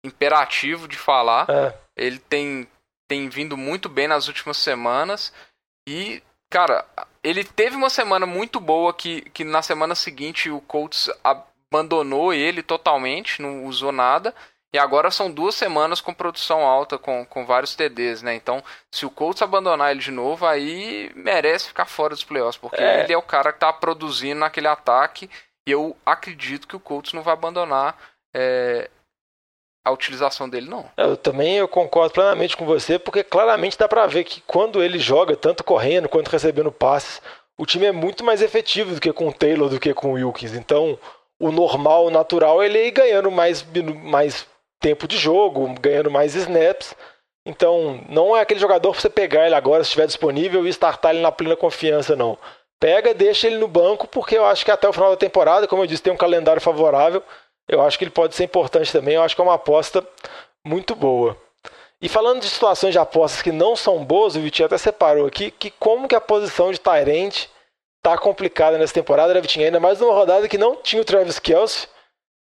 imperativo 0.05 0.87
de 0.87 0.97
falar. 0.97 1.47
É. 1.49 1.73
Ele 1.95 2.19
tem, 2.19 2.67
tem 3.07 3.29
vindo 3.29 3.55
muito 3.55 3.89
bem 3.89 4.07
nas 4.07 4.27
últimas 4.27 4.57
semanas 4.57 5.33
e, 5.87 6.21
cara, 6.49 6.85
ele 7.23 7.43
teve 7.43 7.75
uma 7.75 7.89
semana 7.89 8.25
muito 8.25 8.59
boa 8.59 8.93
que, 8.93 9.21
que 9.31 9.43
na 9.43 9.61
semana 9.61 9.95
seguinte 9.95 10.49
o 10.49 10.61
Colts 10.61 11.09
abandonou 11.23 12.33
ele 12.33 12.61
totalmente, 12.61 13.41
não 13.41 13.65
usou 13.65 13.91
nada. 13.91 14.33
E 14.75 14.77
agora 14.77 15.09
são 15.09 15.31
duas 15.31 15.55
semanas 15.55 16.01
com 16.01 16.13
produção 16.13 16.65
alta, 16.65 16.97
com, 16.97 17.25
com 17.25 17.45
vários 17.45 17.75
TDs, 17.75 18.21
né? 18.21 18.35
Então, 18.35 18.61
se 18.91 19.05
o 19.05 19.09
Colts 19.09 19.41
abandonar 19.41 19.91
ele 19.91 20.01
de 20.01 20.11
novo, 20.11 20.45
aí 20.45 21.09
merece 21.15 21.69
ficar 21.69 21.85
fora 21.85 22.13
dos 22.13 22.25
playoffs, 22.25 22.57
porque 22.57 22.83
é. 22.83 23.01
ele 23.05 23.13
é 23.13 23.17
o 23.17 23.21
cara 23.21 23.53
que 23.53 23.59
tá 23.59 23.71
produzindo 23.71 24.41
naquele 24.41 24.67
ataque. 24.67 25.29
E 25.65 25.71
eu 25.71 25.95
acredito 26.05 26.67
que 26.67 26.75
o 26.75 26.79
Colts 26.81 27.13
não 27.13 27.23
vai 27.23 27.31
abandonar 27.31 27.97
é, 28.35 28.89
a 29.85 29.91
utilização 29.91 30.49
dele, 30.49 30.69
não. 30.69 30.91
Eu 30.97 31.15
também 31.15 31.55
eu 31.55 31.69
concordo 31.69 32.13
plenamente 32.13 32.57
com 32.57 32.65
você, 32.65 32.99
porque 32.99 33.23
claramente 33.23 33.77
dá 33.77 33.87
para 33.87 34.05
ver 34.07 34.25
que 34.25 34.41
quando 34.41 34.83
ele 34.83 34.99
joga, 34.99 35.37
tanto 35.37 35.63
correndo 35.63 36.09
quanto 36.09 36.27
recebendo 36.27 36.69
passes, 36.69 37.21
o 37.57 37.65
time 37.65 37.85
é 37.85 37.93
muito 37.93 38.25
mais 38.25 38.41
efetivo 38.41 38.93
do 38.93 38.99
que 38.99 39.13
com 39.13 39.29
o 39.29 39.33
Taylor, 39.33 39.69
do 39.69 39.79
que 39.79 39.93
com 39.93 40.09
o 40.09 40.15
Wilkins. 40.15 40.53
Então, 40.53 40.99
o 41.39 41.49
normal, 41.49 42.07
o 42.07 42.11
natural, 42.11 42.61
ele 42.61 42.77
é 42.77 42.87
ir 42.87 42.91
ganhando 42.91 43.31
mais, 43.31 43.65
mais 44.03 44.45
tempo 44.79 45.07
de 45.07 45.17
jogo, 45.17 45.73
ganhando 45.79 46.11
mais 46.11 46.35
snaps. 46.35 46.95
Então, 47.45 48.03
não 48.09 48.35
é 48.35 48.41
aquele 48.41 48.59
jogador 48.59 48.91
para 48.91 49.01
você 49.01 49.09
pegar 49.09 49.45
ele 49.45 49.55
agora, 49.55 49.83
se 49.83 49.89
estiver 49.89 50.07
disponível, 50.07 50.65
e 50.65 50.69
startar 50.69 51.13
ele 51.13 51.21
na 51.21 51.31
plena 51.31 51.55
confiança, 51.55 52.15
não. 52.15 52.37
Pega, 52.79 53.13
deixa 53.13 53.47
ele 53.47 53.57
no 53.57 53.67
banco, 53.67 54.07
porque 54.07 54.37
eu 54.37 54.45
acho 54.45 54.65
que 54.65 54.71
até 54.71 54.87
o 54.87 54.93
final 54.93 55.11
da 55.11 55.17
temporada, 55.17 55.67
como 55.67 55.83
eu 55.83 55.87
disse, 55.87 56.03
tem 56.03 56.11
um 56.11 56.17
calendário 56.17 56.61
favorável. 56.61 57.23
Eu 57.67 57.81
acho 57.81 57.97
que 57.97 58.03
ele 58.03 58.11
pode 58.11 58.35
ser 58.35 58.43
importante 58.43 58.91
também. 58.91 59.15
Eu 59.15 59.23
acho 59.23 59.35
que 59.35 59.41
é 59.41 59.43
uma 59.43 59.55
aposta 59.55 60.05
muito 60.65 60.95
boa. 60.95 61.37
E 62.01 62.09
falando 62.09 62.41
de 62.41 62.49
situações 62.49 62.91
de 62.91 62.99
apostas 62.99 63.41
que 63.41 63.51
não 63.51 63.75
são 63.75 64.03
boas, 64.03 64.35
o 64.35 64.39
Vitinho 64.39 64.65
até 64.65 64.77
separou 64.77 65.25
aqui 65.25 65.49
que 65.49 65.71
como 65.71 66.07
que 66.07 66.15
a 66.15 66.21
posição 66.21 66.71
de 66.71 66.79
Tyrant 66.79 67.45
tá 68.03 68.17
complicada 68.17 68.77
nessa 68.77 68.93
temporada, 68.93 69.33
né, 69.33 69.41
Vitinho? 69.41 69.65
Ainda 69.65 69.79
mais 69.79 69.99
numa 69.99 70.13
rodada 70.13 70.47
que 70.47 70.57
não 70.57 70.75
tinha 70.75 71.01
o 71.01 71.05
Travis 71.05 71.39
Kelsey, 71.39 71.87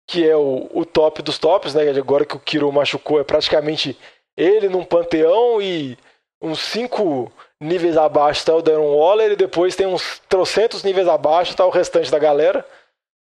que 0.07 0.27
é 0.27 0.35
o, 0.35 0.69
o 0.73 0.85
top 0.85 1.21
dos 1.21 1.37
tops, 1.37 1.73
né? 1.73 1.89
Agora 1.89 2.25
que 2.25 2.35
o 2.35 2.39
Kiro 2.39 2.71
machucou, 2.71 3.19
é 3.19 3.23
praticamente 3.23 3.97
ele 4.37 4.69
num 4.69 4.83
panteão 4.83 5.61
e 5.61 5.97
uns 6.41 6.59
cinco 6.59 7.31
níveis 7.59 7.95
abaixo 7.95 8.39
está 8.39 8.55
o 8.55 8.61
Darren 8.61 8.95
Waller 8.95 9.31
e 9.31 9.35
depois 9.35 9.75
tem 9.75 9.85
uns 9.85 10.19
trocentos 10.27 10.83
níveis 10.83 11.07
abaixo 11.07 11.55
tá 11.55 11.65
o 11.65 11.69
restante 11.69 12.09
da 12.09 12.17
galera. 12.17 12.65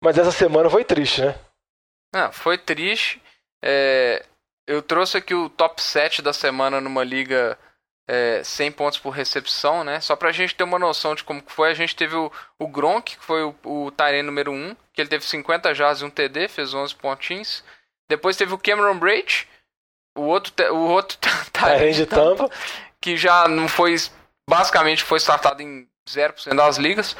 Mas 0.03 0.17
essa 0.17 0.33
semana 0.33 0.71
foi 0.71 0.83
triste, 0.83 1.21
né? 1.21 1.35
Ah, 2.15 2.33
foi 2.33 2.57
triste. 2.57 3.23
É, 3.63 4.25
eu 4.67 4.81
trouxe 4.81 5.19
aqui 5.19 5.35
o 5.35 5.51
top 5.51 5.83
7 5.83 6.23
da 6.23 6.33
semana 6.33 6.81
numa 6.81 7.05
liga 7.05 7.59
é, 8.13 8.43
100 8.43 8.73
pontos 8.73 8.99
por 8.99 9.11
recepção, 9.11 9.85
né? 9.85 10.01
Só 10.01 10.17
pra 10.17 10.33
gente 10.33 10.57
ter 10.57 10.65
uma 10.65 10.81
noção 10.81 11.15
de 11.15 11.23
como 11.23 11.41
foi. 11.47 11.71
A 11.71 11.75
gente 11.75 11.95
teve 11.95 12.17
o, 12.17 12.33
o 12.59 12.67
Gronk, 12.67 13.17
que 13.17 13.25
foi 13.25 13.45
o, 13.45 13.55
o 13.63 13.93
Tyrene 13.93 14.25
número 14.25 14.51
1, 14.51 14.75
que 14.93 15.01
ele 15.01 15.09
teve 15.09 15.25
50 15.25 15.73
jardas 15.73 16.03
e 16.03 16.05
um 16.05 16.11
TD, 16.11 16.49
fez 16.49 16.75
11 16.75 16.93
pontinhos. 16.97 17.63
Depois 18.09 18.37
teve 18.37 18.53
o 18.53 18.59
Cameron 18.59 18.99
Braid, 18.99 19.47
o 20.19 20.23
outro, 20.23 20.53
o 20.75 20.89
outro 20.89 21.19
Tyrene 21.55 21.93
de 21.93 22.07
Tampa, 22.07 22.51
que 23.01 23.17
já 23.17 23.47
não 23.47 23.69
foi, 23.69 23.95
basicamente 24.49 25.05
foi 25.05 25.19
startado 25.19 25.63
em 25.63 25.87
0% 26.09 26.53
das 26.57 26.79
ligas. 26.79 27.17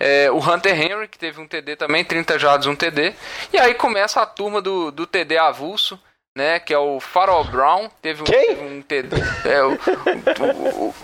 É, 0.00 0.28
o 0.28 0.38
Hunter 0.38 0.74
Henry, 0.74 1.06
que 1.06 1.20
teve 1.20 1.40
um 1.40 1.46
TD 1.46 1.76
também, 1.76 2.04
30 2.04 2.36
jardas, 2.40 2.66
um 2.66 2.74
TD. 2.74 3.14
E 3.52 3.58
aí 3.60 3.74
começa 3.74 4.20
a 4.20 4.26
turma 4.26 4.60
do, 4.60 4.90
do 4.90 5.06
TD 5.06 5.38
avulso, 5.38 6.02
né? 6.36 6.58
Que 6.58 6.72
é 6.72 6.78
o 6.78 7.00
Farrell 7.00 7.44
Brown. 7.44 7.88
Teve 8.00 8.22
um, 8.22 8.24
teve 8.24 8.62
um 8.62 8.82
TD. 8.82 9.16
É, 9.44 9.62
o, 9.62 9.72
o, 9.72 10.86
o, 10.86 10.94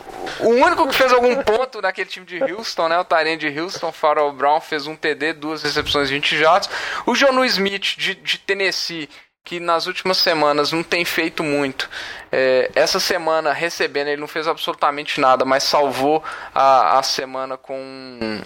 o, 0.41 0.49
único 0.49 0.88
que 0.88 0.95
fez 0.95 1.12
algum 1.12 1.43
ponto 1.43 1.83
naquele 1.83 2.09
time 2.09 2.27
de 2.27 2.43
Houston, 2.43 2.88
né? 2.88 2.99
O 2.99 3.05
Tyrene 3.05 3.37
de 3.37 3.61
Houston, 3.61 3.93
Farrell 3.93 4.33
Brown, 4.33 4.61
fez 4.61 4.87
um 4.87 4.97
TD, 4.97 5.35
duas 5.35 5.62
recepções, 5.62 6.11
20 6.11 6.37
jardas. 6.37 6.71
O 7.07 7.14
Jonu 7.14 7.45
Smith, 7.45 7.97
de, 7.97 8.14
de 8.14 8.38
Tennessee 8.38 9.09
que 9.49 9.59
nas 9.59 9.87
últimas 9.87 10.19
semanas 10.19 10.73
não 10.73 10.83
tem 10.83 11.07
feito 11.07 11.43
muito. 11.43 11.88
É, 12.31 12.71
essa 12.75 13.01
semana 13.01 13.51
recebendo, 13.51 14.09
ele 14.09 14.21
não 14.21 14.29
fez 14.29 14.47
absolutamente 14.47 15.19
nada, 15.19 15.43
mas 15.43 15.62
salvou 15.62 16.23
a, 16.55 16.99
a 16.99 17.03
semana 17.03 17.57
com, 17.57 18.43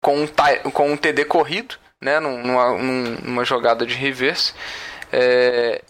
com, 0.00 0.22
um, 0.22 0.70
com 0.70 0.92
um 0.92 0.96
TD 0.96 1.24
corrido, 1.24 1.74
né, 2.00 2.20
numa, 2.20 2.78
numa 2.78 3.44
jogada 3.44 3.84
de 3.84 3.94
reverse. 3.94 4.54
É, 5.12 5.82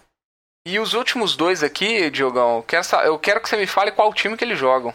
e 0.66 0.78
os 0.78 0.94
últimos 0.94 1.36
dois 1.36 1.62
aqui, 1.62 2.10
Diogão, 2.10 2.56
eu 2.56 2.62
quero, 2.62 2.84
eu 3.04 3.18
quero 3.18 3.40
que 3.40 3.48
você 3.48 3.56
me 3.56 3.66
fale 3.66 3.92
qual 3.92 4.12
time 4.12 4.36
que 4.36 4.44
eles 4.44 4.58
jogam. 4.58 4.94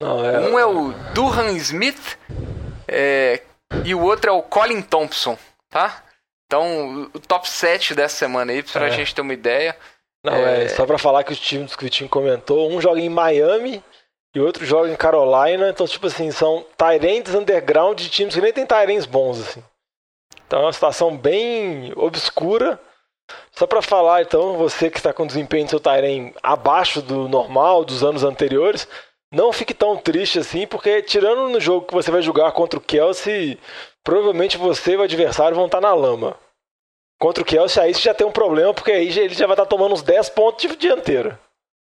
Não, 0.00 0.24
é... 0.24 0.40
Um 0.40 0.58
é 0.58 0.66
o 0.66 0.92
Durham 1.14 1.56
Smith 1.56 2.18
é, 2.86 3.42
e 3.84 3.94
o 3.94 4.02
outro 4.02 4.30
é 4.30 4.32
o 4.32 4.42
Colin 4.42 4.82
Thompson, 4.82 5.38
tá? 5.70 6.02
Então, 6.46 7.10
o 7.12 7.18
top 7.18 7.48
7 7.48 7.94
dessa 7.94 8.16
semana 8.16 8.52
aí, 8.52 8.62
pra 8.62 8.86
é. 8.86 8.90
gente 8.90 9.14
ter 9.14 9.20
uma 9.20 9.34
ideia. 9.34 9.76
Não, 10.24 10.34
é, 10.34 10.64
é 10.64 10.68
só 10.68 10.86
pra 10.86 10.98
falar 10.98 11.24
que 11.24 11.32
os 11.32 11.40
times 11.40 11.74
que 11.74 11.86
o 11.86 11.90
time 11.90 12.08
comentou, 12.08 12.70
um 12.70 12.80
joga 12.80 13.00
em 13.00 13.08
Miami 13.08 13.82
e 14.34 14.40
outro 14.40 14.64
joga 14.64 14.90
em 14.90 14.96
Carolina. 14.96 15.70
Então, 15.70 15.86
tipo 15.86 16.06
assim, 16.06 16.30
são 16.30 16.64
Tyrants 16.76 17.34
underground 17.34 17.98
de 17.98 18.08
times 18.08 18.34
que 18.34 18.40
nem 18.40 18.52
tem 18.52 18.66
Tyrants 18.66 19.06
bons, 19.06 19.40
assim. 19.40 19.62
Então 20.46 20.60
é 20.60 20.62
uma 20.62 20.72
situação 20.72 21.16
bem 21.16 21.92
obscura. 21.96 22.78
Só 23.58 23.66
para 23.66 23.80
falar, 23.80 24.22
então, 24.22 24.56
você 24.56 24.90
que 24.90 24.98
está 24.98 25.12
com 25.14 25.26
desempenho 25.26 25.64
do 25.64 25.70
seu 25.70 25.80
Tyrant 25.80 26.34
abaixo 26.42 27.00
do 27.00 27.26
normal, 27.26 27.84
dos 27.84 28.04
anos 28.04 28.22
anteriores, 28.22 28.86
não 29.32 29.52
fique 29.52 29.72
tão 29.72 29.96
triste 29.96 30.38
assim, 30.38 30.66
porque 30.66 31.02
tirando 31.02 31.48
no 31.48 31.58
jogo 31.58 31.86
que 31.86 31.94
você 31.94 32.10
vai 32.10 32.20
jogar 32.20 32.52
contra 32.52 32.78
o 32.78 32.82
Kelsey, 32.82 33.58
provavelmente 34.04 34.58
você 34.58 34.92
e 34.92 34.96
o 34.96 35.02
adversário 35.02 35.56
vão 35.56 35.66
estar 35.66 35.80
na 35.80 35.94
lama. 35.94 36.36
Contra 37.18 37.42
o 37.42 37.46
Kelsey, 37.46 37.82
aí 37.82 37.94
você 37.94 38.02
já 38.02 38.12
tem 38.12 38.26
um 38.26 38.32
problema, 38.32 38.74
porque 38.74 38.92
aí 38.92 39.08
ele 39.18 39.34
já 39.34 39.46
vai 39.46 39.54
estar 39.54 39.64
tomando 39.64 39.94
uns 39.94 40.02
10 40.02 40.28
pontos 40.30 40.68
de 40.68 40.76
dianteiro. 40.76 41.36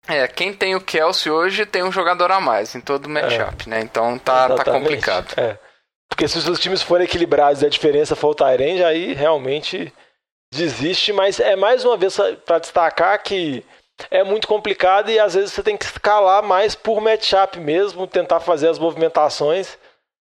É, 0.06 0.28
quem 0.28 0.54
tem 0.54 0.76
o 0.76 0.80
Kelsey 0.80 1.30
hoje 1.30 1.66
tem 1.66 1.82
um 1.82 1.90
jogador 1.90 2.30
a 2.30 2.40
mais 2.40 2.74
em 2.76 2.80
todo 2.80 3.06
o 3.06 3.10
matchup, 3.10 3.66
é. 3.66 3.70
né? 3.70 3.80
Então 3.80 4.16
tá, 4.16 4.48
tá 4.54 4.64
complicado. 4.64 5.34
É. 5.36 5.58
Porque 6.08 6.26
se 6.28 6.38
os 6.38 6.60
times 6.60 6.82
forem 6.82 7.04
equilibrados 7.04 7.62
e 7.62 7.66
a 7.66 7.68
diferença 7.68 8.14
for 8.16 8.30
o 8.30 8.34
Tyrande, 8.34 8.84
aí 8.84 9.12
realmente 9.12 9.92
desiste. 10.52 11.12
Mas 11.12 11.40
é 11.40 11.56
mais 11.56 11.84
uma 11.84 11.96
vez 11.96 12.16
para 12.44 12.58
destacar 12.58 13.22
que 13.22 13.64
é 14.10 14.22
muito 14.22 14.46
complicado 14.46 15.10
e 15.10 15.18
às 15.18 15.34
vezes 15.34 15.52
você 15.52 15.62
tem 15.62 15.76
que 15.76 15.84
escalar 15.84 16.42
mais 16.42 16.74
por 16.74 17.00
matchup 17.00 17.58
mesmo, 17.58 18.06
tentar 18.06 18.40
fazer 18.40 18.68
as 18.68 18.78
movimentações 18.78 19.76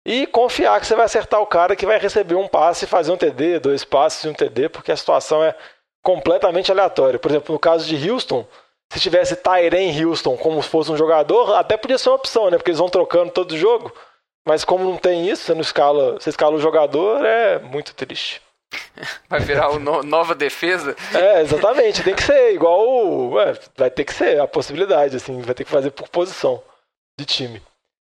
e 0.06 0.26
confiar 0.26 0.80
que 0.80 0.88
você 0.88 0.96
vai 0.96 1.06
acertar 1.06 1.40
o 1.40 1.46
cara 1.46 1.76
que 1.76 1.86
vai 1.86 2.00
receber 2.00 2.36
um 2.36 2.48
passe 2.48 2.86
e 2.86 2.88
fazer 2.88 3.12
um 3.12 3.18
TD, 3.18 3.60
dois 3.60 3.84
passes 3.84 4.24
e 4.24 4.30
um 4.30 4.34
TD, 4.34 4.70
porque 4.70 4.92
a 4.92 4.98
situação 4.98 5.44
é 5.44 5.56
completamente 6.04 6.72
aleatória. 6.72 7.20
Por 7.20 7.30
exemplo, 7.30 7.54
no 7.54 7.60
caso 7.60 7.86
de 7.86 8.10
Houston, 8.10 8.48
se 8.92 9.00
tivesse 9.00 9.36
Tyren 9.36 10.04
Houston 10.04 10.36
como 10.38 10.62
se 10.64 10.70
fosse 10.70 10.92
um 10.92 10.98
jogador, 10.98 11.54
até 11.56 11.78
podia 11.78 11.98
ser 11.98 12.10
uma 12.10 12.16
opção, 12.16 12.50
né? 12.50 12.58
Porque 12.58 12.72
eles 12.72 12.80
vão 12.80 12.90
trocando 12.90 13.32
todo 13.32 13.58
jogo. 13.58 13.94
Mas 14.48 14.64
como 14.64 14.84
não 14.84 14.98
tem 14.98 15.30
isso, 15.30 15.44
você 15.44 15.54
não 15.54 15.62
escala, 15.62 16.14
você 16.14 16.30
escala 16.32 16.56
o 16.56 16.60
jogador, 16.60 17.24
é 17.24 17.60
muito 17.60 17.94
triste. 17.94 18.42
Vai 19.30 19.40
virar 19.40 19.70
uma 19.70 20.04
nova 20.04 20.36
defesa? 20.36 20.96
É, 21.14 21.42
exatamente. 21.42 22.04
Tem 22.04 22.14
que 22.14 22.24
ser 22.24 22.54
igual. 22.54 23.32
Ué, 23.32 23.58
vai 23.76 23.90
ter 23.90 24.04
que 24.04 24.14
ser 24.14 24.40
a 24.40 24.48
possibilidade, 24.48 25.16
assim, 25.16 25.42
vai 25.42 25.56
ter 25.56 25.64
que 25.64 25.72
fazer 25.72 25.92
por 25.92 26.08
posição 26.10 26.62
de 27.18 27.26
time. 27.26 27.62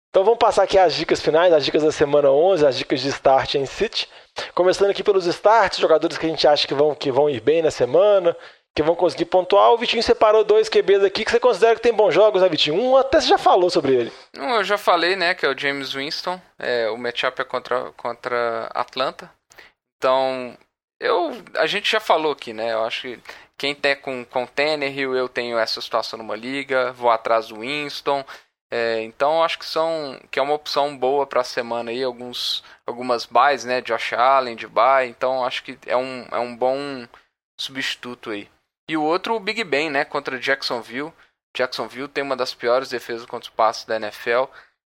Então 0.09 0.23
vamos 0.23 0.39
passar 0.39 0.63
aqui 0.63 0.77
as 0.77 0.95
dicas 0.95 1.21
finais, 1.21 1.53
as 1.53 1.63
dicas 1.63 1.83
da 1.83 1.91
semana 1.91 2.31
11, 2.31 2.65
as 2.65 2.77
dicas 2.77 3.01
de 3.01 3.09
start 3.09 3.55
em 3.55 3.65
City. 3.65 4.07
Começando 4.55 4.89
aqui 4.89 5.03
pelos 5.03 5.25
starts, 5.27 5.79
jogadores 5.79 6.17
que 6.17 6.25
a 6.25 6.29
gente 6.29 6.47
acha 6.47 6.67
que 6.67 6.73
vão, 6.73 6.95
que 6.95 7.11
vão 7.11 7.29
ir 7.29 7.41
bem 7.41 7.61
na 7.61 7.69
semana, 7.69 8.35
que 8.73 8.81
vão 8.81 8.95
conseguir 8.95 9.25
pontuar. 9.25 9.71
O 9.71 9.77
Vitinho 9.77 10.01
separou 10.01 10.43
dois 10.43 10.69
QBs 10.69 11.03
aqui 11.03 11.25
que 11.25 11.31
você 11.31 11.39
considera 11.39 11.75
que 11.75 11.81
tem 11.81 11.93
bons 11.93 12.13
jogos, 12.13 12.41
né, 12.41 12.49
Vitinho? 12.49 12.81
Um 12.81 12.95
até 12.95 13.19
você 13.19 13.27
já 13.27 13.37
falou 13.37 13.69
sobre 13.69 13.93
ele. 13.93 14.13
Um 14.35 14.55
eu 14.55 14.63
já 14.63 14.77
falei, 14.77 15.15
né, 15.15 15.33
que 15.33 15.45
é 15.45 15.49
o 15.49 15.57
James 15.57 15.93
Winston. 15.93 16.39
É, 16.57 16.89
o 16.89 16.97
matchup 16.97 17.41
é 17.41 17.45
contra, 17.45 17.91
contra 17.97 18.69
Atlanta. 18.73 19.29
Então, 19.97 20.57
eu, 20.99 21.31
a 21.55 21.65
gente 21.67 21.91
já 21.91 21.99
falou 21.99 22.31
aqui, 22.31 22.53
né? 22.53 22.73
Eu 22.73 22.83
acho 22.83 23.01
que 23.03 23.19
quem 23.57 23.73
tem 23.75 23.95
com, 23.95 24.23
com 24.25 24.45
Tannehill, 24.45 25.15
eu 25.15 25.27
tenho 25.27 25.57
essa 25.57 25.81
situação 25.81 26.17
numa 26.17 26.35
liga, 26.35 26.91
vou 26.93 27.09
atrás 27.09 27.47
do 27.47 27.59
Winston. 27.59 28.23
É, 28.69 29.01
então 29.01 29.43
acho 29.43 29.57
que 29.57 29.65
são 29.65 30.19
que 30.29 30.39
é 30.39 30.41
uma 30.41 30.53
opção 30.53 30.97
boa 30.97 31.25
para 31.25 31.39
a 31.39 31.43
semana 31.43 31.89
aí, 31.89 32.03
alguns 32.03 32.63
algumas 32.85 33.25
buys, 33.25 33.63
né, 33.63 33.79
Josh 33.81 34.11
Allen 34.11 34.57
de 34.57 34.67
buy, 34.67 35.07
então 35.07 35.45
acho 35.45 35.63
que 35.63 35.79
é 35.85 35.95
um, 35.95 36.27
é 36.29 36.37
um 36.37 36.53
bom 36.53 37.07
substituto 37.57 38.31
aí. 38.31 38.49
E 38.89 38.97
o 38.97 39.03
outro 39.03 39.35
o 39.35 39.39
Big 39.39 39.63
Ben, 39.63 39.89
né, 39.89 40.05
contra 40.05 40.39
Jacksonville. 40.39 41.13
Jacksonville 41.55 42.07
tem 42.09 42.23
uma 42.23 42.35
das 42.35 42.53
piores 42.53 42.89
defesas 42.89 43.25
contra 43.25 43.49
os 43.49 43.55
passes 43.55 43.85
da 43.85 43.95
NFL. 43.95 44.45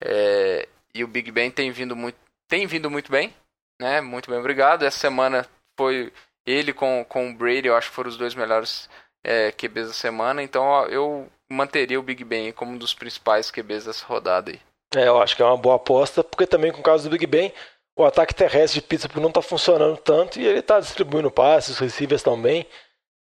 É, 0.04 0.68
e 0.94 1.04
o 1.04 1.08
Big 1.08 1.32
Ben 1.32 1.52
tem 1.52 1.72
vindo 1.72 1.96
muito 1.96 2.18
tem 2.48 2.66
vindo 2.66 2.90
muito 2.90 3.12
bem, 3.12 3.34
né? 3.80 4.02
Muito 4.02 4.30
bem, 4.30 4.40
obrigado. 4.40 4.84
Essa 4.84 5.00
semana 5.00 5.48
foi 5.78 6.12
ele 6.46 6.74
com, 6.74 7.06
com 7.08 7.30
o 7.30 7.34
Brady, 7.34 7.68
eu 7.68 7.76
acho 7.76 7.90
que 7.90 7.96
foram 7.96 8.10
os 8.10 8.18
dois 8.18 8.36
melhores 8.36 8.90
é, 9.24 9.52
QBs 9.52 9.88
da 9.88 9.94
semana. 9.94 10.44
Então 10.44 10.86
eu 10.88 11.28
manteria 11.52 12.00
o 12.00 12.04
Big 12.04 12.24
Ben 12.24 12.52
como 12.52 12.74
um 12.74 12.78
dos 12.78 12.94
principais 12.94 13.52
QBs 13.52 13.86
dessa 13.86 14.06
rodada 14.06 14.52
aí. 14.52 14.60
É, 14.96 15.08
eu 15.08 15.22
acho 15.22 15.36
que 15.36 15.42
é 15.42 15.46
uma 15.46 15.58
boa 15.58 15.76
aposta, 15.76 16.24
porque 16.24 16.48
também 16.48 16.72
com 16.72 16.80
o 16.80 16.84
caso 16.84 17.04
do 17.04 17.12
Big 17.12 17.26
Ben, 17.28 17.54
o 17.98 18.04
ataque 18.04 18.34
terrestre 18.34 18.82
de 18.82 18.88
Pittsburgh 18.88 19.22
não 19.22 19.30
está 19.30 19.42
funcionando 19.42 19.98
tanto 19.98 20.40
e 20.40 20.48
ele 20.48 20.60
está 20.60 20.80
distribuindo 20.80 21.30
passes, 21.30 21.76
os 21.76 21.80
receivers 21.80 22.24
também. 22.24 22.66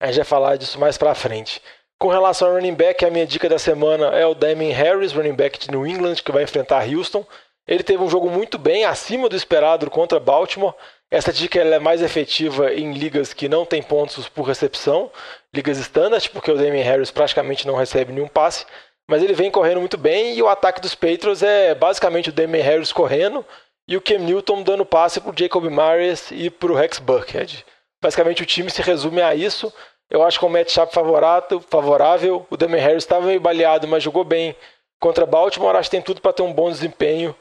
A 0.01 0.07
gente 0.07 0.17
vai 0.17 0.25
falar 0.25 0.55
disso 0.55 0.79
mais 0.79 0.97
pra 0.97 1.13
frente. 1.13 1.61
Com 1.99 2.07
relação 2.07 2.47
ao 2.47 2.53
running 2.53 2.73
back, 2.73 3.03
a 3.03 3.11
minha 3.11 3.27
dica 3.27 3.49
da 3.49 3.59
semana 3.59 4.07
é 4.17 4.25
o 4.25 4.33
Damien 4.33 4.71
Harris, 4.71 5.11
running 5.11 5.33
back 5.33 5.59
de 5.59 5.69
New 5.69 5.85
England, 5.85 6.15
que 6.15 6.31
vai 6.31 6.43
enfrentar 6.43 6.87
Houston. 6.87 7.25
Ele 7.69 7.83
teve 7.83 8.01
um 8.01 8.09
jogo 8.09 8.31
muito 8.31 8.57
bem, 8.57 8.83
acima 8.83 9.29
do 9.29 9.35
esperado 9.35 9.91
contra 9.91 10.19
Baltimore. 10.19 10.73
Essa 11.11 11.31
dica 11.31 11.59
é 11.59 11.77
mais 11.77 12.01
efetiva 12.01 12.73
em 12.73 12.93
ligas 12.93 13.31
que 13.31 13.47
não 13.47 13.63
tem 13.63 13.83
pontos 13.83 14.27
por 14.27 14.41
recepção, 14.41 15.11
ligas 15.53 15.77
standard, 15.77 16.27
porque 16.31 16.49
o 16.49 16.57
Damien 16.57 16.83
Harris 16.83 17.11
praticamente 17.11 17.67
não 17.67 17.75
recebe 17.75 18.11
nenhum 18.11 18.27
passe. 18.27 18.65
Mas 19.07 19.21
ele 19.21 19.33
vem 19.33 19.51
correndo 19.51 19.81
muito 19.81 19.99
bem 19.99 20.33
e 20.33 20.41
o 20.41 20.47
ataque 20.47 20.81
dos 20.81 20.95
Patriots 20.95 21.43
é 21.43 21.75
basicamente 21.75 22.29
o 22.29 22.31
Damien 22.31 22.63
Harris 22.63 22.91
correndo 22.91 23.45
e 23.87 23.95
o 23.95 24.01
Cam 24.01 24.17
Newton 24.17 24.63
dando 24.63 24.83
passe 24.83 25.21
para 25.21 25.29
o 25.29 25.37
Jacob 25.37 25.65
Myers 25.65 26.31
e 26.31 26.49
para 26.49 26.71
o 26.71 26.75
Rex 26.75 26.97
Burkhead. 26.97 27.63
Basicamente 28.01 28.41
o 28.41 28.47
time 28.47 28.71
se 28.71 28.81
resume 28.81 29.21
a 29.21 29.35
isso. 29.35 29.71
Eu 30.09 30.23
acho 30.23 30.39
que 30.39 30.45
é 30.45 30.47
um 30.47 30.51
matchup 30.51 30.91
favorável, 30.91 31.61
favorável. 31.69 32.47
O 32.49 32.57
Damien 32.57 32.81
Harris 32.81 33.03
estava 33.03 33.27
meio 33.27 33.39
baleado, 33.39 33.87
mas 33.87 34.01
jogou 34.01 34.23
bem 34.23 34.55
contra 34.99 35.23
Baltimore. 35.23 35.75
Acho 35.75 35.87
que 35.87 35.97
tem 35.97 36.01
tudo 36.01 36.19
para 36.19 36.33
ter 36.33 36.41
um 36.41 36.51
bom 36.51 36.71
desempenho 36.71 37.35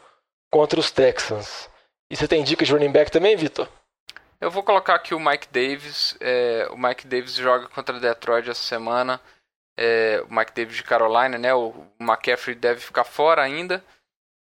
contra 0.51 0.80
os 0.80 0.90
Texans. 0.90 1.68
E 2.11 2.16
você 2.16 2.26
tem 2.26 2.42
dicas 2.42 2.68
de 2.68 2.74
running 2.74 2.92
back 2.92 3.11
também, 3.11 3.36
Vitor? 3.36 3.68
Eu 4.40 4.51
vou 4.51 4.62
colocar 4.62 4.94
aqui 4.94 5.14
o 5.14 5.20
Mike 5.20 5.49
Davis. 5.51 6.16
É, 6.20 6.68
o 6.70 6.76
Mike 6.76 7.07
Davis 7.07 7.34
joga 7.34 7.68
contra 7.68 7.99
Detroit 7.99 8.49
essa 8.49 8.62
semana 8.62 9.20
é, 9.78 10.20
o 10.28 10.34
Mike 10.34 10.53
Davis 10.53 10.76
de 10.76 10.82
Carolina, 10.82 11.38
né? 11.38 11.55
O 11.55 11.86
McCaffrey 12.01 12.57
deve 12.57 12.80
ficar 12.80 13.05
fora 13.05 13.40
ainda. 13.40 13.82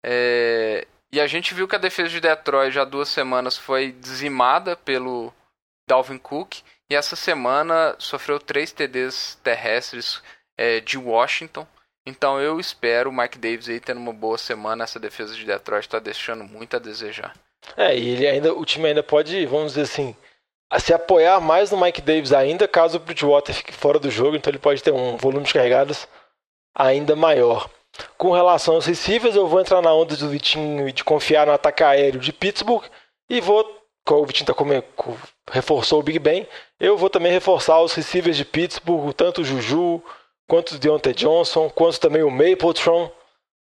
É, 0.06 0.86
e 1.12 1.20
a 1.20 1.26
gente 1.26 1.56
viu 1.56 1.68
que 1.68 1.76
a 1.76 1.80
defesa 1.80 2.10
de 2.10 2.22
Detroit 2.22 2.72
já 2.72 2.86
duas 2.86 3.10
semanas 3.10 3.58
foi 3.58 3.92
dizimada 3.92 4.76
pelo 4.76 5.34
Dalvin 5.90 6.20
Cook. 6.20 6.58
E 6.88 6.96
essa 6.96 7.16
semana 7.16 7.96
sofreu 7.98 8.40
três 8.40 8.72
TDs 8.72 9.40
terrestres 9.44 10.22
é, 10.56 10.80
de 10.80 11.00
Washington. 11.00 11.68
Então 12.06 12.40
eu 12.40 12.60
espero 12.60 13.10
o 13.10 13.14
Mike 13.14 13.38
Davis 13.38 13.70
aí 13.70 13.80
tendo 13.80 14.00
uma 14.00 14.14
boa 14.14 14.38
semana. 14.38 14.84
Essa 14.84 15.00
defesa 15.00 15.34
de 15.34 15.46
Detroit 15.46 15.86
está 15.86 16.00
deixando 16.00 16.44
muito 16.44 16.76
a 16.76 16.80
desejar. 16.80 17.34
É, 17.78 17.98
e 17.98 18.10
ele 18.10 18.28
ainda, 18.28 18.54
o 18.54 18.66
time 18.66 18.88
ainda 18.88 19.02
pode, 19.02 19.46
vamos 19.46 19.74
dizer 19.74 19.84
assim, 19.84 20.16
se 20.80 20.94
apoiar 20.94 21.40
mais 21.40 21.72
no 21.72 21.80
Mike 21.80 22.02
Davis 22.02 22.34
ainda, 22.34 22.68
caso 22.68 22.98
o 22.98 23.00
Bridgewater 23.00 23.56
fique 23.56 23.72
fora 23.72 24.00
do 24.00 24.12
jogo, 24.12 24.36
então 24.36 24.52
ele 24.52 24.60
pode 24.60 24.84
ter 24.84 24.92
um 24.92 25.16
volume 25.18 25.46
de 25.46 25.54
carregadas 25.54 26.08
ainda 26.76 27.16
maior. 27.16 27.70
Com 28.18 28.32
relação 28.32 28.76
aos 28.76 28.86
receivers, 28.86 29.36
eu 29.36 29.48
vou 29.48 29.62
entrar 29.62 29.82
na 29.82 29.94
onda 29.94 30.16
do 30.16 30.30
Vitinho 30.30 30.92
de 30.92 31.04
confiar 31.04 31.46
no 31.46 31.54
ataque 31.54 31.84
aéreo 31.84 32.20
de 32.20 32.34
Pittsburgh 32.34 32.84
e 33.30 33.40
vou, 33.40 33.66
o 34.10 34.26
Vitinho 34.26 34.48
tá 34.48 34.54
como, 34.54 34.74
reforçou 35.52 36.00
o 36.00 36.04
Big 36.04 36.20
Ben, 36.20 36.48
eu 36.80 36.98
vou 36.98 37.10
também 37.10 37.32
reforçar 37.32 37.80
os 37.82 37.94
receivers 37.94 38.36
de 38.36 38.44
Pittsburgh, 38.44 39.14
tanto 39.14 39.42
o 39.42 39.46
Juju, 39.46 40.04
quanto 40.48 40.76
o 40.76 40.80
Deontay 40.80 41.14
Johnson, 41.14 41.70
quanto 41.70 42.00
também 42.00 42.24
o 42.24 42.32
Mapletron, 42.32 43.12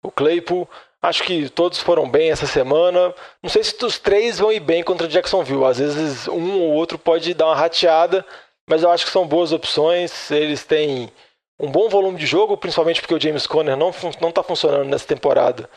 o 0.02 0.10
Claypool. 0.10 0.68
Acho 1.00 1.24
que 1.24 1.48
todos 1.48 1.78
foram 1.78 2.08
bem 2.08 2.30
essa 2.30 2.46
semana. 2.46 3.14
Não 3.42 3.50
sei 3.50 3.64
se 3.64 3.84
os 3.84 3.98
três 3.98 4.38
vão 4.38 4.52
ir 4.52 4.60
bem 4.60 4.82
contra 4.82 5.08
Jacksonville. 5.08 5.64
Às 5.64 5.78
vezes 5.78 6.28
um 6.28 6.60
ou 6.60 6.72
outro 6.72 6.98
pode 6.98 7.34
dar 7.34 7.46
uma 7.46 7.56
rateada, 7.56 8.24
mas 8.68 8.82
eu 8.82 8.90
acho 8.90 9.04
que 9.04 9.10
são 9.10 9.26
boas 9.26 9.52
opções. 9.52 10.30
Eles 10.30 10.64
têm 10.64 11.10
um 11.58 11.70
bom 11.70 11.88
volume 11.88 12.18
de 12.18 12.26
jogo, 12.26 12.56
principalmente 12.56 13.00
porque 13.00 13.14
o 13.14 13.20
James 13.20 13.46
Conner 13.46 13.76
não 13.76 13.90
está 13.90 14.42
funcionando 14.42 14.88
nessa 14.88 15.06
temporada 15.06 15.68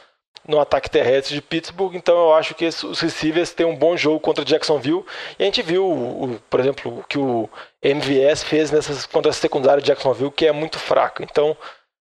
no 0.48 0.60
ataque 0.60 0.90
terrestre 0.90 1.36
de 1.36 1.42
Pittsburgh. 1.42 1.96
Então 1.96 2.16
eu 2.16 2.34
acho 2.34 2.54
que 2.54 2.66
os 2.66 3.00
receivers 3.00 3.54
têm 3.54 3.66
um 3.66 3.76
bom 3.76 3.98
jogo 3.98 4.20
contra 4.20 4.46
Jacksonville. 4.46 5.06
E 5.38 5.44
a 5.44 5.46
gente 5.46 5.62
viu, 5.62 6.40
por 6.50 6.60
exemplo, 6.60 7.00
o 7.00 7.04
que 7.04 7.18
o 7.18 7.50
MVS 7.82 8.44
fez 8.44 8.72
nessas 8.72 9.06
contra 9.06 9.32
a 9.32 9.34
secundária 9.34 9.82
de 9.82 9.88
Jacksonville, 9.88 10.32
que 10.32 10.46
é 10.46 10.52
muito 10.52 10.80
fraco. 10.80 11.24
Então 11.24 11.58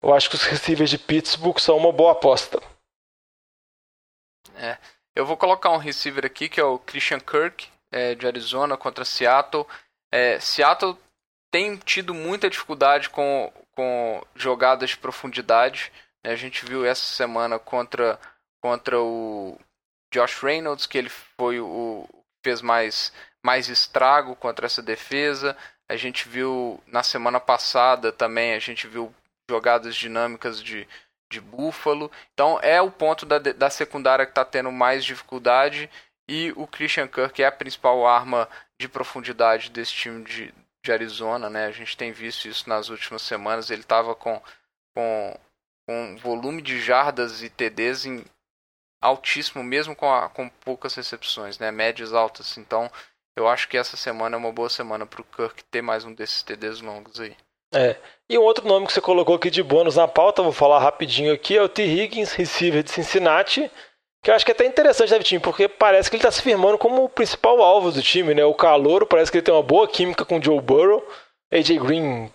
eu 0.02 0.14
acho 0.14 0.30
que 0.30 0.36
os 0.36 0.44
receivers 0.44 0.90
de 0.90 0.98
Pittsburgh 0.98 1.60
são 1.60 1.78
uma 1.78 1.92
boa 1.92 2.14
aposta. 2.14 2.62
É. 4.56 4.78
Eu 5.16 5.26
vou 5.26 5.36
colocar 5.36 5.72
um 5.72 5.78
receiver 5.78 6.26
aqui 6.26 6.48
que 6.48 6.60
é 6.60 6.64
o 6.64 6.80
Christian 6.80 7.20
Kirk, 7.20 7.68
é, 7.92 8.16
de 8.16 8.26
Arizona, 8.26 8.78
contra 8.78 9.04
Seattle. 9.04 9.66
É, 10.12 10.40
Seattle 10.40 10.98
tem 11.52 11.78
tido 11.78 12.14
muita 12.14 12.50
dificuldade 12.50 13.10
com, 13.10 13.52
com 13.76 14.24
jogadas 14.36 14.92
de 14.92 14.98
profundidade. 14.98 15.92
A 16.26 16.36
gente 16.36 16.65
viu 16.65 16.86
essa 16.86 17.05
semana 17.05 17.57
contra, 17.57 18.20
contra 18.61 18.99
o 18.99 19.57
Josh 20.13 20.41
Reynolds, 20.41 20.86
que 20.86 20.97
ele 20.97 21.09
foi 21.09 21.59
o 21.59 22.07
fez 22.43 22.61
mais, 22.61 23.11
mais 23.43 23.70
estrago 23.70 24.36
contra 24.36 24.65
essa 24.65 24.82
defesa. 24.82 25.55
A 25.88 25.95
gente 25.95 26.28
viu 26.28 26.82
na 26.88 27.03
semana 27.03 27.39
passada 27.39 28.11
também, 28.11 28.53
a 28.53 28.59
gente 28.59 28.88
viu 28.88 29.13
jogadas 29.49 29.95
dinâmicas 29.95 30.61
de, 30.61 30.88
de 31.32 31.41
Buffalo. 31.41 32.11
Então 32.34 32.59
é 32.61 32.82
o 32.82 32.91
ponto 32.91 33.26
da, 33.26 33.39
da 33.39 33.70
secundária 33.70 34.26
que 34.26 34.32
está 34.32 34.45
tendo 34.45 34.72
mais 34.72 35.03
dificuldade. 35.03 35.89
E 36.28 36.53
o 36.55 36.67
Christian 36.67 37.07
Kirk 37.07 37.41
é 37.41 37.47
a 37.47 37.51
principal 37.51 38.05
arma 38.05 38.47
de 38.80 38.88
profundidade 38.88 39.72
desse 39.72 39.93
time 39.93 40.24
de, 40.24 40.53
de 40.84 40.91
Arizona. 40.91 41.49
Né? 41.49 41.65
A 41.65 41.72
gente 41.72 41.97
tem 41.97 42.11
visto 42.11 42.47
isso 42.47 42.70
nas 42.70 42.89
últimas 42.89 43.24
semanas. 43.24 43.72
Ele 43.72 43.82
estava 43.82 44.13
com, 44.13 44.39
com, 44.95 45.39
com 45.90 46.16
volume 46.18 46.62
de 46.62 46.80
jardas 46.80 47.42
e 47.42 47.50
TDs 47.50 48.06
em 48.06 48.24
altíssimo, 49.02 49.64
mesmo 49.64 49.96
com, 49.96 50.14
a, 50.14 50.30
com 50.30 50.48
poucas 50.48 50.94
recepções, 50.94 51.58
né? 51.58 51.72
médias 51.72 52.14
altas. 52.14 52.60
Então 52.60 52.92
eu 53.36 53.48
acho 53.48 53.68
que 53.68 53.76
essa 53.76 53.98
semana 53.98 54.36
é 54.36 54.38
uma 54.38 54.52
boa 54.52 54.70
semana 54.70 55.08
para 55.08 55.22
o 55.22 55.24
Kirk 55.24 55.64
ter 55.64 55.82
mais 55.82 56.06
um 56.06 56.14
desses 56.14 56.44
TDs 56.44 56.80
longos 56.82 57.20
aí. 57.20 57.36
É. 57.74 57.96
E 58.30 58.38
um 58.38 58.44
outro 58.44 58.68
nome 58.68 58.86
que 58.86 58.94
você 58.94 59.02
colocou 59.02 59.34
aqui 59.34 59.50
de 59.50 59.64
bônus 59.64 59.96
na 59.96 60.08
pauta, 60.08 60.44
vou 60.44 60.52
falar 60.52 60.78
rapidinho 60.78 61.34
aqui, 61.34 61.58
é 61.58 61.62
o 61.64 61.68
T. 61.68 61.84
Higgins, 61.84 62.34
receiver 62.34 62.84
de 62.84 62.92
Cincinnati, 62.92 63.72
que 64.24 64.30
eu 64.30 64.36
acho 64.36 64.46
que 64.46 64.52
é 64.52 64.54
até 64.54 64.66
interessante, 64.68 65.12
né, 65.12 65.20
time, 65.24 65.42
porque 65.42 65.68
parece 65.68 66.08
que 66.08 66.18
ele 66.18 66.22
está 66.22 66.30
se 66.30 66.44
firmando 66.44 66.78
como 66.78 67.04
o 67.04 67.10
principal 67.10 67.64
alvo 67.64 67.92
do 67.92 68.02
time, 68.04 68.36
né? 68.36 68.46
O 68.46 68.54
calor 68.54 69.08
parece 69.08 69.32
que 69.32 69.40
ele 69.40 69.46
tem 69.46 69.54
uma 69.54 69.64
boa 69.64 69.88
química 69.88 70.24
com 70.24 70.38
o 70.38 70.44
Joe 70.44 70.62
Burrow. 70.62 71.04
AJ 71.52 71.80
Green 71.80 72.32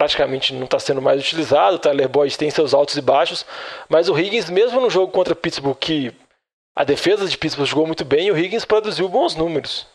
praticamente 0.00 0.54
não 0.54 0.64
está 0.64 0.78
sendo 0.78 1.02
mais 1.02 1.20
utilizado, 1.20 1.76
o 1.76 1.78
Tyler 1.78 2.08
Boyd 2.08 2.38
tem 2.38 2.50
seus 2.50 2.72
altos 2.72 2.96
e 2.96 3.02
baixos, 3.02 3.44
mas 3.86 4.08
o 4.08 4.18
Higgins, 4.18 4.48
mesmo 4.48 4.80
no 4.80 4.88
jogo 4.88 5.12
contra 5.12 5.36
Pittsburgh, 5.36 5.76
que 5.76 6.10
a 6.74 6.84
defesa 6.84 7.28
de 7.28 7.36
Pittsburgh 7.36 7.68
jogou 7.68 7.86
muito 7.86 8.02
bem, 8.02 8.30
o 8.30 8.38
Higgins 8.38 8.64
produziu 8.64 9.10
bons 9.10 9.34
números. 9.34 9.86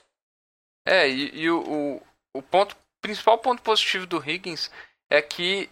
É, 0.88 1.10
e, 1.10 1.32
e 1.34 1.49
o, 1.49 1.58
o, 1.58 2.01
o 2.38 2.41
ponto 2.43 2.78
principal 3.01 3.39
ponto 3.39 3.64
positivo 3.64 4.06
do 4.06 4.24
Higgins 4.24 4.70
é 5.10 5.24
que 5.24 5.72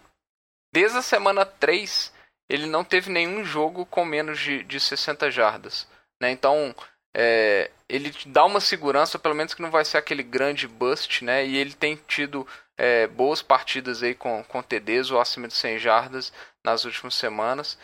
desde 0.72 0.98
a 0.98 1.02
semana 1.02 1.46
3 1.46 2.12
ele 2.50 2.66
não 2.66 2.82
teve 2.82 3.12
nenhum 3.12 3.44
jogo 3.44 3.86
com 3.86 4.04
menos 4.04 4.40
de, 4.40 4.64
de 4.64 4.80
60 4.80 5.30
jardas. 5.30 5.86
Né? 6.20 6.32
Então 6.32 6.74
é, 7.16 7.70
ele 7.88 8.12
dá 8.26 8.44
uma 8.44 8.60
segurança, 8.60 9.16
pelo 9.16 9.36
menos 9.36 9.54
que 9.54 9.62
não 9.62 9.70
vai 9.70 9.84
ser 9.84 9.98
aquele 9.98 10.24
grande 10.24 10.66
bust, 10.66 11.24
né? 11.24 11.46
E 11.46 11.56
ele 11.56 11.72
tem 11.72 11.94
tido 12.08 12.44
é, 12.76 13.06
boas 13.06 13.42
partidas 13.42 14.02
aí 14.02 14.14
com, 14.14 14.42
com 14.44 14.62
TDs 14.62 15.10
ou 15.10 15.20
acima 15.20 15.48
de 15.48 15.54
100 15.54 15.78
jardas 15.78 16.32
nas 16.64 16.84
últimas 16.84 17.14
semanas. 17.14 17.78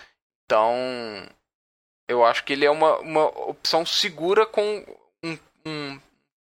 Então 0.44 0.74
eu 2.08 2.24
acho 2.24 2.44
que 2.44 2.52
ele 2.52 2.64
é 2.64 2.70
uma, 2.70 2.98
uma 2.98 3.26
opção 3.48 3.86
segura 3.86 4.44
com 4.44 4.84
um, 5.24 5.38
um 5.64 6.00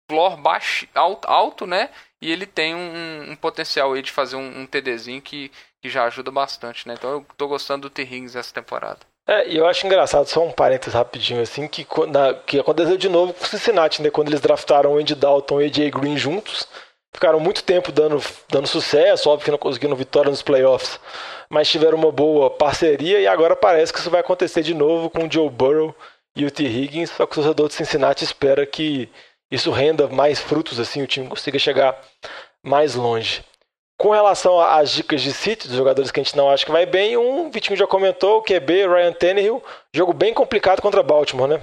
floor 0.10 0.38
baixo, 0.38 0.88
alto, 0.94 1.28
alto, 1.28 1.66
né? 1.66 1.90
E 2.22 2.32
ele 2.32 2.46
tem 2.46 2.76
um, 2.76 3.32
um 3.32 3.36
potencial 3.36 3.94
aí 3.94 4.02
de 4.02 4.12
fazer 4.12 4.36
um, 4.36 4.62
um 4.62 4.66
TDzinho 4.66 5.22
que, 5.22 5.52
que 5.82 5.90
já 5.90 6.06
ajuda 6.06 6.32
bastante, 6.32 6.88
né? 6.88 6.96
Então 6.98 7.10
eu 7.12 7.26
tô 7.36 7.48
gostando 7.48 7.90
do 7.90 7.90
T. 7.90 8.04
Higgins 8.04 8.36
essa 8.36 8.54
temporada. 8.54 9.00
É, 9.28 9.50
e 9.50 9.58
eu 9.58 9.66
acho 9.66 9.88
engraçado, 9.88 10.28
só 10.28 10.46
um 10.46 10.52
parênteses 10.52 10.94
rapidinho, 10.94 11.42
assim, 11.42 11.68
que, 11.68 11.86
na, 12.08 12.36
que 12.36 12.60
aconteceu 12.60 12.96
de 12.96 13.10
novo 13.10 13.34
com 13.34 13.44
o 13.44 13.48
Cincinnati, 13.48 14.04
né? 14.04 14.12
Quando 14.12 14.28
eles 14.28 14.42
draftaram 14.42 14.94
o 14.94 14.98
Andy 15.00 15.16
Dalton 15.16 15.62
e 15.62 15.64
o 15.64 15.68
AJ 15.68 15.90
Green 15.90 16.16
juntos, 16.16 16.68
ficaram 17.16 17.40
muito 17.40 17.64
tempo 17.64 17.92
dando, 17.92 18.22
dando 18.50 18.68
sucesso, 18.68 19.30
óbvio 19.30 19.46
que 19.46 19.52
não 19.52 19.58
conseguiram 19.58 19.96
vitória 19.96 20.30
nos 20.30 20.42
playoffs, 20.42 21.00
mas 21.50 21.70
tiveram 21.70 21.98
uma 21.98 22.12
boa 22.12 22.50
parceria 22.50 23.20
e 23.20 23.28
agora 23.28 23.56
parece 23.56 23.92
que 23.92 24.00
isso 24.00 24.10
vai 24.10 24.20
acontecer 24.20 24.62
de 24.62 24.74
novo 24.74 25.10
com 25.10 25.26
o 25.26 25.32
Joe 25.32 25.50
Burrow 25.50 25.96
e 26.36 26.46
o 26.46 26.52
T. 26.52 26.64
Higgins, 26.64 27.12
só 27.12 27.26
que 27.26 27.34
o 27.34 27.36
torcedor 27.36 27.70
de 27.70 27.74
Cincinnati 27.74 28.24
espera 28.24 28.66
que 28.66 29.10
isso 29.50 29.72
renda 29.72 30.08
mais 30.08 30.40
frutos, 30.40 30.80
assim, 30.80 31.02
o 31.02 31.08
time 31.08 31.28
consiga 31.28 31.58
chegar 31.58 31.98
mais 32.62 32.96
longe. 32.96 33.44
Com 33.98 34.10
relação 34.10 34.60
às 34.60 34.92
dicas 34.92 35.22
de 35.22 35.32
City, 35.32 35.70
dos 35.70 35.78
jogadores 35.78 36.12
que 36.12 36.20
a 36.20 36.24
gente 36.24 36.36
não 36.36 36.50
acha 36.50 36.66
que 36.66 36.72
vai 36.72 36.86
bem, 36.86 37.16
um 37.16 37.50
Vitinho 37.50 37.78
já 37.78 37.88
comentou, 37.88 38.40
o 38.40 38.44
QB, 38.44 38.88
Ryan 38.88 39.14
Tannehill, 39.14 39.64
jogo 39.94 40.12
bem 40.12 40.34
complicado 40.34 40.82
contra 40.82 41.02
Baltimore, 41.02 41.48
né? 41.48 41.62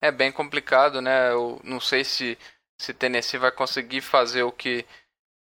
É 0.00 0.10
bem 0.10 0.32
complicado, 0.32 1.02
né? 1.02 1.32
Eu 1.32 1.60
não 1.62 1.80
sei 1.80 2.04
se 2.04 2.38
se 2.80 2.92
Tennessee 2.92 3.38
vai 3.38 3.50
conseguir 3.50 4.00
fazer 4.00 4.42
o 4.42 4.52
que 4.52 4.84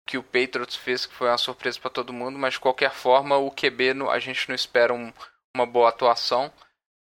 que 0.05 0.17
o 0.17 0.23
Patriots 0.23 0.75
fez, 0.75 1.05
que 1.05 1.13
foi 1.13 1.29
uma 1.29 1.38
surpresa 1.38 1.79
para 1.79 1.89
todo 1.89 2.11
mundo, 2.11 2.38
mas 2.38 2.55
de 2.55 2.59
qualquer 2.59 2.91
forma 2.91 3.38
o 3.38 3.51
QB 3.51 4.09
a 4.09 4.19
gente 4.19 4.49
não 4.49 4.55
espera 4.55 4.93
um, 4.93 5.13
uma 5.55 5.65
boa 5.65 5.89
atuação. 5.89 6.51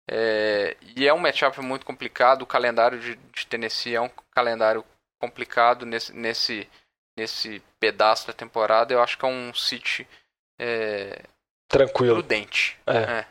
É, 0.09 0.77
e 0.95 1.07
é 1.07 1.13
um 1.13 1.17
matchup 1.17 1.59
muito 1.61 1.85
complicado. 1.85 2.43
O 2.43 2.47
calendário 2.47 2.99
de, 2.99 3.15
de, 3.15 3.47
Tennessee 3.47 3.95
é 3.95 4.01
um 4.01 4.09
calendário 4.31 4.85
complicado 5.19 5.85
nesse, 5.85 6.13
nesse, 6.13 6.69
nesse 7.17 7.61
pedaço 7.79 8.27
da 8.27 8.33
temporada, 8.33 8.93
eu 8.93 9.01
acho 9.01 9.17
que 9.17 9.25
é 9.25 9.27
um 9.27 9.53
City 9.53 10.07
é, 10.59 11.21
Tranquilo. 11.67 12.15
prudente. 12.15 12.77
É. 12.85 12.97
É. 12.97 13.25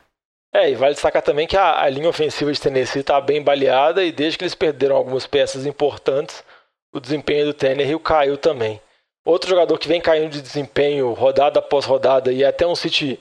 É, 0.52 0.70
e 0.70 0.74
vale 0.74 0.94
destacar 0.94 1.22
também 1.22 1.46
que 1.46 1.56
a, 1.56 1.80
a 1.80 1.88
linha 1.88 2.08
ofensiva 2.08 2.52
de 2.52 2.60
Tennessee 2.60 3.02
está 3.02 3.20
bem 3.20 3.40
baleada 3.42 4.02
e 4.02 4.10
desde 4.10 4.36
que 4.36 4.42
eles 4.42 4.54
perderam 4.54 4.96
algumas 4.96 5.24
peças 5.24 5.64
importantes, 5.64 6.44
o 6.92 7.00
desempenho 7.00 7.46
do 7.46 7.54
Tannehill 7.54 8.00
caiu 8.00 8.36
também. 8.36 8.80
Outro 9.24 9.50
jogador 9.50 9.78
que 9.78 9.88
vem 9.88 10.00
caindo 10.00 10.30
de 10.30 10.42
desempenho 10.42 11.12
rodada 11.12 11.58
após 11.58 11.84
rodada 11.84 12.32
e 12.32 12.42
é 12.42 12.46
até 12.46 12.66
um 12.66 12.74
City 12.74 13.20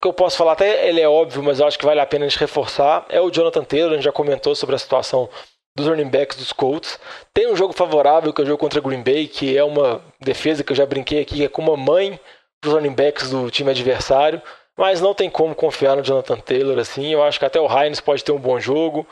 que 0.00 0.06
eu 0.06 0.12
posso 0.12 0.36
falar, 0.36 0.52
até 0.52 0.88
ele 0.88 1.00
é 1.00 1.08
óbvio, 1.08 1.42
mas 1.42 1.58
eu 1.58 1.66
acho 1.66 1.78
que 1.78 1.84
vale 1.84 2.00
a 2.00 2.06
pena 2.06 2.24
a 2.24 2.28
gente 2.28 2.38
reforçar, 2.38 3.04
é 3.08 3.20
o 3.20 3.30
Jonathan 3.30 3.64
Taylor, 3.64 3.92
a 3.92 3.94
gente 3.94 4.04
já 4.04 4.12
comentou 4.12 4.54
sobre 4.54 4.76
a 4.76 4.78
situação 4.78 5.28
dos 5.76 5.86
running 5.86 6.08
backs 6.08 6.36
dos 6.36 6.52
Colts. 6.52 6.98
Tem 7.32 7.50
um 7.50 7.56
jogo 7.56 7.72
favorável, 7.72 8.32
que 8.32 8.40
é 8.40 8.44
o 8.44 8.46
jogo 8.46 8.58
contra 8.58 8.80
Green 8.80 9.02
Bay, 9.02 9.26
que 9.26 9.56
é 9.56 9.64
uma 9.64 10.00
defesa 10.20 10.62
que 10.62 10.72
eu 10.72 10.76
já 10.76 10.86
brinquei 10.86 11.20
aqui, 11.20 11.36
que 11.36 11.44
é 11.44 11.48
com 11.48 11.62
uma 11.62 11.76
mãe 11.76 12.18
dos 12.62 12.72
running 12.72 12.94
backs 12.94 13.30
do 13.30 13.50
time 13.50 13.70
adversário, 13.70 14.42
mas 14.76 15.00
não 15.00 15.14
tem 15.14 15.30
como 15.30 15.54
confiar 15.54 15.96
no 15.96 16.02
Jonathan 16.02 16.38
Taylor 16.38 16.78
assim. 16.78 17.12
Eu 17.12 17.22
acho 17.22 17.38
que 17.38 17.44
até 17.44 17.60
o 17.60 17.66
Hines 17.66 18.00
pode 18.00 18.22
ter 18.22 18.32
um 18.32 18.38
bom 18.38 18.58
jogo, 18.60 19.06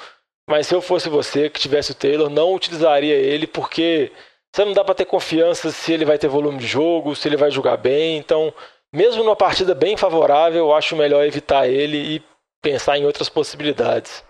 mas 0.48 0.66
se 0.66 0.74
eu 0.74 0.80
fosse 0.80 1.08
você 1.08 1.50
que 1.50 1.60
tivesse 1.60 1.92
o 1.92 1.94
Taylor, 1.94 2.30
não 2.30 2.54
utilizaria 2.54 3.14
ele 3.14 3.46
porque 3.46 4.12
você 4.54 4.64
não 4.64 4.72
dá 4.72 4.84
para 4.84 4.94
ter 4.94 5.04
confiança 5.04 5.70
se 5.70 5.92
ele 5.92 6.04
vai 6.04 6.18
ter 6.18 6.28
volume 6.28 6.58
de 6.58 6.66
jogo, 6.66 7.14
se 7.14 7.28
ele 7.28 7.36
vai 7.36 7.50
jogar 7.50 7.76
bem. 7.76 8.16
Então, 8.16 8.54
mesmo 8.92 9.22
numa 9.22 9.36
partida 9.36 9.74
bem 9.74 9.96
favorável, 9.96 10.66
eu 10.66 10.74
acho 10.74 10.96
melhor 10.96 11.24
evitar 11.24 11.68
ele 11.68 12.16
e 12.16 12.24
pensar 12.62 12.96
em 12.96 13.04
outras 13.04 13.28
possibilidades. 13.28 14.24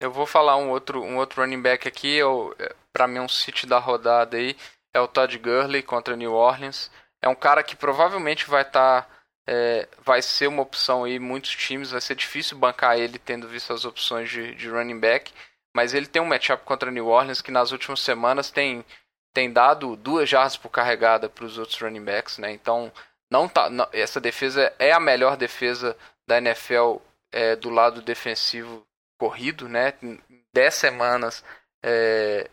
Eu 0.00 0.10
vou 0.10 0.26
falar 0.26 0.56
um 0.56 0.70
outro, 0.70 1.02
um 1.02 1.18
outro 1.18 1.42
running 1.42 1.60
back 1.60 1.86
aqui, 1.86 2.16
eu, 2.16 2.56
pra 2.92 3.06
mim 3.06 3.18
um 3.18 3.28
City 3.28 3.66
da 3.66 3.78
rodada 3.78 4.36
aí, 4.36 4.56
é 4.94 5.00
o 5.00 5.08
Todd 5.08 5.36
Gurley 5.38 5.82
contra 5.82 6.16
New 6.16 6.32
Orleans. 6.32 6.90
É 7.20 7.28
um 7.28 7.34
cara 7.34 7.62
que 7.62 7.76
provavelmente 7.76 8.48
vai 8.48 8.62
estar. 8.62 9.08
É, 9.52 9.88
vai 9.98 10.22
ser 10.22 10.46
uma 10.46 10.62
opção 10.62 11.02
aí, 11.02 11.18
muitos 11.18 11.50
times, 11.56 11.90
vai 11.90 12.00
ser 12.00 12.14
difícil 12.14 12.56
bancar 12.56 12.96
ele 12.96 13.18
tendo 13.18 13.48
visto 13.48 13.72
as 13.72 13.84
opções 13.84 14.30
de, 14.30 14.54
de 14.54 14.68
running 14.68 15.00
back. 15.00 15.32
Mas 15.74 15.92
ele 15.92 16.06
tem 16.06 16.22
um 16.22 16.26
matchup 16.26 16.64
contra 16.64 16.90
New 16.90 17.08
Orleans 17.08 17.42
que 17.42 17.50
nas 17.50 17.72
últimas 17.72 17.98
semanas 17.98 18.48
tem, 18.52 18.84
tem 19.34 19.52
dado 19.52 19.96
duas 19.96 20.28
jardas 20.28 20.56
por 20.56 20.68
carregada 20.68 21.28
para 21.28 21.44
os 21.44 21.58
outros 21.58 21.80
running 21.80 22.04
backs, 22.04 22.38
né? 22.38 22.52
Então, 22.52 22.92
não 23.28 23.48
tá, 23.48 23.68
não- 23.68 23.88
essa 23.92 24.20
defesa 24.20 24.72
é 24.78 24.92
a 24.92 25.00
melhor 25.00 25.36
defesa 25.36 25.96
da 26.28 26.38
NFL 26.38 26.98
é, 27.32 27.56
do 27.56 27.70
lado 27.70 28.00
defensivo 28.02 28.86
corrido, 29.18 29.68
né? 29.68 29.94
Em 30.00 30.20
10 30.54 30.74
semanas, 30.74 31.44
é, 31.84 32.48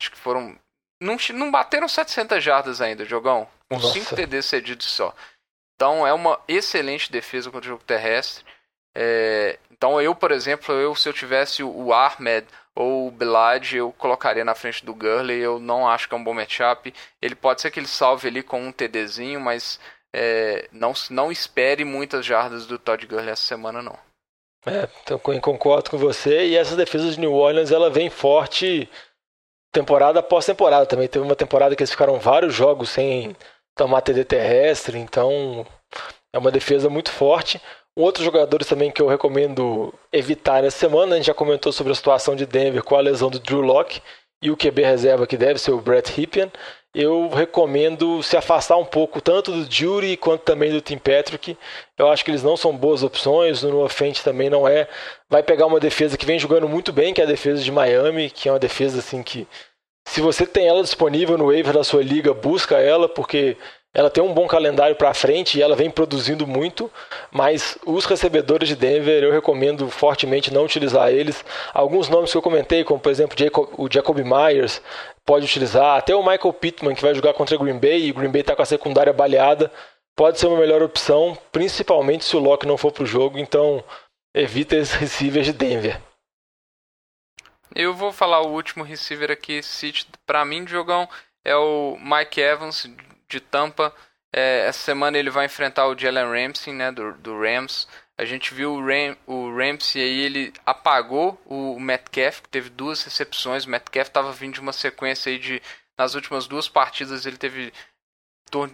acho 0.00 0.12
que 0.12 0.18
foram. 0.18 0.56
Não, 1.00 1.16
não 1.34 1.50
bateram 1.50 1.88
700 1.88 2.42
jardas 2.42 2.80
ainda, 2.80 3.04
jogão. 3.04 3.48
Com 3.68 3.76
Nossa. 3.76 3.92
5 3.92 4.14
TDs 4.14 4.46
cedidos 4.46 4.86
só. 4.86 5.12
Então 5.78 6.04
é 6.04 6.12
uma 6.12 6.40
excelente 6.48 7.10
defesa 7.12 7.52
contra 7.52 7.68
o 7.68 7.72
jogo 7.72 7.84
terrestre. 7.84 8.44
É, 8.96 9.60
então 9.70 10.02
eu, 10.02 10.12
por 10.12 10.32
exemplo, 10.32 10.74
eu 10.74 10.92
se 10.96 11.08
eu 11.08 11.12
tivesse 11.12 11.62
o- 11.62 11.92
Ahmed 11.92 12.48
ou 12.74 13.06
o 13.06 13.10
Belad, 13.12 13.74
eu 13.74 13.92
colocaria 13.92 14.44
na 14.44 14.56
frente 14.56 14.84
do 14.84 14.92
Gurley. 14.92 15.38
Eu 15.38 15.60
não 15.60 15.86
acho 15.88 16.08
que 16.08 16.14
é 16.14 16.18
um 16.18 16.24
bom 16.24 16.34
matchup. 16.34 16.92
Ele 17.22 17.36
pode 17.36 17.60
ser 17.60 17.70
que 17.70 17.78
ele 17.78 17.86
salve 17.86 18.26
ali 18.26 18.42
com 18.42 18.60
um 18.60 18.72
TDzinho, 18.72 19.38
mas 19.40 19.78
é, 20.12 20.68
não, 20.72 20.92
não 21.10 21.30
espere 21.30 21.84
muitas 21.84 22.26
jardas 22.26 22.66
do 22.66 22.76
Todd 22.76 23.06
Gurley 23.06 23.30
essa 23.30 23.46
semana, 23.46 23.80
não. 23.80 23.96
É, 24.66 24.88
então, 25.04 25.16
concordo 25.40 25.90
com 25.90 25.96
você. 25.96 26.44
E 26.46 26.56
essa 26.56 26.74
defesa 26.74 27.08
de 27.08 27.20
New 27.20 27.34
Orleans, 27.34 27.70
ela 27.70 27.88
vem 27.88 28.10
forte 28.10 28.90
temporada 29.72 30.18
após 30.18 30.44
temporada. 30.44 30.86
Também 30.86 31.06
teve 31.06 31.24
uma 31.24 31.36
temporada 31.36 31.76
que 31.76 31.82
eles 31.84 31.92
ficaram 31.92 32.18
vários 32.18 32.52
jogos 32.52 32.90
sem 32.90 33.36
tomar 33.78 34.02
TD 34.02 34.24
terrestre. 34.24 34.98
Então, 34.98 35.64
é 36.32 36.38
uma 36.38 36.50
defesa 36.50 36.90
muito 36.90 37.10
forte. 37.10 37.60
Outros 37.96 38.24
jogadores 38.24 38.66
também 38.66 38.90
que 38.90 39.00
eu 39.00 39.08
recomendo 39.08 39.94
evitar 40.12 40.62
nessa 40.62 40.78
semana, 40.78 41.14
a 41.14 41.16
gente 41.16 41.26
já 41.26 41.34
comentou 41.34 41.72
sobre 41.72 41.92
a 41.92 41.96
situação 41.96 42.36
de 42.36 42.44
Denver 42.44 42.82
com 42.82 42.96
a 42.96 43.00
lesão 43.00 43.30
do 43.30 43.38
Drew 43.38 43.60
Locke 43.60 44.02
e 44.42 44.50
o 44.50 44.56
QB 44.56 44.82
reserva 44.82 45.26
que 45.26 45.36
deve 45.36 45.58
ser 45.58 45.72
o 45.72 45.80
Brett 45.80 46.12
Ripien. 46.12 46.50
Eu 46.94 47.28
recomendo 47.28 48.22
se 48.22 48.36
afastar 48.36 48.76
um 48.76 48.84
pouco 48.84 49.20
tanto 49.20 49.52
do 49.52 49.70
Jury 49.70 50.16
quanto 50.16 50.42
também 50.42 50.72
do 50.72 50.80
Tim 50.80 50.96
Patrick. 50.96 51.56
Eu 51.96 52.08
acho 52.08 52.24
que 52.24 52.30
eles 52.30 52.42
não 52.42 52.56
são 52.56 52.76
boas 52.76 53.02
opções. 53.02 53.62
O 53.62 53.68
Noah 53.68 53.92
Fent 53.92 54.22
também 54.22 54.48
não 54.48 54.66
é. 54.66 54.88
Vai 55.28 55.42
pegar 55.42 55.66
uma 55.66 55.78
defesa 55.78 56.16
que 56.16 56.26
vem 56.26 56.38
jogando 56.38 56.68
muito 56.68 56.92
bem, 56.92 57.12
que 57.12 57.20
é 57.20 57.24
a 57.24 57.28
defesa 57.28 57.62
de 57.62 57.70
Miami, 57.70 58.30
que 58.30 58.48
é 58.48 58.52
uma 58.52 58.58
defesa 58.58 59.00
assim 59.00 59.22
que 59.22 59.46
se 60.08 60.20
você 60.22 60.46
tem 60.46 60.66
ela 60.66 60.82
disponível 60.82 61.36
no 61.36 61.46
waiver 61.46 61.74
da 61.74 61.84
sua 61.84 62.02
liga, 62.02 62.32
busca 62.32 62.78
ela, 62.78 63.08
porque 63.08 63.56
ela 63.94 64.08
tem 64.08 64.22
um 64.22 64.32
bom 64.32 64.46
calendário 64.46 64.96
para 64.96 65.12
frente 65.12 65.58
e 65.58 65.62
ela 65.62 65.76
vem 65.76 65.90
produzindo 65.90 66.46
muito, 66.46 66.90
mas 67.30 67.76
os 67.84 68.06
recebedores 68.06 68.68
de 68.68 68.76
Denver 68.76 69.22
eu 69.22 69.32
recomendo 69.32 69.88
fortemente 69.90 70.52
não 70.52 70.64
utilizar 70.64 71.10
eles. 71.10 71.44
Alguns 71.74 72.08
nomes 72.08 72.30
que 72.30 72.38
eu 72.38 72.42
comentei, 72.42 72.84
como 72.84 72.98
por 72.98 73.10
exemplo 73.10 73.36
o 73.76 73.88
Jacob 73.90 74.18
Myers, 74.18 74.80
pode 75.26 75.44
utilizar, 75.44 75.98
até 75.98 76.14
o 76.14 76.22
Michael 76.22 76.54
Pittman 76.54 76.94
que 76.94 77.02
vai 77.02 77.14
jogar 77.14 77.34
contra 77.34 77.58
Green 77.58 77.78
Bay 77.78 78.06
e 78.06 78.12
Green 78.12 78.30
Bay 78.30 78.40
está 78.40 78.56
com 78.56 78.62
a 78.62 78.66
secundária 78.66 79.12
baleada, 79.12 79.70
pode 80.16 80.38
ser 80.38 80.46
uma 80.46 80.58
melhor 80.58 80.82
opção, 80.82 81.36
principalmente 81.52 82.24
se 82.24 82.34
o 82.34 82.40
Locke 82.40 82.66
não 82.66 82.78
for 82.78 82.92
para 82.92 83.04
o 83.04 83.06
jogo, 83.06 83.38
então 83.38 83.84
evita 84.34 84.74
esses 84.74 84.94
receivers 84.94 85.44
de 85.44 85.52
Denver. 85.52 86.07
Eu 87.78 87.94
vou 87.94 88.12
falar 88.12 88.40
o 88.40 88.50
último 88.50 88.82
receiver 88.82 89.30
aqui, 89.30 89.62
City, 89.62 90.04
pra 90.26 90.44
mim, 90.44 90.66
jogão, 90.66 91.08
é 91.44 91.54
o 91.54 91.96
Mike 91.96 92.40
Evans, 92.40 92.90
de 93.28 93.38
Tampa. 93.38 93.94
É, 94.34 94.66
essa 94.66 94.80
semana 94.80 95.16
ele 95.16 95.30
vai 95.30 95.46
enfrentar 95.46 95.86
o 95.86 95.96
Jalen 95.96 96.24
Ramsey, 96.24 96.72
né, 96.74 96.90
do, 96.90 97.12
do 97.18 97.40
Rams. 97.40 97.86
A 98.18 98.24
gente 98.24 98.52
viu 98.52 98.72
o, 98.72 98.84
Ram, 98.84 99.16
o 99.28 99.56
Ramsey 99.56 100.02
aí, 100.02 100.18
ele 100.22 100.52
apagou 100.66 101.40
o 101.46 101.78
Metcalf, 101.78 102.40
que 102.40 102.48
teve 102.48 102.68
duas 102.68 103.04
recepções. 103.04 103.64
O 103.64 103.70
Metcalf 103.70 104.08
estava 104.08 104.32
vindo 104.32 104.54
de 104.54 104.60
uma 104.60 104.72
sequência 104.72 105.30
aí 105.30 105.38
de... 105.38 105.62
Nas 105.96 106.16
últimas 106.16 106.48
duas 106.48 106.68
partidas 106.68 107.26
ele 107.26 107.36
teve 107.36 107.72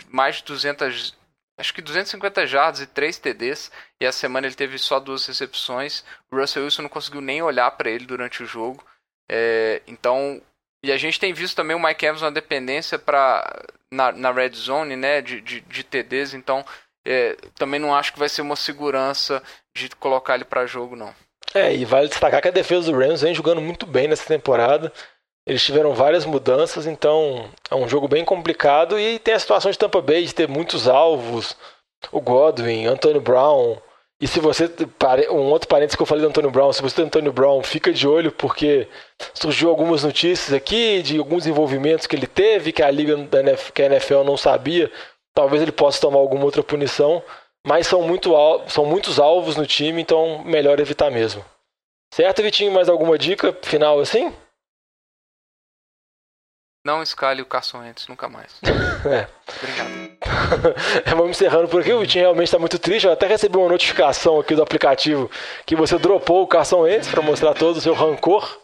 mais 0.09 0.37
de 0.37 0.45
200... 0.45 1.15
Acho 1.59 1.75
que 1.75 1.83
250 1.83 2.47
jardas 2.47 2.81
e 2.81 2.87
3 2.87 3.19
TDs. 3.19 3.71
E 4.01 4.07
essa 4.07 4.21
semana 4.21 4.47
ele 4.47 4.57
teve 4.57 4.79
só 4.79 4.99
duas 4.99 5.27
recepções. 5.27 6.03
O 6.31 6.37
Russell 6.39 6.65
Wilson 6.65 6.83
não 6.83 6.89
conseguiu 6.89 7.21
nem 7.21 7.43
olhar 7.43 7.71
para 7.73 7.91
ele 7.91 8.07
durante 8.07 8.43
o 8.43 8.47
jogo. 8.47 8.83
É, 9.31 9.83
então, 9.87 10.41
e 10.85 10.93
a 10.93 10.97
gente 10.97 11.18
tem 11.18 11.33
visto 11.33 11.57
também 11.57 11.77
o 11.77 11.83
Mike 11.83 12.05
Evans 12.05 12.22
uma 12.22 12.31
dependência 12.31 12.99
para 12.99 13.64
na, 13.91 14.12
na 14.12 14.33
red 14.33 14.53
zone, 14.55 14.97
né, 14.97 15.22
de, 15.22 15.41
de, 15.41 15.61
de 15.61 15.85
TDs. 15.85 16.35
Então, 16.35 16.64
é, 17.07 17.37
também 17.55 17.81
não 17.81 17.95
acho 17.95 18.12
que 18.12 18.18
vai 18.18 18.29
ser 18.29 18.43
uma 18.43 18.57
segurança 18.57 19.43
de 19.75 19.89
colocar 19.91 20.35
ele 20.35 20.45
para 20.45 20.66
jogo, 20.66 20.97
não. 20.97 21.14
É, 21.55 21.75
e 21.75 21.85
vale 21.85 22.09
destacar 22.09 22.43
que 22.43 22.49
a 22.49 22.53
defesa 22.53 22.91
do 22.91 22.99
Rams 22.99 23.22
vem 23.22 23.35
jogando 23.35 23.61
muito 23.61 23.87
bem 23.87 24.09
nessa 24.09 24.27
temporada. 24.27 24.93
Eles 25.47 25.64
tiveram 25.64 25.95
várias 25.95 26.25
mudanças, 26.25 26.87
então 26.87 27.51
é 27.70 27.75
um 27.75 27.89
jogo 27.89 28.09
bem 28.09 28.25
complicado. 28.25 28.99
E 28.99 29.18
tem 29.18 29.35
a 29.35 29.39
situação 29.39 29.70
de 29.70 29.79
Tampa 29.79 30.01
Bay 30.01 30.25
de 30.25 30.35
ter 30.35 30.49
muitos 30.49 30.89
alvos: 30.89 31.57
o 32.11 32.20
Godwin, 32.20 32.87
Antônio 32.87 33.20
Brown. 33.20 33.79
E 34.25 34.27
se 34.27 34.41
você. 34.41 34.70
Um 35.31 35.51
outro 35.51 35.68
parênteses 35.68 35.95
que 35.95 36.01
eu 36.01 36.07
falei 36.07 36.22
do 36.22 36.29
Antônio 36.29 36.51
Brown: 36.51 36.72
se 36.72 36.81
você 36.81 36.97
tem 36.97 37.05
Antônio 37.05 37.31
Brown, 37.31 37.62
fica 37.62 37.93
de 37.93 38.09
olho, 38.09 38.33
porque 38.33 38.89
surgiu 39.35 39.68
algumas 39.68 40.03
notícias 40.03 40.51
aqui 40.55 41.03
de 41.03 41.18
alguns 41.18 41.47
envolvimentos 41.47 42.07
que 42.07 42.16
ele 42.16 42.27
teve, 42.27 42.72
que 42.72 42.83
a 42.83 42.91
Liga 42.91 43.18
que 43.75 43.83
a 43.83 43.85
NFL 43.85 44.22
não 44.25 44.39
sabia. 44.39 44.91
Talvez 45.35 45.61
ele 45.61 45.72
possa 45.72 46.01
tomar 46.01 46.20
alguma 46.20 46.43
outra 46.43 46.62
punição. 46.62 47.22
Mas 47.66 47.87
são, 47.87 48.01
muito, 48.01 48.33
são 48.66 48.87
muitos 48.87 49.18
alvos 49.18 49.57
no 49.57 49.66
time, 49.66 50.01
então 50.01 50.43
melhor 50.43 50.81
evitar 50.81 51.11
mesmo. 51.11 51.45
Certo, 52.14 52.43
Vitinho? 52.43 52.72
Mais 52.72 52.89
alguma 52.89 53.18
dica 53.18 53.55
final 53.61 54.01
assim? 54.01 54.33
Não 56.85 57.03
escale 57.03 57.41
o 57.41 57.47
Carson 57.47 57.78
Wentz, 57.78 58.07
nunca 58.09 58.28
mais. 58.28 58.53
É. 59.07 59.26
Obrigado. 59.59 60.14
Vamos 61.16 61.30
encerrando 61.37 61.68
por 61.68 61.82
aqui. 61.82 61.93
O 61.93 62.01
Vitinho 62.01 62.24
realmente 62.24 62.47
está 62.47 62.59
muito 62.59 62.78
triste. 62.78 63.07
Eu 63.07 63.12
até 63.12 63.26
recebi 63.26 63.57
uma 63.57 63.68
notificação 63.68 64.41
aqui 64.41 64.55
do 64.55 64.62
aplicativo 64.62 65.30
que 65.66 65.76
você 65.76 65.99
dropou 65.99 66.43
o 66.43 66.47
Carson 66.47 66.80
Wentz 66.80 67.09
para 67.09 67.20
mostrar 67.20 67.53
todo 67.53 67.76
o 67.76 67.80
seu 67.82 67.93
rancor. 67.93 68.61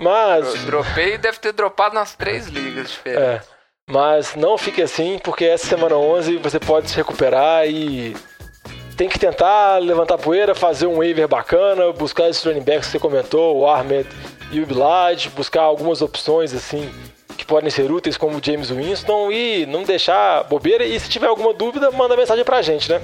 Mas, 0.00 0.52
Eu 0.54 0.66
dropei 0.66 1.14
e 1.14 1.18
deve 1.18 1.38
ter 1.38 1.52
dropado 1.52 1.94
nas 1.94 2.16
três 2.16 2.48
ligas 2.48 2.90
diferentes. 2.90 3.22
é, 3.22 3.40
mas 3.88 4.34
não 4.34 4.58
fique 4.58 4.82
assim, 4.82 5.20
porque 5.22 5.44
essa 5.44 5.66
semana 5.66 5.96
11 5.96 6.38
você 6.38 6.58
pode 6.58 6.90
se 6.90 6.96
recuperar 6.96 7.68
e 7.68 8.16
tem 8.96 9.08
que 9.08 9.18
tentar 9.18 9.78
levantar 9.78 10.18
poeira, 10.18 10.56
fazer 10.56 10.86
um 10.86 10.96
waiver 10.96 11.28
bacana, 11.28 11.92
buscar 11.92 12.28
esses 12.28 12.42
running 12.42 12.64
backs 12.64 12.86
que 12.86 12.92
você 12.92 12.98
comentou, 12.98 13.58
o 13.58 13.68
Ahmed 13.68 14.08
e 14.50 14.60
o 14.60 14.66
Bilad, 14.66 15.28
buscar 15.30 15.62
algumas 15.62 16.02
opções 16.02 16.52
assim 16.52 16.92
podem 17.52 17.68
ser 17.68 17.92
úteis, 17.92 18.16
como 18.16 18.40
James 18.42 18.70
Winston, 18.70 19.30
e 19.30 19.66
não 19.66 19.82
deixar 19.82 20.42
bobeira. 20.44 20.86
E 20.86 20.98
se 20.98 21.06
tiver 21.06 21.26
alguma 21.26 21.52
dúvida, 21.52 21.90
manda 21.90 22.16
mensagem 22.16 22.42
pra 22.46 22.62
gente, 22.62 22.90
né? 22.90 22.98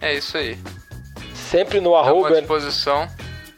É 0.00 0.14
isso 0.14 0.38
aí. 0.38 0.56
Sempre 1.34 1.78
no 1.78 1.90
Estamos 1.90 1.98
à 1.98 2.10
arroba, 2.10 2.40
disposição. 2.40 3.06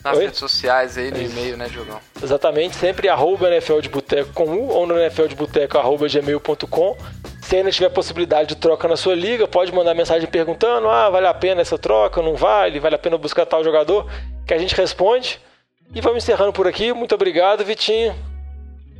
nas 0.04 0.16
Oi? 0.16 0.24
redes 0.24 0.40
sociais 0.40 0.98
aí, 0.98 1.12
no 1.12 1.22
Isso. 1.22 1.38
e-mail, 1.38 1.56
né, 1.56 1.68
Diogão? 1.68 2.00
Exatamente, 2.20 2.74
sempre 2.74 3.08
arroba 3.08 3.46
NFL 3.46 3.78
de 3.78 3.88
Boteco 3.88 4.32
com 4.32 4.46
U 4.46 4.70
ou 4.70 4.88
no 4.88 4.98
NFL 4.98 5.26
de 5.28 5.36
Boteco 5.36 5.78
arroba 5.78 6.08
gmail.com. 6.08 6.96
Se 7.40 7.54
ainda 7.54 7.70
tiver 7.70 7.88
possibilidade 7.90 8.48
de 8.48 8.56
troca 8.56 8.88
na 8.88 8.96
sua 8.96 9.14
liga, 9.14 9.46
pode 9.46 9.72
mandar 9.72 9.94
mensagem 9.94 10.28
perguntando: 10.28 10.88
ah, 10.88 11.08
vale 11.08 11.28
a 11.28 11.34
pena 11.34 11.60
essa 11.60 11.78
troca, 11.78 12.20
não 12.20 12.34
vale, 12.34 12.80
vale 12.80 12.96
a 12.96 12.98
pena 12.98 13.16
buscar 13.16 13.46
tal 13.46 13.62
jogador, 13.62 14.10
que 14.44 14.52
a 14.52 14.58
gente 14.58 14.74
responde. 14.74 15.40
E 15.94 16.00
vamos 16.00 16.24
encerrando 16.24 16.52
por 16.52 16.66
aqui. 16.66 16.92
Muito 16.92 17.14
obrigado, 17.14 17.64
Vitinho. 17.64 18.16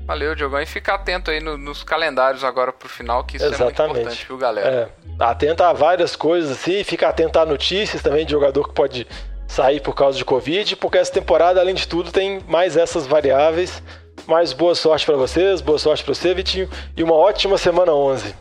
Valeu, 0.09 0.34
Diogão. 0.34 0.59
E 0.61 0.64
fica 0.66 0.94
atento 0.94 1.30
aí 1.30 1.38
no- 1.38 1.59
nos 1.59 1.84
calendários 1.84 2.42
agora 2.42 2.72
pro 2.72 2.88
final, 2.88 3.22
que 3.24 3.36
isso 3.36 3.44
é 3.44 3.48
muito 3.50 3.62
Exatamente. 3.62 3.98
importante, 4.00 4.26
viu, 4.26 4.38
galera? 4.38 4.68
É, 5.20 5.22
atenta 5.24 5.68
a 5.68 5.72
várias 5.74 6.16
coisas 6.16 6.50
assim, 6.52 6.82
fica 6.82 7.06
atento 7.09 7.38
a 7.38 7.44
notícias 7.44 8.00
também 8.02 8.24
de 8.24 8.32
jogador 8.32 8.66
que 8.66 8.74
pode 8.74 9.06
sair 9.46 9.80
por 9.80 9.94
causa 9.94 10.16
de 10.16 10.24
Covid, 10.24 10.76
porque 10.76 10.96
essa 10.96 11.12
temporada, 11.12 11.61
além 11.61 11.74
de 11.74 11.86
tudo, 11.86 12.11
tem 12.11 12.40
mais 12.48 12.74
essas 12.76 13.06
variáveis. 13.06 13.82
Mas 14.26 14.52
boa 14.54 14.74
sorte 14.74 15.04
para 15.06 15.16
vocês, 15.16 15.61
boa 15.61 15.78
sorte 15.78 16.02
para 16.02 16.14
você, 16.14 16.32
Vitinho, 16.34 16.68
e 16.96 17.02
uma 17.02 17.14
ótima 17.14 17.56
semana 17.59 17.92
11. 17.92 18.34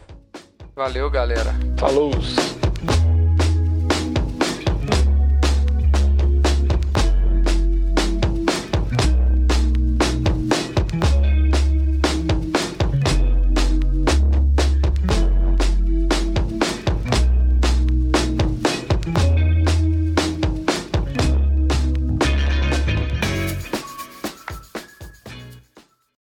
Valeu, 0.75 1.09
galera. 1.09 1.53
Falou! 1.77 2.11